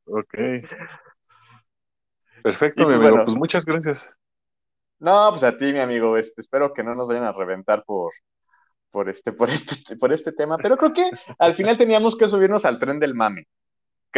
Ok. 0.05 0.33
Perfecto, 2.43 2.87
mi 2.87 2.95
pues, 2.95 3.07
amigo. 3.07 3.25
pues 3.25 3.35
muchas 3.35 3.65
gracias. 3.65 4.13
No, 4.99 5.29
pues 5.31 5.43
a 5.43 5.57
ti, 5.57 5.65
mi 5.65 5.79
amigo. 5.79 6.17
Este, 6.17 6.41
espero 6.41 6.73
que 6.73 6.83
no 6.83 6.95
nos 6.95 7.07
vayan 7.07 7.23
a 7.23 7.31
reventar 7.31 7.83
por, 7.85 8.11
por 8.91 9.09
este, 9.09 9.31
por 9.31 9.49
este, 9.49 9.95
por 9.97 10.13
este 10.13 10.31
tema. 10.31 10.57
Pero 10.57 10.77
creo 10.77 10.93
que 10.93 11.09
al 11.37 11.55
final 11.55 11.77
teníamos 11.77 12.17
que 12.17 12.27
subirnos 12.27 12.65
al 12.65 12.79
tren 12.79 12.99
del 12.99 13.13
mame. 13.13 13.45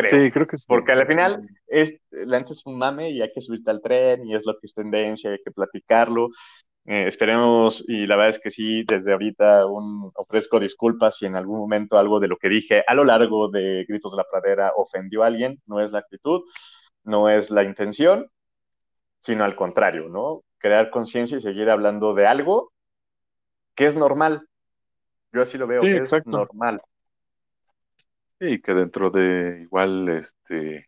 Creo. 0.01 0.23
Sí, 0.23 0.31
creo 0.31 0.47
que 0.47 0.57
sí. 0.57 0.65
Porque 0.67 0.91
al 0.91 1.05
final 1.07 1.47
es, 1.67 1.93
la 2.11 2.39
es 2.39 2.65
un 2.65 2.77
mame 2.77 3.11
y 3.11 3.21
hay 3.21 3.31
que 3.33 3.41
subirte 3.41 3.71
al 3.71 3.81
tren 3.81 4.25
y 4.25 4.35
es 4.35 4.45
lo 4.45 4.53
que 4.53 4.65
es 4.65 4.73
tendencia, 4.73 5.31
hay 5.31 5.39
que 5.43 5.51
platicarlo. 5.51 6.29
Eh, 6.85 7.07
esperemos, 7.07 7.83
y 7.87 8.07
la 8.07 8.15
verdad 8.15 8.35
es 8.35 8.41
que 8.41 8.51
sí, 8.51 8.83
desde 8.83 9.11
ahorita 9.11 9.65
un, 9.67 10.11
ofrezco 10.15 10.59
disculpas 10.59 11.17
si 11.17 11.25
en 11.25 11.35
algún 11.35 11.59
momento 11.59 11.99
algo 11.99 12.19
de 12.19 12.27
lo 12.27 12.37
que 12.37 12.49
dije 12.49 12.83
a 12.87 12.95
lo 12.95 13.03
largo 13.03 13.49
de 13.49 13.85
Gritos 13.87 14.11
de 14.11 14.17
la 14.17 14.25
Pradera 14.29 14.71
ofendió 14.75 15.23
a 15.23 15.27
alguien, 15.27 15.59
no 15.67 15.81
es 15.81 15.91
la 15.91 15.99
actitud, 15.99 16.41
no 17.03 17.29
es 17.29 17.51
la 17.51 17.63
intención, 17.63 18.27
sino 19.21 19.43
al 19.43 19.55
contrario, 19.55 20.09
¿no? 20.09 20.41
Crear 20.57 20.89
conciencia 20.89 21.37
y 21.37 21.41
seguir 21.41 21.69
hablando 21.69 22.13
de 22.13 22.25
algo 22.25 22.71
que 23.75 23.85
es 23.85 23.95
normal. 23.95 24.47
Yo 25.31 25.43
así 25.43 25.57
lo 25.57 25.67
veo, 25.67 25.81
que 25.81 25.97
es 25.97 26.25
normal. 26.25 26.81
Sí, 28.39 28.61
que 28.61 28.73
dentro 28.73 29.09
de 29.11 29.63
igual, 29.63 30.07
este, 30.09 30.87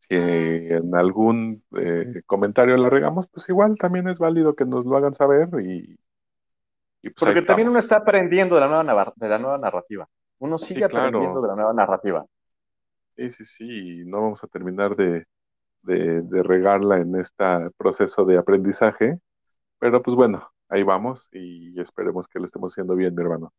si 0.00 0.14
en 0.14 0.94
algún 0.94 1.62
eh, 1.76 2.22
comentario 2.26 2.76
la 2.76 2.90
regamos, 2.90 3.26
pues 3.28 3.48
igual 3.48 3.76
también 3.78 4.08
es 4.08 4.18
válido 4.18 4.54
que 4.54 4.66
nos 4.66 4.84
lo 4.84 4.96
hagan 4.96 5.14
saber 5.14 5.48
y... 5.62 5.98
pues 7.02 7.14
Porque 7.18 7.42
también 7.42 7.68
uno 7.68 7.78
está 7.78 7.96
aprendiendo 7.96 8.54
de 8.54 8.60
la 8.60 8.82
nueva, 8.82 9.12
de 9.16 9.28
la 9.28 9.38
nueva 9.38 9.56
narrativa. 9.56 10.06
Uno 10.40 10.58
sigue 10.58 10.84
aprendiendo 10.84 11.40
de 11.40 11.48
la 11.48 11.56
nueva 11.56 11.72
narrativa. 11.72 12.24
Sí, 13.16 13.32
sí, 13.32 13.46
sí, 13.46 14.02
no 14.04 14.22
vamos 14.22 14.44
a 14.44 14.46
terminar 14.46 14.94
de, 14.94 15.26
de, 15.82 16.42
regarla 16.42 16.98
en 16.98 17.16
este 17.16 17.44
proceso 17.76 18.24
de 18.24 18.38
aprendizaje, 18.38 19.18
pero 19.78 20.02
pues 20.02 20.16
bueno, 20.16 20.48
ahí 20.68 20.82
vamos 20.82 21.28
y 21.32 21.80
esperemos 21.80 22.28
que 22.28 22.38
lo 22.38 22.44
estemos 22.44 22.72
haciendo 22.72 22.94
bien, 22.94 23.14
mi 23.14 23.22
hermano. 23.22 23.52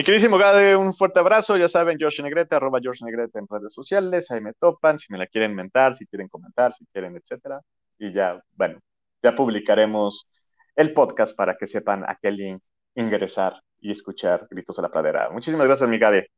Mi 0.00 0.04
queridísimo 0.04 0.38
Gade, 0.38 0.76
un 0.76 0.94
fuerte 0.94 1.18
abrazo. 1.18 1.58
Ya 1.58 1.68
saben, 1.68 1.98
George 1.98 2.22
Negrete, 2.22 2.54
arroba 2.54 2.80
George 2.80 3.04
Negrete 3.04 3.38
en 3.38 3.46
redes 3.46 3.74
sociales. 3.74 4.30
Ahí 4.30 4.40
me 4.40 4.54
topan. 4.54 4.98
Si 4.98 5.12
me 5.12 5.18
la 5.18 5.26
quieren 5.26 5.54
mentar, 5.54 5.94
si 5.98 6.06
quieren 6.06 6.26
comentar, 6.26 6.72
si 6.72 6.86
quieren, 6.86 7.16
etcétera. 7.16 7.60
Y 7.98 8.10
ya, 8.10 8.42
bueno, 8.56 8.78
ya 9.22 9.36
publicaremos 9.36 10.26
el 10.74 10.94
podcast 10.94 11.36
para 11.36 11.54
que 11.58 11.66
sepan 11.66 12.04
a 12.08 12.16
qué 12.18 12.30
link 12.30 12.62
ingresar 12.94 13.60
y 13.78 13.92
escuchar 13.92 14.48
Gritos 14.50 14.78
a 14.78 14.82
la 14.82 14.88
Pradera. 14.88 15.28
Muchísimas 15.28 15.66
gracias, 15.66 15.86
mi 15.86 15.98
Gade. 15.98 16.30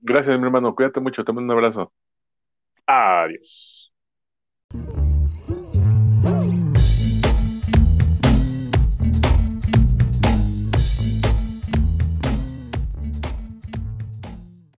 Gracias, 0.00 0.38
mi 0.38 0.44
hermano. 0.46 0.74
Cuídate 0.74 1.00
mucho. 1.00 1.26
Te 1.26 1.32
mando 1.34 1.52
un 1.52 1.58
abrazo. 1.58 1.92
Adiós. 2.86 3.92